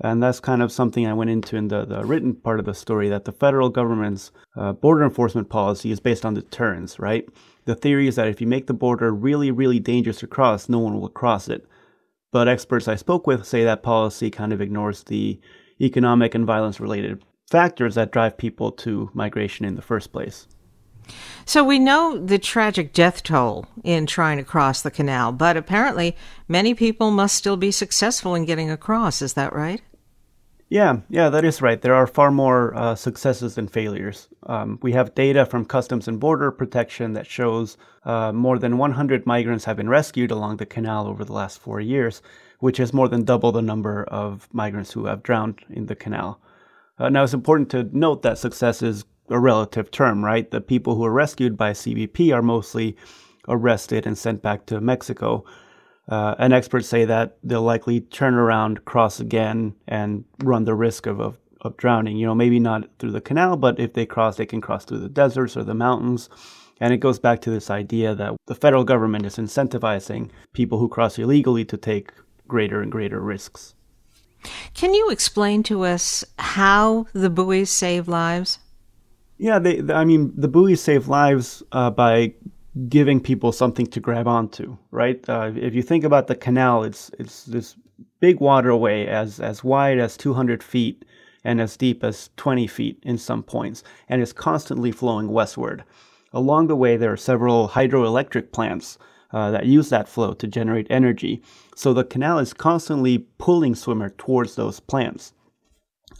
And 0.01 0.21
that's 0.21 0.41
kind 0.41 0.61
of 0.61 0.69
something 0.69 1.07
I 1.07 1.13
went 1.13 1.29
into 1.29 1.55
in 1.55 1.69
the, 1.69 1.85
the 1.85 2.03
written 2.03 2.35
part 2.35 2.59
of 2.59 2.65
the 2.65 2.73
story 2.73 3.07
that 3.07 3.23
the 3.23 3.31
federal 3.31 3.69
government's 3.69 4.33
uh, 4.57 4.73
border 4.73 5.05
enforcement 5.05 5.47
policy 5.47 5.89
is 5.89 6.01
based 6.01 6.25
on 6.25 6.33
deterrence, 6.33 6.99
right? 6.99 7.25
The 7.63 7.75
theory 7.75 8.09
is 8.09 8.17
that 8.17 8.27
if 8.27 8.41
you 8.41 8.47
make 8.47 8.67
the 8.67 8.73
border 8.73 9.13
really, 9.13 9.51
really 9.51 9.79
dangerous 9.79 10.19
to 10.19 10.27
cross, 10.27 10.67
no 10.67 10.79
one 10.79 10.99
will 10.99 11.07
cross 11.07 11.47
it. 11.47 11.65
But 12.33 12.49
experts 12.49 12.89
I 12.89 12.95
spoke 12.95 13.25
with 13.25 13.45
say 13.45 13.63
that 13.63 13.81
policy 13.81 14.29
kind 14.29 14.51
of 14.51 14.59
ignores 14.59 15.03
the 15.03 15.39
economic 15.79 16.35
and 16.35 16.45
violence 16.45 16.81
related 16.81 17.23
factors 17.49 17.95
that 17.95 18.11
drive 18.11 18.37
people 18.37 18.73
to 18.83 19.09
migration 19.13 19.65
in 19.65 19.75
the 19.75 19.81
first 19.81 20.11
place. 20.11 20.45
So 21.45 21.63
we 21.63 21.79
know 21.79 22.17
the 22.17 22.39
tragic 22.39 22.93
death 22.93 23.23
toll 23.23 23.65
in 23.83 24.05
trying 24.05 24.37
to 24.37 24.43
cross 24.43 24.81
the 24.81 24.91
canal, 24.91 25.31
but 25.31 25.57
apparently 25.57 26.15
many 26.47 26.73
people 26.73 27.11
must 27.11 27.35
still 27.35 27.57
be 27.57 27.71
successful 27.71 28.35
in 28.35 28.45
getting 28.45 28.69
across. 28.69 29.21
Is 29.21 29.33
that 29.33 29.53
right? 29.53 29.81
Yeah, 30.71 31.01
yeah, 31.09 31.27
that 31.27 31.43
is 31.43 31.61
right. 31.61 31.81
There 31.81 31.93
are 31.93 32.07
far 32.07 32.31
more 32.31 32.73
uh, 32.73 32.95
successes 32.95 33.55
than 33.55 33.67
failures. 33.67 34.29
Um, 34.43 34.79
we 34.81 34.93
have 34.93 35.13
data 35.13 35.45
from 35.45 35.65
Customs 35.65 36.07
and 36.07 36.17
Border 36.17 36.49
Protection 36.49 37.11
that 37.11 37.27
shows 37.27 37.75
uh, 38.05 38.31
more 38.31 38.57
than 38.57 38.77
100 38.77 39.25
migrants 39.25 39.65
have 39.65 39.75
been 39.75 39.89
rescued 39.89 40.31
along 40.31 40.57
the 40.57 40.65
canal 40.65 41.07
over 41.07 41.25
the 41.25 41.33
last 41.33 41.59
four 41.59 41.81
years, 41.81 42.21
which 42.59 42.79
is 42.79 42.93
more 42.93 43.09
than 43.09 43.25
double 43.25 43.51
the 43.51 43.61
number 43.61 44.05
of 44.05 44.47
migrants 44.53 44.93
who 44.93 45.07
have 45.07 45.23
drowned 45.23 45.59
in 45.69 45.87
the 45.87 45.95
canal. 45.95 46.39
Uh, 46.97 47.09
now, 47.09 47.25
it's 47.25 47.33
important 47.33 47.69
to 47.71 47.89
note 47.91 48.21
that 48.21 48.37
success 48.37 48.81
is 48.81 49.03
a 49.31 49.39
relative 49.39 49.89
term, 49.91 50.23
right? 50.23 50.49
The 50.49 50.61
people 50.61 50.95
who 50.95 51.05
are 51.05 51.11
rescued 51.11 51.57
by 51.57 51.71
CBP 51.71 52.33
are 52.35 52.41
mostly 52.41 52.95
arrested 53.47 54.05
and 54.05 54.17
sent 54.17 54.41
back 54.41 54.65
to 54.67 54.81
Mexico. 54.81 55.45
Uh, 56.09 56.35
and 56.39 56.53
experts 56.53 56.87
say 56.87 57.05
that 57.05 57.37
they'll 57.43 57.61
likely 57.61 58.01
turn 58.01 58.33
around, 58.33 58.85
cross 58.85 59.19
again, 59.19 59.73
and 59.87 60.25
run 60.39 60.65
the 60.65 60.75
risk 60.75 61.05
of, 61.05 61.19
of, 61.19 61.39
of 61.61 61.77
drowning. 61.77 62.17
You 62.17 62.25
know, 62.25 62.35
maybe 62.35 62.59
not 62.59 62.89
through 62.99 63.11
the 63.11 63.21
canal, 63.21 63.55
but 63.57 63.79
if 63.79 63.93
they 63.93 64.05
cross, 64.05 64.37
they 64.37 64.45
can 64.45 64.61
cross 64.61 64.85
through 64.85 64.99
the 64.99 65.09
deserts 65.09 65.55
or 65.55 65.63
the 65.63 65.73
mountains. 65.73 66.29
And 66.79 66.93
it 66.93 66.97
goes 66.97 67.19
back 67.19 67.41
to 67.41 67.51
this 67.51 67.69
idea 67.69 68.15
that 68.15 68.35
the 68.47 68.55
federal 68.55 68.83
government 68.83 69.25
is 69.25 69.37
incentivizing 69.37 70.31
people 70.53 70.79
who 70.79 70.89
cross 70.89 71.19
illegally 71.19 71.63
to 71.65 71.77
take 71.77 72.11
greater 72.47 72.81
and 72.81 72.91
greater 72.91 73.21
risks. 73.21 73.75
Can 74.73 74.93
you 74.95 75.11
explain 75.11 75.61
to 75.63 75.83
us 75.83 76.25
how 76.39 77.05
the 77.13 77.29
buoys 77.29 77.69
save 77.69 78.07
lives? 78.07 78.57
Yeah, 79.41 79.57
they, 79.57 79.81
I 79.91 80.05
mean, 80.05 80.31
the 80.37 80.47
buoys 80.47 80.81
save 80.81 81.07
lives 81.07 81.63
uh, 81.71 81.89
by 81.89 82.35
giving 82.87 83.19
people 83.19 83.51
something 83.51 83.87
to 83.87 83.99
grab 83.99 84.27
onto, 84.27 84.77
right? 84.91 85.27
Uh, 85.27 85.51
if 85.55 85.73
you 85.73 85.81
think 85.81 86.03
about 86.03 86.27
the 86.27 86.35
canal, 86.35 86.83
it's 86.83 87.09
it's 87.17 87.45
this 87.45 87.75
big 88.19 88.39
waterway 88.39 89.07
as 89.07 89.39
as 89.39 89.63
wide 89.63 89.97
as 89.97 90.15
200 90.15 90.61
feet 90.61 91.05
and 91.43 91.59
as 91.59 91.75
deep 91.75 92.03
as 92.03 92.29
20 92.37 92.67
feet 92.67 92.99
in 93.01 93.17
some 93.17 93.41
points, 93.41 93.83
and 94.07 94.21
is 94.21 94.31
constantly 94.31 94.91
flowing 94.91 95.29
westward. 95.29 95.83
Along 96.33 96.67
the 96.67 96.75
way, 96.75 96.95
there 96.95 97.11
are 97.11 97.17
several 97.17 97.69
hydroelectric 97.69 98.51
plants 98.51 98.99
uh, 99.33 99.49
that 99.49 99.65
use 99.65 99.89
that 99.89 100.07
flow 100.07 100.33
to 100.33 100.45
generate 100.45 100.85
energy. 100.91 101.41
So 101.75 101.93
the 101.93 102.03
canal 102.03 102.37
is 102.37 102.53
constantly 102.53 103.25
pulling 103.39 103.73
swimmer 103.73 104.09
towards 104.09 104.53
those 104.53 104.79
plants. 104.79 105.33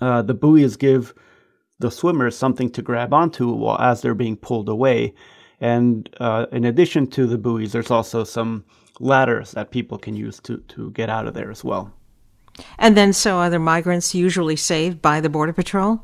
Uh, 0.02 0.24
the 0.24 0.34
buoys 0.34 0.76
give 0.76 1.14
the 1.82 1.92
swimmers 1.92 2.38
something 2.38 2.70
to 2.72 2.82
grab 2.82 3.14
onto 3.14 3.52
while 3.52 3.80
as 3.80 4.02
they're 4.02 4.16
being 4.16 4.38
pulled 4.38 4.70
away 4.70 5.14
and 5.62 6.10
uh, 6.20 6.48
in 6.52 6.66
addition 6.66 7.08
to 7.12 7.28
the 7.28 7.38
buoys, 7.38 7.72
there's 7.72 7.92
also 7.92 8.24
some 8.24 8.66
ladders 9.00 9.52
that 9.52 9.70
people 9.70 10.00
can 10.00 10.16
use 10.16 10.40
to, 10.42 10.58
to 10.70 10.90
get 10.92 11.10
out 11.10 11.28
of 11.28 11.36
there 11.36 11.52
as 11.52 11.64
well. 11.64 11.94
And 12.80 12.98
then, 12.98 13.14
so 13.14 13.38
are 13.38 13.50
the 13.50 13.60
migrants 13.60 14.14
usually 14.14 14.56
saved 14.56 15.02
by 15.02 15.22
the 15.22 15.30
Border 15.30 15.54
Patrol? 15.54 16.04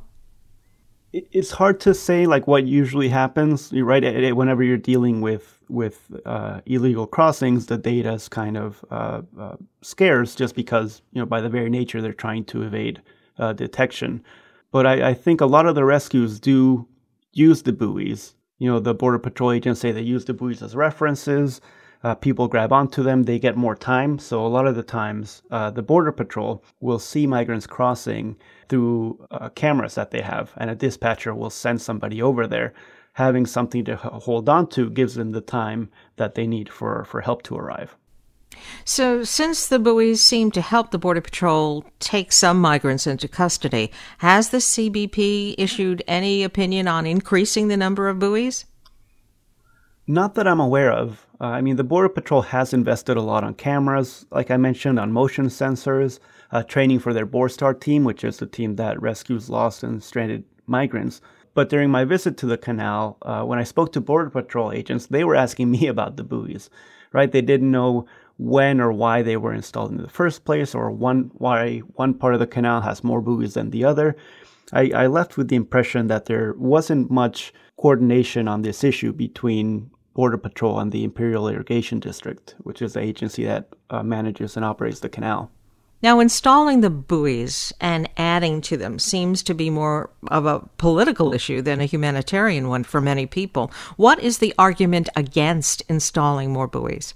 It's 1.11 1.51
hard 1.51 1.79
to 1.81 1.93
say 1.93 2.27
like 2.27 2.45
what 2.47 2.65
usually 2.65 3.09
happens. 3.09 3.73
Right. 3.73 4.03
Whenever 4.35 4.61
you're 4.61 4.77
dealing 4.77 5.21
with 5.21 5.57
with 5.69 6.11
uh, 6.25 6.61
illegal 6.65 7.07
crossings, 7.07 7.65
the 7.65 7.77
data 7.77 8.13
is 8.13 8.29
kind 8.29 8.57
of 8.57 8.85
uh, 8.91 9.21
uh, 9.39 9.55
scarce 9.81 10.35
just 10.35 10.53
because 10.53 11.01
you 11.13 11.19
know 11.19 11.25
by 11.25 11.41
the 11.41 11.49
very 11.49 11.69
nature 11.69 12.01
they're 12.01 12.13
trying 12.13 12.43
to 12.45 12.61
evade 12.61 13.01
uh, 13.39 13.53
detection. 13.53 14.23
But 14.71 14.85
I, 14.85 15.09
I 15.09 15.13
think 15.13 15.41
a 15.41 15.45
lot 15.45 15.65
of 15.65 15.75
the 15.75 15.85
rescues 15.85 16.39
do 16.39 16.87
use 17.31 17.63
the 17.63 17.73
buoys 17.73 18.35
you 18.59 18.69
know, 18.69 18.79
the 18.79 18.93
Border 18.93 19.19
Patrol 19.19 19.51
agents 19.51 19.79
say 19.79 19.91
they 19.91 20.01
use 20.01 20.25
the 20.25 20.33
buoys 20.33 20.63
as 20.63 20.75
references. 20.75 21.61
Uh, 22.03 22.15
people 22.15 22.47
grab 22.47 22.71
onto 22.71 23.03
them, 23.03 23.23
they 23.23 23.39
get 23.39 23.57
more 23.57 23.75
time. 23.75 24.19
So, 24.19 24.45
a 24.45 24.47
lot 24.47 24.67
of 24.67 24.75
the 24.75 24.83
times, 24.83 25.41
uh, 25.49 25.71
the 25.71 25.81
Border 25.81 26.11
Patrol 26.11 26.63
will 26.79 26.99
see 26.99 27.25
migrants 27.25 27.67
crossing 27.67 28.35
through 28.69 29.25
uh, 29.31 29.49
cameras 29.49 29.95
that 29.95 30.11
they 30.11 30.21
have, 30.21 30.53
and 30.57 30.69
a 30.69 30.75
dispatcher 30.75 31.33
will 31.33 31.49
send 31.49 31.81
somebody 31.81 32.21
over 32.21 32.45
there. 32.47 32.73
Having 33.13 33.47
something 33.47 33.83
to 33.85 33.95
hold 33.95 34.47
on 34.47 34.67
to 34.69 34.91
gives 34.91 35.15
them 35.15 35.31
the 35.31 35.41
time 35.41 35.89
that 36.17 36.35
they 36.35 36.45
need 36.45 36.69
for, 36.69 37.03
for 37.05 37.21
help 37.21 37.41
to 37.43 37.55
arrive. 37.55 37.97
So, 38.85 39.23
since 39.23 39.67
the 39.67 39.79
buoys 39.79 40.21
seem 40.21 40.51
to 40.51 40.61
help 40.61 40.91
the 40.91 40.97
Border 40.97 41.21
Patrol 41.21 41.85
take 41.99 42.31
some 42.31 42.59
migrants 42.59 43.07
into 43.07 43.27
custody, 43.27 43.91
has 44.19 44.49
the 44.49 44.57
CBP 44.57 45.55
issued 45.57 46.03
any 46.07 46.43
opinion 46.43 46.87
on 46.87 47.05
increasing 47.05 47.67
the 47.67 47.77
number 47.77 48.09
of 48.09 48.19
buoys? 48.19 48.65
Not 50.07 50.35
that 50.35 50.47
I'm 50.47 50.61
aware 50.61 50.91
of. 50.91 51.27
Uh, 51.39 51.45
I 51.45 51.61
mean, 51.61 51.75
the 51.75 51.83
Border 51.83 52.09
Patrol 52.09 52.41
has 52.41 52.73
invested 52.73 53.17
a 53.17 53.21
lot 53.21 53.43
on 53.43 53.53
cameras, 53.53 54.25
like 54.31 54.49
I 54.49 54.57
mentioned, 54.57 54.99
on 54.99 55.11
motion 55.11 55.47
sensors, 55.47 56.19
uh, 56.51 56.63
training 56.63 56.99
for 56.99 57.13
their 57.13 57.27
Borstar 57.27 57.79
team, 57.79 58.05
which 58.05 58.23
is 58.23 58.37
the 58.37 58.45
team 58.45 58.77
that 58.77 59.01
rescues 59.01 59.49
lost 59.49 59.83
and 59.83 60.01
stranded 60.01 60.45
migrants. 60.65 61.21
But 61.53 61.69
during 61.69 61.89
my 61.89 62.05
visit 62.05 62.37
to 62.37 62.45
the 62.45 62.57
canal, 62.57 63.17
uh, 63.23 63.43
when 63.43 63.59
I 63.59 63.63
spoke 63.63 63.91
to 63.93 64.01
Border 64.01 64.29
Patrol 64.29 64.71
agents, 64.71 65.07
they 65.07 65.23
were 65.23 65.35
asking 65.35 65.71
me 65.75 65.87
about 65.87 66.15
the 66.15 66.23
buoys, 66.23 66.69
right? 67.11 67.31
They 67.31 67.41
didn't 67.41 67.71
know 67.71 68.05
when 68.37 68.79
or 68.79 68.91
why 68.91 69.21
they 69.21 69.37
were 69.37 69.53
installed 69.53 69.91
in 69.91 69.97
the 69.97 70.09
first 70.09 70.45
place, 70.45 70.75
or 70.75 70.91
one 70.91 71.31
why 71.35 71.79
one 71.95 72.13
part 72.13 72.33
of 72.33 72.39
the 72.39 72.47
canal 72.47 72.81
has 72.81 73.03
more 73.03 73.21
buoys 73.21 73.55
than 73.55 73.71
the 73.71 73.83
other. 73.83 74.15
I, 74.73 74.91
I 74.93 75.07
left 75.07 75.37
with 75.37 75.47
the 75.47 75.55
impression 75.55 76.07
that 76.07 76.25
there 76.25 76.53
wasn't 76.57 77.09
much 77.09 77.53
coordination 77.79 78.47
on 78.47 78.61
this 78.61 78.83
issue 78.83 79.13
between 79.13 79.89
Border 80.13 80.37
Patrol 80.37 80.79
and 80.79 80.91
the 80.91 81.03
Imperial 81.03 81.47
Irrigation 81.47 81.99
District, 81.99 82.55
which 82.59 82.81
is 82.81 82.93
the 82.93 82.99
agency 82.99 83.45
that 83.45 83.69
uh, 83.89 84.03
manages 84.03 84.55
and 84.55 84.65
operates 84.65 84.99
the 84.99 85.09
canal. 85.09 85.51
Now, 86.03 86.19
installing 86.19 86.81
the 86.81 86.91
buoys 86.91 87.73
and 87.81 88.07
adding 88.17 88.61
to 88.61 88.77
them 88.77 88.99
seems 88.99 89.41
to 89.43 89.55
be 89.55 89.71
more 89.71 90.11
of 90.27 90.45
a 90.45 90.59
political 90.77 91.33
issue 91.33 91.61
than 91.61 91.81
a 91.81 91.85
humanitarian 91.85 92.67
one 92.67 92.83
for 92.83 93.01
many 93.01 93.25
people. 93.25 93.71
What 93.95 94.19
is 94.19 94.37
the 94.37 94.53
argument 94.59 95.09
against 95.15 95.81
installing 95.89 96.51
more 96.51 96.67
buoys? 96.67 97.15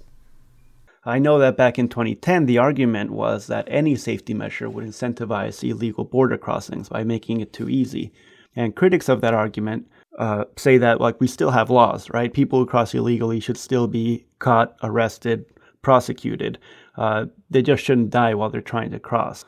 I 1.04 1.18
know 1.18 1.38
that 1.40 1.56
back 1.56 1.78
in 1.78 1.88
2010, 1.88 2.46
the 2.46 2.58
argument 2.58 3.10
was 3.10 3.48
that 3.48 3.66
any 3.68 3.96
safety 3.96 4.34
measure 4.34 4.70
would 4.70 4.84
incentivize 4.84 5.68
illegal 5.68 6.04
border 6.04 6.38
crossings 6.38 6.88
by 6.88 7.02
making 7.02 7.40
it 7.40 7.52
too 7.52 7.68
easy. 7.68 8.12
And 8.54 8.76
critics 8.76 9.08
of 9.08 9.20
that 9.22 9.34
argument 9.34 9.88
uh, 10.18 10.44
say 10.56 10.78
that, 10.78 11.00
like, 11.00 11.20
we 11.20 11.26
still 11.26 11.50
have 11.50 11.70
laws, 11.70 12.08
right? 12.10 12.32
People 12.32 12.60
who 12.60 12.66
cross 12.66 12.94
illegally 12.94 13.40
should 13.40 13.56
still 13.56 13.88
be 13.88 14.26
caught, 14.38 14.76
arrested, 14.82 15.44
prosecuted. 15.80 16.58
Uh, 16.96 17.26
they 17.50 17.62
just 17.62 17.82
shouldn't 17.82 18.10
die 18.10 18.34
while 18.34 18.50
they're 18.50 18.60
trying 18.60 18.92
to 18.92 19.00
cross. 19.00 19.44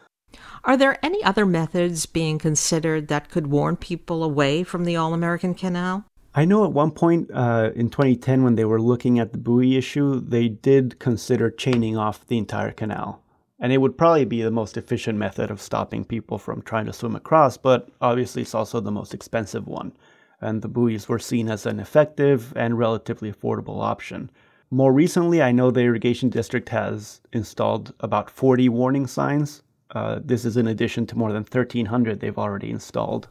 Are 0.64 0.76
there 0.76 0.98
any 1.04 1.22
other 1.22 1.46
methods 1.46 2.06
being 2.06 2.38
considered 2.38 3.06
that 3.08 3.30
could 3.30 3.46
warn 3.46 3.76
people 3.76 4.24
away 4.24 4.64
from 4.64 4.84
the 4.84 4.96
All 4.96 5.14
American 5.14 5.54
Canal? 5.54 6.04
I 6.36 6.44
know 6.44 6.64
at 6.64 6.72
one 6.72 6.90
point 6.90 7.30
uh, 7.32 7.70
in 7.76 7.90
2010, 7.90 8.42
when 8.42 8.56
they 8.56 8.64
were 8.64 8.80
looking 8.80 9.20
at 9.20 9.30
the 9.30 9.38
buoy 9.38 9.76
issue, 9.76 10.18
they 10.18 10.48
did 10.48 10.98
consider 10.98 11.48
chaining 11.48 11.96
off 11.96 12.26
the 12.26 12.38
entire 12.38 12.72
canal. 12.72 13.22
And 13.60 13.72
it 13.72 13.78
would 13.78 13.96
probably 13.96 14.24
be 14.24 14.42
the 14.42 14.50
most 14.50 14.76
efficient 14.76 15.16
method 15.16 15.48
of 15.48 15.60
stopping 15.62 16.04
people 16.04 16.38
from 16.38 16.62
trying 16.62 16.86
to 16.86 16.92
swim 16.92 17.14
across, 17.14 17.56
but 17.56 17.88
obviously 18.00 18.42
it's 18.42 18.54
also 18.54 18.80
the 18.80 18.90
most 18.90 19.14
expensive 19.14 19.68
one. 19.68 19.92
And 20.40 20.60
the 20.60 20.68
buoys 20.68 21.08
were 21.08 21.20
seen 21.20 21.48
as 21.48 21.66
an 21.66 21.78
effective 21.78 22.52
and 22.56 22.76
relatively 22.76 23.32
affordable 23.32 23.80
option. 23.80 24.28
More 24.72 24.92
recently, 24.92 25.40
I 25.40 25.52
know 25.52 25.70
the 25.70 25.82
irrigation 25.82 26.30
district 26.30 26.68
has 26.70 27.20
installed 27.32 27.94
about 28.00 28.28
40 28.28 28.68
warning 28.70 29.06
signs. 29.06 29.62
Uh, 29.92 30.18
this 30.24 30.44
is 30.44 30.56
in 30.56 30.66
addition 30.66 31.06
to 31.06 31.16
more 31.16 31.30
than 31.30 31.44
1,300 31.44 32.18
they've 32.18 32.36
already 32.36 32.70
installed. 32.70 33.28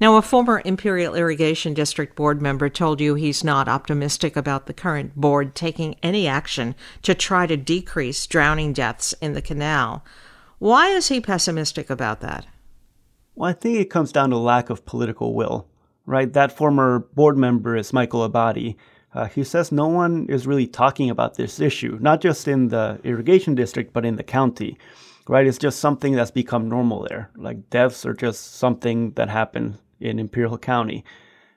Now, 0.00 0.16
a 0.16 0.22
former 0.22 0.60
Imperial 0.64 1.14
Irrigation 1.14 1.74
District 1.74 2.16
board 2.16 2.42
member 2.42 2.68
told 2.68 3.00
you 3.00 3.14
he's 3.14 3.44
not 3.44 3.68
optimistic 3.68 4.36
about 4.36 4.66
the 4.66 4.74
current 4.74 5.14
board 5.14 5.54
taking 5.54 5.94
any 6.02 6.26
action 6.26 6.74
to 7.02 7.14
try 7.14 7.46
to 7.46 7.56
decrease 7.56 8.26
drowning 8.26 8.72
deaths 8.72 9.14
in 9.20 9.34
the 9.34 9.42
canal. 9.42 10.04
Why 10.58 10.88
is 10.88 11.08
he 11.08 11.20
pessimistic 11.20 11.90
about 11.90 12.20
that? 12.20 12.46
Well, 13.34 13.50
I 13.50 13.52
think 13.52 13.78
it 13.78 13.90
comes 13.90 14.12
down 14.12 14.30
to 14.30 14.36
lack 14.36 14.70
of 14.70 14.84
political 14.84 15.34
will, 15.34 15.66
right? 16.06 16.32
That 16.32 16.56
former 16.56 17.00
board 17.14 17.36
member 17.36 17.76
is 17.76 17.92
Michael 17.92 18.28
Abatti. 18.28 18.76
Uh, 19.14 19.26
he 19.26 19.44
says 19.44 19.70
no 19.70 19.88
one 19.88 20.26
is 20.28 20.46
really 20.46 20.66
talking 20.66 21.10
about 21.10 21.34
this 21.34 21.60
issue, 21.60 21.98
not 22.00 22.20
just 22.20 22.48
in 22.48 22.68
the 22.68 22.98
irrigation 23.04 23.54
district, 23.54 23.92
but 23.92 24.04
in 24.04 24.16
the 24.16 24.22
county 24.22 24.78
right? 25.28 25.46
It's 25.46 25.58
just 25.58 25.80
something 25.80 26.14
that's 26.14 26.30
become 26.30 26.68
normal 26.68 27.06
there. 27.08 27.30
Like 27.36 27.70
deaths 27.70 28.04
are 28.06 28.14
just 28.14 28.56
something 28.56 29.12
that 29.12 29.28
happen 29.28 29.78
in 30.00 30.18
Imperial 30.18 30.58
County. 30.58 31.04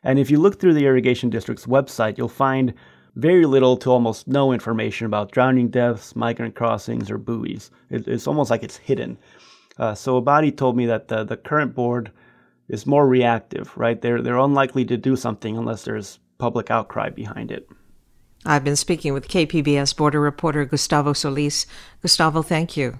And 0.03 0.19
if 0.19 0.29
you 0.29 0.39
look 0.39 0.59
through 0.59 0.75
the 0.75 0.85
irrigation 0.85 1.29
district's 1.29 1.65
website, 1.65 2.17
you'll 2.17 2.29
find 2.29 2.73
very 3.15 3.45
little 3.45 3.77
to 3.77 3.91
almost 3.91 4.27
no 4.27 4.51
information 4.51 5.07
about 5.07 5.31
drowning 5.31 5.69
deaths, 5.69 6.15
migrant 6.15 6.53
crossings, 6.53 7.09
or 7.09 7.17
buoys. 7.17 7.71
It, 7.89 8.07
it's 8.07 8.27
almost 8.27 8.51
like 8.51 8.61
it's 8.61 8.77
hidden. 8.77 9.17
Uh, 9.77 9.95
so 9.95 10.21
Abatti 10.21 10.55
told 10.55 10.77
me 10.77 10.85
that 10.85 11.07
the, 11.07 11.23
the 11.23 11.37
current 11.37 11.73
board 11.73 12.11
is 12.67 12.85
more 12.85 13.07
reactive, 13.07 13.75
right? 13.77 14.01
They're, 14.01 14.21
they're 14.21 14.37
unlikely 14.37 14.85
to 14.85 14.97
do 14.97 15.15
something 15.15 15.57
unless 15.57 15.83
there's 15.83 16.19
public 16.37 16.69
outcry 16.69 17.09
behind 17.09 17.51
it. 17.51 17.67
I've 18.45 18.63
been 18.63 18.75
speaking 18.75 19.13
with 19.13 19.27
KPBS 19.27 19.95
border 19.95 20.21
reporter 20.21 20.65
Gustavo 20.65 21.13
Solis. 21.13 21.65
Gustavo, 22.01 22.41
thank 22.43 22.77
you. 22.77 22.99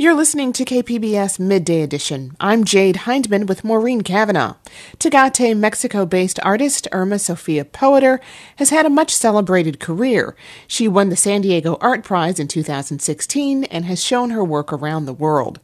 You're 0.00 0.14
listening 0.14 0.54
to 0.54 0.64
KPBS 0.64 1.38
Midday 1.38 1.82
Edition. 1.82 2.34
I'm 2.40 2.64
Jade 2.64 3.00
Hindman 3.04 3.44
with 3.44 3.64
Maureen 3.64 4.00
Kavanaugh. 4.00 4.54
Tecate, 4.98 5.54
Mexico 5.54 6.06
based 6.06 6.40
artist 6.42 6.88
Irma 6.90 7.18
Sofia 7.18 7.66
Poeter 7.66 8.18
has 8.56 8.70
had 8.70 8.86
a 8.86 8.88
much 8.88 9.14
celebrated 9.14 9.78
career. 9.78 10.34
She 10.66 10.88
won 10.88 11.10
the 11.10 11.16
San 11.16 11.42
Diego 11.42 11.76
Art 11.82 12.02
Prize 12.02 12.40
in 12.40 12.48
2016 12.48 13.64
and 13.64 13.84
has 13.84 14.02
shown 14.02 14.30
her 14.30 14.42
work 14.42 14.72
around 14.72 15.04
the 15.04 15.12
world. 15.12 15.60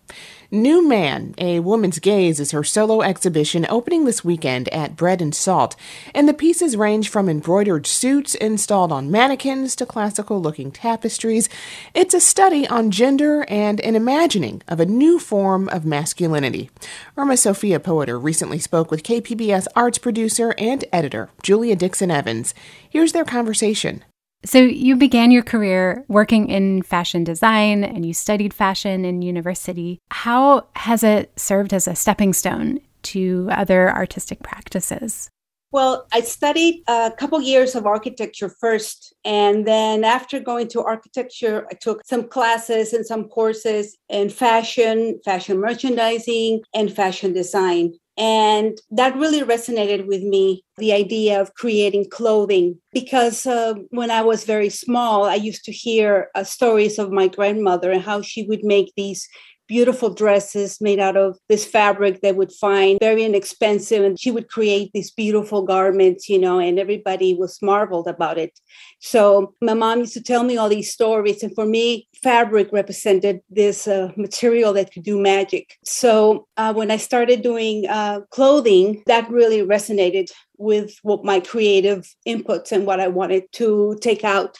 New 0.51 0.87
Man, 0.87 1.35
A 1.39 1.59
Woman's 1.59 1.99
Gaze 1.99 2.39
is 2.39 2.53
her 2.53 2.63
solo 2.63 3.03
exhibition 3.03 3.67
opening 3.69 4.05
this 4.05 4.25
weekend 4.25 4.69
at 4.69 4.95
Bread 4.95 5.21
and 5.21 5.35
Salt, 5.35 5.75
and 6.15 6.29
the 6.29 6.35
pieces 6.35 6.77
range 6.77 7.09
from 7.09 7.29
embroidered 7.29 7.85
suits 7.85 8.37
installed 8.37 8.93
on 8.93 9.11
mannequins 9.11 9.75
to 9.75 9.85
classical 9.85 10.41
looking 10.41 10.71
tapestries. 10.71 11.49
It's 11.95 12.15
a 12.15 12.21
study 12.21 12.65
on 12.69 12.93
gender 12.93 13.45
and 13.49 13.81
an 13.81 13.97
imagining 13.97 14.63
of 14.69 14.79
a 14.79 14.87
new 14.87 15.19
form 15.19 15.69
of 15.71 15.85
masculinity. 15.85 16.71
Irma 17.17 17.37
Sofia 17.37 17.81
Poeter 17.81 18.17
recently 18.17 18.61
spoke 18.61 18.91
with 18.91 19.03
KPBS 19.03 19.67
arts 19.75 19.99
producer 19.99 20.55
and 20.59 20.85
editor 20.93 21.29
Julia 21.43 21.75
Dixon 21.75 22.13
Evans. 22.13 22.55
Here's 22.89 23.13
their 23.13 23.25
conversation. 23.25 24.05
So, 24.45 24.59
you 24.59 24.97
began 24.97 25.33
your 25.33 25.43
career 25.43 26.05
working 26.07 26.49
in 26.49 26.83
fashion 26.83 27.25
design 27.25 27.83
and 27.83 28.07
you 28.07 28.15
studied 28.15 28.55
fashion 28.55 29.05
in 29.05 29.23
university. 29.23 29.99
How 30.11 30.67
has 30.77 31.03
it 31.03 31.33
served 31.39 31.75
as 31.75 31.89
a 31.89 31.97
stepping 31.97 32.33
stone 32.33 32.79
to 33.03 33.49
other 33.51 33.91
artistic 33.91 34.43
practices? 34.43 35.31
Well, 35.73 36.07
I 36.13 36.21
studied 36.21 36.85
a 36.87 37.13
couple 37.19 37.41
years 37.41 37.75
of 37.75 37.87
architecture 37.87 38.49
first. 38.49 39.13
And 39.25 39.67
then 39.67 40.05
after 40.05 40.39
going 40.39 40.69
to 40.69 40.83
architecture, 40.83 41.67
I 41.71 41.75
took 41.75 42.03
some 42.07 42.29
classes 42.29 42.93
and 42.93 43.05
some 43.05 43.25
courses 43.25 43.97
in 44.09 44.31
fashion, 44.31 45.21
fashion 45.25 45.59
merchandising, 45.59 46.63
and 46.73 46.93
fashion 46.93 47.33
design. 47.33 47.95
And 48.19 48.79
that 48.91 49.17
really 49.17 49.43
resonated 49.43 50.07
with 50.07 50.23
me 50.23 50.65
the 50.79 50.93
idea 50.93 51.41
of 51.41 51.55
creating 51.55 52.09
clothing. 52.11 52.79
Because 52.93 53.47
uh, 53.47 53.75
when 53.91 54.11
I 54.11 54.23
was 54.23 54.45
very 54.45 54.71
small, 54.71 55.25
I 55.25 55.35
used 55.35 55.65
to 55.65 55.73
hear 55.73 56.31
uh, 56.35 56.45
stories 56.45 56.99
of 56.99 57.13
my 57.13 57.29
grandmother 57.29 57.91
and 57.91 58.03
how 58.03 58.23
she 58.23 58.45
would 58.45 58.65
make 58.65 58.93
these 58.97 59.29
beautiful 59.67 60.11
dresses 60.11 60.81
made 60.81 60.99
out 60.99 61.17
of 61.17 61.39
this 61.49 61.65
fabric 61.65 62.21
that 62.21 62.37
would 62.37 62.53
find 62.53 62.99
very 63.01 63.25
inexpensive 63.25 64.05
and 64.05 64.19
she 64.19 64.31
would 64.31 64.49
create 64.49 64.91
these 64.93 65.11
beautiful 65.11 65.63
garments 65.63 66.29
you 66.29 66.39
know 66.39 66.59
and 66.59 66.79
everybody 66.79 67.35
was 67.35 67.61
marveled 67.63 68.07
about 68.07 68.39
it. 68.39 68.59
So 69.01 69.55
my 69.61 69.75
mom 69.75 70.01
used 70.01 70.15
to 70.15 70.23
tell 70.23 70.45
me 70.45 70.57
all 70.57 70.69
these 70.69 70.93
stories 70.93 71.43
and 71.43 71.55
for 71.55 71.67
me 71.67 72.09
fabric 72.23 72.69
represented 72.73 73.41
this 73.51 73.87
uh, 73.87 74.11
material 74.17 74.73
that 74.75 74.93
could 74.93 75.03
do 75.03 75.21
magic. 75.21 75.77
So 75.85 76.47
uh, 76.57 76.73
when 76.73 76.91
i 76.91 76.97
started 76.97 77.43
doing 77.43 77.87
uh, 77.89 78.21
clothing 78.31 79.03
that 79.07 79.31
really 79.31 79.61
resonated 79.63 80.31
with 80.59 80.99
what 81.03 81.25
my 81.25 81.41
creative 81.41 82.09
inputs 82.27 82.73
and 82.73 82.87
what 82.87 83.01
i 83.01 83.09
wanted 83.09 83.45
to 83.53 83.97
take 84.01 84.25
out 84.25 84.57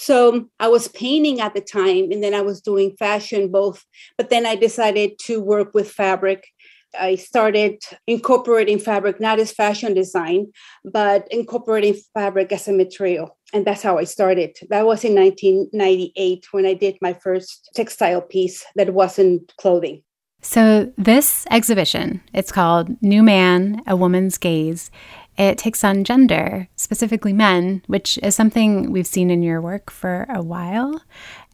so 0.00 0.48
I 0.58 0.68
was 0.68 0.88
painting 0.88 1.40
at 1.40 1.52
the 1.52 1.60
time 1.60 2.10
and 2.10 2.24
then 2.24 2.32
I 2.32 2.40
was 2.40 2.62
doing 2.62 2.96
fashion 2.98 3.50
both. 3.50 3.84
But 4.16 4.30
then 4.30 4.46
I 4.46 4.56
decided 4.56 5.18
to 5.26 5.42
work 5.42 5.74
with 5.74 5.90
fabric 5.90 6.44
I 6.98 7.14
started 7.14 7.82
incorporating 8.08 8.80
fabric 8.80 9.20
not 9.20 9.38
as 9.38 9.52
fashion 9.52 9.94
design, 9.94 10.52
but 10.84 11.28
incorporating 11.30 11.94
fabric 12.14 12.50
as 12.50 12.66
a 12.66 12.72
material. 12.72 13.38
And 13.52 13.64
that's 13.64 13.82
how 13.82 13.98
I 13.98 14.04
started. 14.04 14.56
That 14.70 14.86
was 14.86 15.04
in 15.04 15.14
1998 15.14 16.46
when 16.50 16.66
I 16.66 16.74
did 16.74 16.98
my 17.00 17.12
first 17.12 17.70
textile 17.76 18.22
piece 18.22 18.64
that 18.74 18.92
wasn't 18.92 19.52
clothing. 19.56 20.02
So, 20.42 20.90
this 20.96 21.46
exhibition, 21.50 22.22
it's 22.32 22.50
called 22.50 23.00
New 23.02 23.22
Man, 23.22 23.82
A 23.86 23.94
Woman's 23.94 24.38
Gaze. 24.38 24.90
It 25.40 25.56
takes 25.56 25.82
on 25.84 26.04
gender, 26.04 26.68
specifically 26.76 27.32
men, 27.32 27.82
which 27.86 28.18
is 28.22 28.34
something 28.34 28.92
we've 28.92 29.06
seen 29.06 29.30
in 29.30 29.42
your 29.42 29.62
work 29.62 29.90
for 29.90 30.26
a 30.28 30.42
while. 30.42 31.02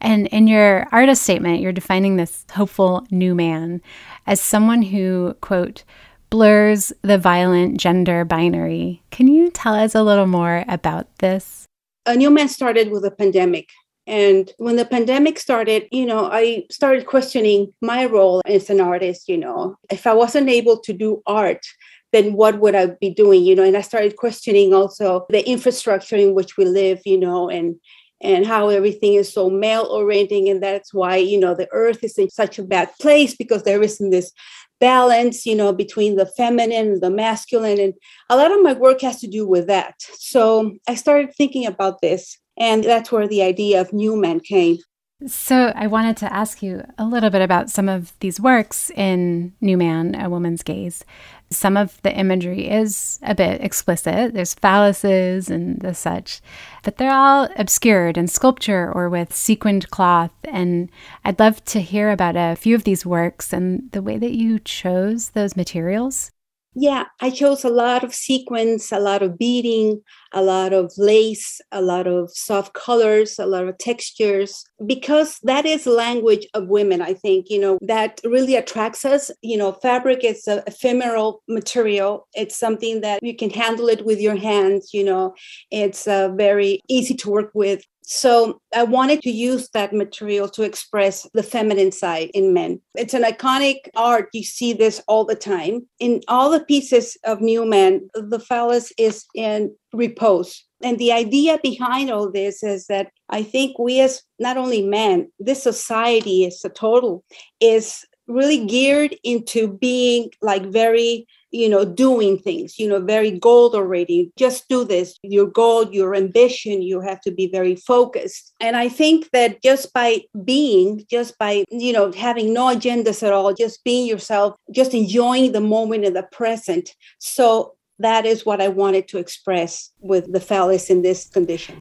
And 0.01 0.27
in 0.27 0.45
your 0.45 0.87
artist 0.91 1.23
statement, 1.23 1.61
you're 1.61 1.71
defining 1.71 2.17
this 2.17 2.45
hopeful 2.51 3.07
new 3.11 3.33
man 3.33 3.81
as 4.25 4.41
someone 4.41 4.81
who, 4.81 5.37
quote, 5.39 5.85
blurs 6.29 6.91
the 7.01 7.17
violent 7.17 7.79
gender 7.79 8.25
binary. 8.25 9.03
Can 9.09 9.29
you 9.29 9.49
tell 9.49 9.73
us 9.73 9.95
a 9.95 10.03
little 10.03 10.27
more 10.27 10.65
about 10.67 11.07
this? 11.19 11.65
A 12.05 12.13
new 12.13 12.29
man 12.29 12.49
started 12.49 12.91
with 12.91 13.05
a 13.05 13.11
pandemic. 13.11 13.69
And 14.05 14.51
when 14.57 14.75
the 14.75 14.85
pandemic 14.85 15.39
started, 15.39 15.87
you 15.93 16.05
know, 16.05 16.29
I 16.29 16.65
started 16.69 17.05
questioning 17.05 17.73
my 17.81 18.05
role 18.05 18.41
as 18.45 18.69
an 18.69 18.81
artist. 18.81 19.29
You 19.29 19.37
know, 19.37 19.77
if 19.89 20.05
I 20.05 20.13
wasn't 20.13 20.49
able 20.49 20.77
to 20.79 20.91
do 20.91 21.21
art, 21.25 21.65
then 22.13 22.33
what 22.33 22.59
would 22.59 22.75
I 22.75 22.87
be 22.87 23.13
doing? 23.13 23.43
You 23.43 23.55
know, 23.55 23.63
and 23.63 23.77
I 23.77 23.81
started 23.81 24.15
questioning 24.15 24.73
also 24.73 25.25
the 25.29 25.47
infrastructure 25.47 26.15
in 26.15 26.33
which 26.33 26.57
we 26.57 26.65
live, 26.65 27.01
you 27.05 27.19
know, 27.19 27.49
and 27.49 27.75
and 28.21 28.47
how 28.47 28.69
everything 28.69 29.13
is 29.13 29.31
so 29.31 29.49
male 29.49 29.87
orienting 29.91 30.49
and 30.49 30.61
that's 30.61 30.93
why 30.93 31.15
you 31.15 31.39
know 31.39 31.53
the 31.53 31.67
earth 31.71 32.03
is 32.03 32.17
in 32.17 32.29
such 32.29 32.57
a 32.57 32.63
bad 32.63 32.89
place 32.99 33.35
because 33.35 33.63
there 33.63 33.83
isn't 33.83 34.09
this 34.09 34.31
balance 34.79 35.45
you 35.45 35.55
know 35.55 35.71
between 35.71 36.15
the 36.15 36.25
feminine 36.25 36.87
and 36.87 37.01
the 37.01 37.09
masculine 37.09 37.79
and 37.79 37.93
a 38.29 38.35
lot 38.35 38.51
of 38.51 38.61
my 38.61 38.73
work 38.73 39.01
has 39.01 39.19
to 39.19 39.27
do 39.27 39.47
with 39.47 39.67
that 39.67 39.95
so 39.99 40.73
i 40.87 40.95
started 40.95 41.33
thinking 41.35 41.65
about 41.65 42.01
this 42.01 42.37
and 42.57 42.83
that's 42.83 43.11
where 43.11 43.27
the 43.27 43.43
idea 43.43 43.79
of 43.79 43.93
new 43.93 44.15
man 44.15 44.39
came 44.39 44.77
so 45.25 45.73
I 45.75 45.87
wanted 45.87 46.15
to 46.17 46.31
ask 46.31 46.61
you 46.61 46.83
a 46.99 47.03
little 47.03 47.31
bit 47.31 47.41
about 47.41 47.71
some 47.71 47.89
of 47.89 48.13
these 48.19 48.39
works 48.39 48.91
in 48.91 49.51
New 49.61 49.75
Man, 49.75 50.13
A 50.13 50.29
Woman's 50.29 50.61
Gaze. 50.61 51.03
Some 51.49 51.77
of 51.77 52.01
the 52.01 52.13
imagery 52.13 52.69
is 52.69 53.19
a 53.23 53.33
bit 53.33 53.61
explicit. 53.61 54.33
There's 54.33 54.55
phalluses 54.55 55.49
and 55.49 55.79
the 55.79 55.93
such, 55.93 56.41
but 56.83 56.97
they're 56.97 57.11
all 57.11 57.47
obscured 57.55 58.17
in 58.17 58.27
sculpture 58.27 58.91
or 58.93 59.09
with 59.09 59.33
sequined 59.33 59.89
cloth. 59.89 60.31
And 60.43 60.89
I'd 61.23 61.39
love 61.39 61.63
to 61.65 61.79
hear 61.79 62.11
about 62.11 62.35
a 62.35 62.55
few 62.55 62.75
of 62.75 62.83
these 62.83 63.05
works 63.05 63.53
and 63.53 63.89
the 63.91 64.01
way 64.01 64.17
that 64.17 64.35
you 64.35 64.59
chose 64.59 65.29
those 65.29 65.55
materials. 65.55 66.31
Yeah, 66.79 67.05
I 67.19 67.31
chose 67.31 67.63
a 67.63 67.71
lot 67.71 68.03
of 68.03 68.13
sequins, 68.13 68.91
a 68.91 68.99
lot 68.99 69.23
of 69.23 69.35
beading, 69.39 70.03
a 70.31 70.43
lot 70.43 70.73
of 70.73 70.93
lace, 70.95 71.59
a 71.71 71.81
lot 71.81 72.05
of 72.05 72.29
soft 72.31 72.75
colors, 72.75 73.39
a 73.39 73.47
lot 73.47 73.67
of 73.67 73.79
textures, 73.79 74.63
because 74.85 75.39
that 75.41 75.65
is 75.65 75.87
language 75.87 76.45
of 76.53 76.67
women, 76.67 77.01
I 77.01 77.15
think, 77.15 77.49
you 77.49 77.59
know, 77.59 77.79
that 77.81 78.21
really 78.23 78.55
attracts 78.55 79.05
us. 79.05 79.31
You 79.41 79.57
know, 79.57 79.71
fabric 79.71 80.23
is 80.23 80.47
an 80.47 80.61
ephemeral 80.67 81.41
material. 81.47 82.27
It's 82.35 82.55
something 82.55 83.01
that 83.01 83.23
you 83.23 83.35
can 83.35 83.49
handle 83.49 83.89
it 83.89 84.05
with 84.05 84.19
your 84.19 84.35
hands, 84.35 84.93
you 84.93 85.03
know, 85.03 85.33
it's 85.71 86.07
uh, 86.07 86.29
very 86.35 86.81
easy 86.87 87.15
to 87.15 87.31
work 87.31 87.49
with. 87.55 87.81
So 88.09 88.61
I 88.73 88.83
wanted 88.83 89.21
to 89.23 89.29
use 89.29 89.67
that 89.73 89.91
material 89.91 90.47
to 90.49 90.63
express 90.63 91.27
the 91.33 91.43
feminine 91.43 91.91
side 91.91 92.31
in 92.33 92.53
men. 92.53 92.79
It's 92.95 93.13
an 93.13 93.23
iconic 93.23 93.89
art. 93.97 94.29
You 94.31 94.45
see 94.45 94.71
this 94.71 95.01
all 95.09 95.25
the 95.25 95.35
time. 95.35 95.85
In 95.99 96.21
all 96.29 96.49
the 96.49 96.63
pieces 96.63 97.17
of 97.25 97.41
New 97.41 97.65
Man, 97.65 98.07
the 98.13 98.39
phallus 98.39 98.93
is 98.97 99.25
in 99.35 99.75
repose. 99.91 100.63
And 100.81 100.97
the 100.99 101.11
idea 101.11 101.59
behind 101.61 102.09
all 102.09 102.31
this 102.31 102.63
is 102.63 102.87
that 102.87 103.11
I 103.27 103.43
think 103.43 103.77
we 103.77 103.99
as 103.99 104.21
not 104.39 104.55
only 104.55 104.83
men, 104.83 105.29
this 105.37 105.61
society 105.61 106.45
as 106.45 106.61
a 106.63 106.69
total 106.69 107.25
is 107.59 108.05
really 108.25 108.65
geared 108.65 109.17
into 109.25 109.67
being 109.67 110.29
like 110.41 110.65
very 110.67 111.27
you 111.51 111.69
know 111.69 111.85
doing 111.85 112.37
things 112.37 112.77
you 112.79 112.87
know 112.87 112.99
very 112.99 113.31
goal 113.31 113.75
oriented. 113.75 114.31
Just 114.37 114.67
do 114.69 114.83
this. 114.83 115.17
Your 115.23 115.47
goal 115.47 115.91
your 115.91 116.15
ambition 116.15 116.81
you 116.81 116.99
have 117.01 117.21
to 117.21 117.31
be 117.31 117.47
very 117.47 117.75
focused. 117.75 118.53
And 118.59 118.75
i 118.75 118.89
think 118.89 119.29
that 119.31 119.61
just 119.61 119.93
by 119.93 120.21
being 120.43 121.05
just 121.09 121.37
by 121.37 121.63
you 121.69 121.93
know 121.93 122.11
having 122.11 122.53
no 122.53 122.67
agendas 122.67 123.23
at 123.23 123.33
all 123.33 123.53
just 123.53 123.83
being 123.83 124.07
yourself 124.07 124.55
just 124.71 124.93
enjoying 124.93 125.51
the 125.51 125.61
moment 125.61 126.05
in 126.05 126.13
the 126.13 126.23
present. 126.23 126.95
So 127.19 127.75
that 127.99 128.25
is 128.25 128.45
what 128.45 128.61
i 128.61 128.67
wanted 128.67 129.07
to 129.07 129.17
express 129.17 129.91
with 129.99 130.31
the 130.31 130.39
phallus 130.39 130.89
in 130.89 131.01
this 131.01 131.27
condition. 131.27 131.79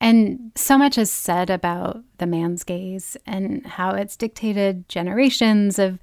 And 0.00 0.52
so 0.54 0.78
much 0.78 0.96
is 0.96 1.10
said 1.10 1.50
about 1.50 2.04
the 2.18 2.26
man's 2.26 2.62
gaze 2.62 3.16
and 3.26 3.66
how 3.66 3.90
it's 3.90 4.16
dictated 4.16 4.88
generations 4.88 5.78
of 5.78 5.98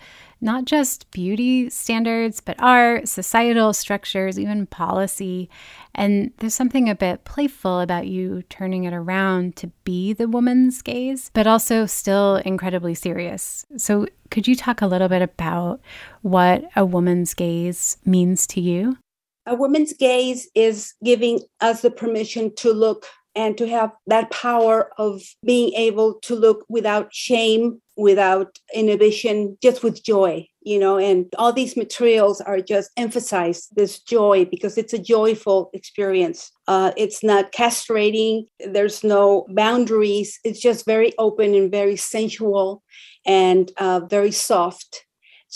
not 0.45 0.65
just 0.65 1.09
beauty 1.11 1.69
standards, 1.69 2.39
but 2.39 2.55
art, 2.59 3.09
societal 3.09 3.73
structures, 3.73 4.39
even 4.39 4.67
policy. 4.67 5.49
And 5.93 6.31
there's 6.37 6.53
something 6.53 6.87
a 6.87 6.95
bit 6.95 7.25
playful 7.25 7.81
about 7.81 8.07
you 8.07 8.43
turning 8.43 8.83
it 8.83 8.93
around 8.93 9.55
to 9.57 9.67
be 9.83 10.13
the 10.13 10.27
woman's 10.27 10.81
gaze, 10.81 11.31
but 11.33 11.47
also 11.47 11.85
still 11.85 12.37
incredibly 12.37 12.93
serious. 12.93 13.65
So, 13.75 14.07
could 14.29 14.47
you 14.47 14.55
talk 14.55 14.81
a 14.81 14.87
little 14.87 15.09
bit 15.09 15.21
about 15.21 15.81
what 16.21 16.63
a 16.75 16.85
woman's 16.85 17.33
gaze 17.33 17.97
means 18.05 18.47
to 18.47 18.61
you? 18.61 18.97
A 19.45 19.55
woman's 19.55 19.93
gaze 19.93 20.47
is 20.55 20.93
giving 21.03 21.41
us 21.61 21.81
the 21.81 21.91
permission 21.91 22.53
to 22.55 22.71
look 22.71 23.05
and 23.35 23.57
to 23.57 23.67
have 23.67 23.91
that 24.07 24.31
power 24.31 24.91
of 24.97 25.21
being 25.43 25.73
able 25.73 26.15
to 26.21 26.35
look 26.35 26.65
without 26.69 27.13
shame, 27.13 27.81
without 27.97 28.59
inhibition, 28.73 29.57
just 29.61 29.83
with 29.83 30.03
joy, 30.03 30.47
you 30.61 30.79
know, 30.79 30.97
and 30.97 31.27
all 31.37 31.53
these 31.53 31.77
materials 31.77 32.41
are 32.41 32.59
just 32.59 32.91
emphasize 32.97 33.67
this 33.75 33.99
joy 33.99 34.45
because 34.45 34.77
it's 34.77 34.93
a 34.93 34.99
joyful 34.99 35.69
experience. 35.73 36.51
Uh, 36.67 36.91
it's 36.97 37.23
not 37.23 37.51
castrating, 37.51 38.45
there's 38.59 39.03
no 39.03 39.45
boundaries, 39.49 40.39
it's 40.43 40.59
just 40.59 40.85
very 40.85 41.13
open 41.17 41.53
and 41.53 41.71
very 41.71 41.95
sensual 41.95 42.83
and 43.25 43.71
uh, 43.77 44.01
very 44.09 44.31
soft 44.31 45.05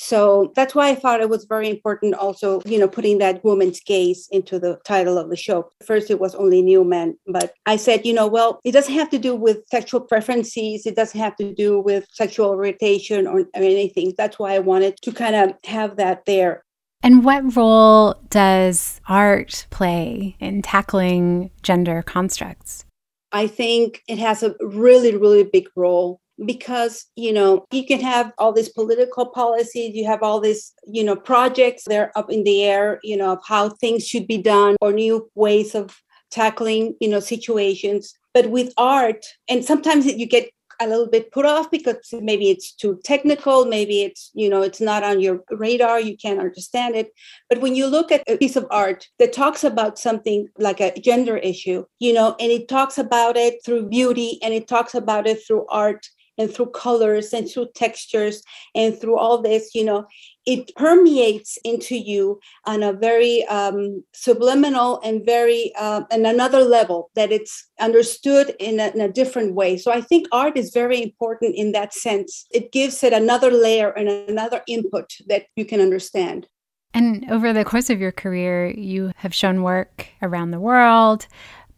so 0.02 0.54
that's 0.56 0.74
why 0.74 0.90
I 0.90 0.96
thought 0.96 1.20
it 1.20 1.30
was 1.30 1.44
very 1.44 1.70
important 1.70 2.16
also, 2.16 2.62
you 2.66 2.80
know, 2.80 2.88
putting 2.88 3.18
that 3.18 3.44
woman's 3.44 3.82
gaze 3.82 4.30
into 4.32 4.58
the 4.58 4.80
title 4.86 5.18
of 5.18 5.30
the 5.30 5.36
show. 5.36 5.70
First, 5.86 6.10
it 6.10 6.22
was 6.22 6.34
only 6.36 6.62
new 6.62 6.86
men, 6.86 7.18
but 7.28 7.54
I 7.66 7.76
said, 7.76 8.06
you 8.06 8.14
know, 8.14 8.26
well, 8.26 8.62
it 8.64 8.72
doesn't 8.72 8.94
have 8.94 9.10
to 9.10 9.20
do 9.20 9.36
with 9.36 9.58
sexual 9.70 10.00
preferences. 10.00 10.86
It 10.86 10.96
doesn't 10.96 11.20
have 11.20 11.36
to 11.36 11.54
do 11.54 11.82
with 11.82 12.08
sexual 12.14 12.48
orientation 12.48 13.28
or, 13.28 13.42
or 13.42 13.48
anything. 13.56 14.14
That's 14.18 14.40
why 14.40 14.54
I 14.54 14.60
wanted 14.60 14.96
to 15.02 15.12
kind 15.12 15.36
of 15.36 15.54
have 15.66 15.98
that 15.98 16.24
there. 16.26 16.64
And 17.04 17.26
what 17.26 17.58
role 17.58 18.16
does 18.30 19.02
art 19.10 19.68
play 19.70 20.38
in 20.40 20.62
tackling 20.62 21.52
gender 21.62 22.04
constructs? 22.04 22.86
I 23.34 23.48
think 23.48 24.02
it 24.08 24.18
has 24.18 24.44
a 24.44 24.56
really, 24.62 25.16
really 25.18 25.44
big 25.44 25.68
role 25.76 26.22
because 26.46 27.06
you 27.16 27.34
know 27.34 27.66
you 27.72 27.86
can 27.86 28.00
have 28.00 28.32
all 28.38 28.54
these 28.54 28.70
political 28.70 29.26
policies 29.26 29.96
you 29.96 30.06
have 30.06 30.24
all 30.24 30.40
these 30.40 30.74
you 30.88 31.04
know 31.04 31.16
projects 31.16 31.84
they're 31.86 32.12
up 32.18 32.32
in 32.32 32.44
the 32.44 32.64
air 32.64 33.00
you 33.04 33.18
know 33.18 33.34
of 33.34 33.40
how 33.46 33.70
things 33.70 34.08
should 34.08 34.28
be 34.28 34.38
done 34.38 34.76
or 34.82 34.94
new 34.94 35.30
ways 35.36 35.76
of 35.76 36.02
tackling 36.32 36.96
you 37.00 37.10
know 37.10 37.20
situations. 37.20 38.14
But 38.34 38.52
with 38.52 38.74
art 38.78 39.26
and 39.50 39.66
sometimes 39.66 40.06
you 40.06 40.26
get 40.26 40.50
a 40.82 40.88
little 40.88 41.08
bit 41.08 41.32
put 41.34 41.46
off 41.46 41.70
because 41.70 41.98
maybe 42.22 42.50
it's 42.50 42.72
too 42.72 43.02
technical 43.04 43.66
maybe 43.66 44.04
it's 44.04 44.32
you 44.34 44.50
know 44.50 44.62
it's 44.62 44.80
not 44.80 45.04
on 45.04 45.20
your 45.20 45.44
radar 45.50 46.00
you 46.00 46.16
can't 46.16 46.40
understand 46.40 46.96
it. 46.96 47.12
But 47.50 47.60
when 47.60 47.76
you 47.76 47.88
look 47.88 48.12
at 48.12 48.24
a 48.28 48.38
piece 48.38 48.56
of 48.56 48.68
art 48.72 49.08
that 49.18 49.34
talks 49.34 49.64
about 49.64 50.00
something 50.00 50.48
like 50.58 50.80
a 50.80 50.98
gender 51.00 51.38
issue 51.38 51.86
you 52.00 52.14
know 52.14 52.36
and 52.40 52.52
it 52.52 52.68
talks 52.68 52.98
about 52.98 53.36
it 53.36 53.56
through 53.66 53.90
beauty 53.90 54.40
and 54.42 54.54
it 54.54 54.68
talks 54.68 54.94
about 54.96 55.28
it 55.28 55.40
through 55.46 55.66
art 55.70 56.08
and 56.40 56.52
through 56.52 56.72
colors 56.72 57.34
and 57.34 57.48
through 57.50 57.68
textures 57.76 58.42
and 58.74 59.00
through 59.00 59.18
all 59.18 59.42
this, 59.42 59.76
you 59.76 59.84
know, 59.84 60.08
it 60.46 60.74
permeates 60.76 61.60
into 61.64 61.96
you 61.96 62.40
on 62.66 62.82
a 62.82 62.94
very 62.94 63.46
um, 63.48 64.04
subliminal 64.14 65.00
and 65.04 65.24
very 65.26 65.72
uh, 65.78 66.02
and 66.10 66.26
another 66.26 66.64
level 66.64 67.12
that 67.14 67.32
it's 67.32 67.70
understood 67.80 68.56
in 68.60 68.80
a, 68.80 68.88
in 68.88 69.02
a 69.02 69.12
different 69.12 69.54
way. 69.54 69.78
So 69.78 69.92
I 69.92 70.02
think 70.02 70.28
art 70.32 70.58
is 70.58 70.72
very 70.74 71.04
important 71.04 71.56
in 71.56 71.74
that 71.74 71.94
sense. 71.94 72.48
It 72.52 72.72
gives 72.72 73.04
it 73.04 73.14
another 73.14 73.52
layer 73.52 73.92
and 73.92 74.10
another 74.10 74.64
input 74.68 75.14
that 75.28 75.44
you 75.56 75.66
can 75.66 75.82
understand. 75.82 76.48
And 76.94 77.30
over 77.30 77.54
the 77.54 77.64
course 77.64 77.92
of 77.92 78.00
your 78.00 78.12
career, 78.12 78.72
you 78.72 79.12
have 79.18 79.36
shown 79.36 79.62
work 79.62 80.08
around 80.24 80.50
the 80.50 80.60
world, 80.60 81.28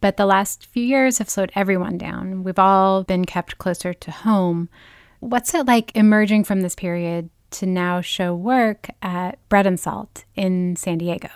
but 0.02 0.18
the 0.18 0.26
last 0.26 0.66
few 0.66 0.84
years 0.84 1.16
have 1.16 1.30
slowed 1.30 1.50
everyone 1.54 1.96
down. 1.96 2.44
We've 2.44 2.58
all 2.58 3.04
been 3.04 3.24
kept 3.24 3.56
closer 3.56 3.94
to 3.94 4.10
home. 4.10 4.68
What's 5.20 5.54
it 5.54 5.64
like 5.64 5.96
emerging 5.96 6.44
from 6.44 6.60
this 6.60 6.74
period 6.74 7.30
to 7.52 7.66
now 7.66 8.00
show 8.00 8.34
work 8.34 8.88
at 9.00 9.38
Bread 9.48 9.66
and 9.66 9.78
Salt 9.78 10.24
in 10.34 10.76
San 10.76 10.98
Diego. 10.98 11.28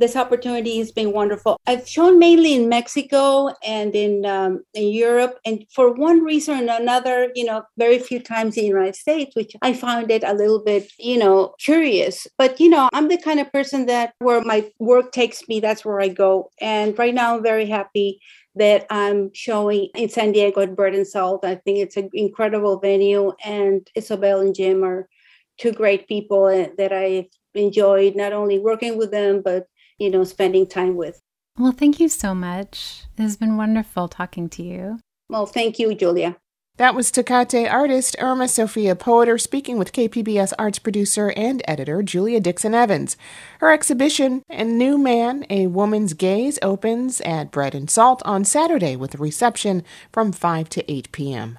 This 0.00 0.16
opportunity 0.16 0.78
has 0.78 0.90
been 0.90 1.12
wonderful. 1.12 1.60
I've 1.66 1.86
shown 1.86 2.18
mainly 2.18 2.54
in 2.54 2.70
Mexico 2.70 3.50
and 3.62 3.94
in 3.94 4.24
um, 4.24 4.62
in 4.72 4.88
Europe, 4.88 5.38
and 5.44 5.66
for 5.74 5.92
one 5.92 6.24
reason 6.24 6.70
or 6.70 6.76
another, 6.80 7.30
you 7.34 7.44
know, 7.44 7.64
very 7.76 7.98
few 7.98 8.18
times 8.18 8.56
in 8.56 8.62
the 8.62 8.68
United 8.68 8.96
States, 8.96 9.36
which 9.36 9.52
I 9.60 9.74
found 9.74 10.10
it 10.10 10.24
a 10.24 10.32
little 10.32 10.64
bit, 10.64 10.90
you 10.98 11.18
know, 11.18 11.54
curious. 11.58 12.26
But 12.38 12.58
you 12.60 12.70
know, 12.70 12.88
I'm 12.94 13.08
the 13.08 13.18
kind 13.18 13.40
of 13.40 13.52
person 13.52 13.84
that 13.86 14.14
where 14.20 14.40
my 14.40 14.72
work 14.78 15.12
takes 15.12 15.46
me, 15.48 15.60
that's 15.60 15.84
where 15.84 16.00
I 16.00 16.08
go. 16.08 16.50
And 16.62 16.98
right 16.98 17.14
now, 17.14 17.36
I'm 17.36 17.42
very 17.42 17.66
happy 17.66 18.20
that 18.54 18.86
I'm 18.88 19.30
showing 19.34 19.90
in 19.94 20.08
San 20.08 20.32
Diego 20.32 20.62
at 20.62 20.74
Bread 20.74 20.94
and 20.94 21.06
Salt. 21.06 21.44
I 21.44 21.56
think 21.56 21.76
it's 21.78 21.98
an 21.98 22.08
incredible 22.14 22.80
venue, 22.80 23.32
and 23.44 23.86
Isabel 23.94 24.40
and 24.40 24.54
Jim 24.54 24.82
are 24.82 25.10
two 25.58 25.72
great 25.72 26.08
people 26.08 26.44
uh, 26.46 26.68
that 26.78 26.90
I've 26.90 27.28
enjoyed 27.54 28.16
not 28.16 28.32
only 28.32 28.58
working 28.58 28.96
with 28.96 29.10
them, 29.10 29.42
but 29.44 29.66
you 30.00 30.10
know, 30.10 30.24
spending 30.24 30.66
time 30.66 30.96
with. 30.96 31.20
Well, 31.58 31.72
thank 31.72 32.00
you 32.00 32.08
so 32.08 32.34
much. 32.34 33.04
It 33.16 33.22
has 33.22 33.36
been 33.36 33.56
wonderful 33.56 34.08
talking 34.08 34.48
to 34.50 34.62
you. 34.62 34.98
Well, 35.28 35.46
thank 35.46 35.78
you, 35.78 35.94
Julia. 35.94 36.36
That 36.76 36.94
was 36.94 37.12
Tecate 37.12 37.70
artist 37.70 38.16
Irma 38.18 38.48
Sofia 38.48 38.96
Poeter 38.96 39.36
speaking 39.36 39.76
with 39.76 39.92
KPBS 39.92 40.54
arts 40.58 40.78
producer 40.78 41.30
and 41.36 41.62
editor 41.68 42.02
Julia 42.02 42.40
Dixon 42.40 42.74
Evans. 42.74 43.18
Her 43.58 43.70
exhibition, 43.70 44.42
A 44.48 44.64
New 44.64 44.96
Man, 44.96 45.44
A 45.50 45.66
Woman's 45.66 46.14
Gaze, 46.14 46.58
opens 46.62 47.20
at 47.20 47.50
Bread 47.50 47.74
and 47.74 47.90
Salt 47.90 48.22
on 48.24 48.46
Saturday 48.46 48.96
with 48.96 49.14
a 49.14 49.18
reception 49.18 49.84
from 50.10 50.32
5 50.32 50.70
to 50.70 50.90
8 50.90 51.12
p.m. 51.12 51.58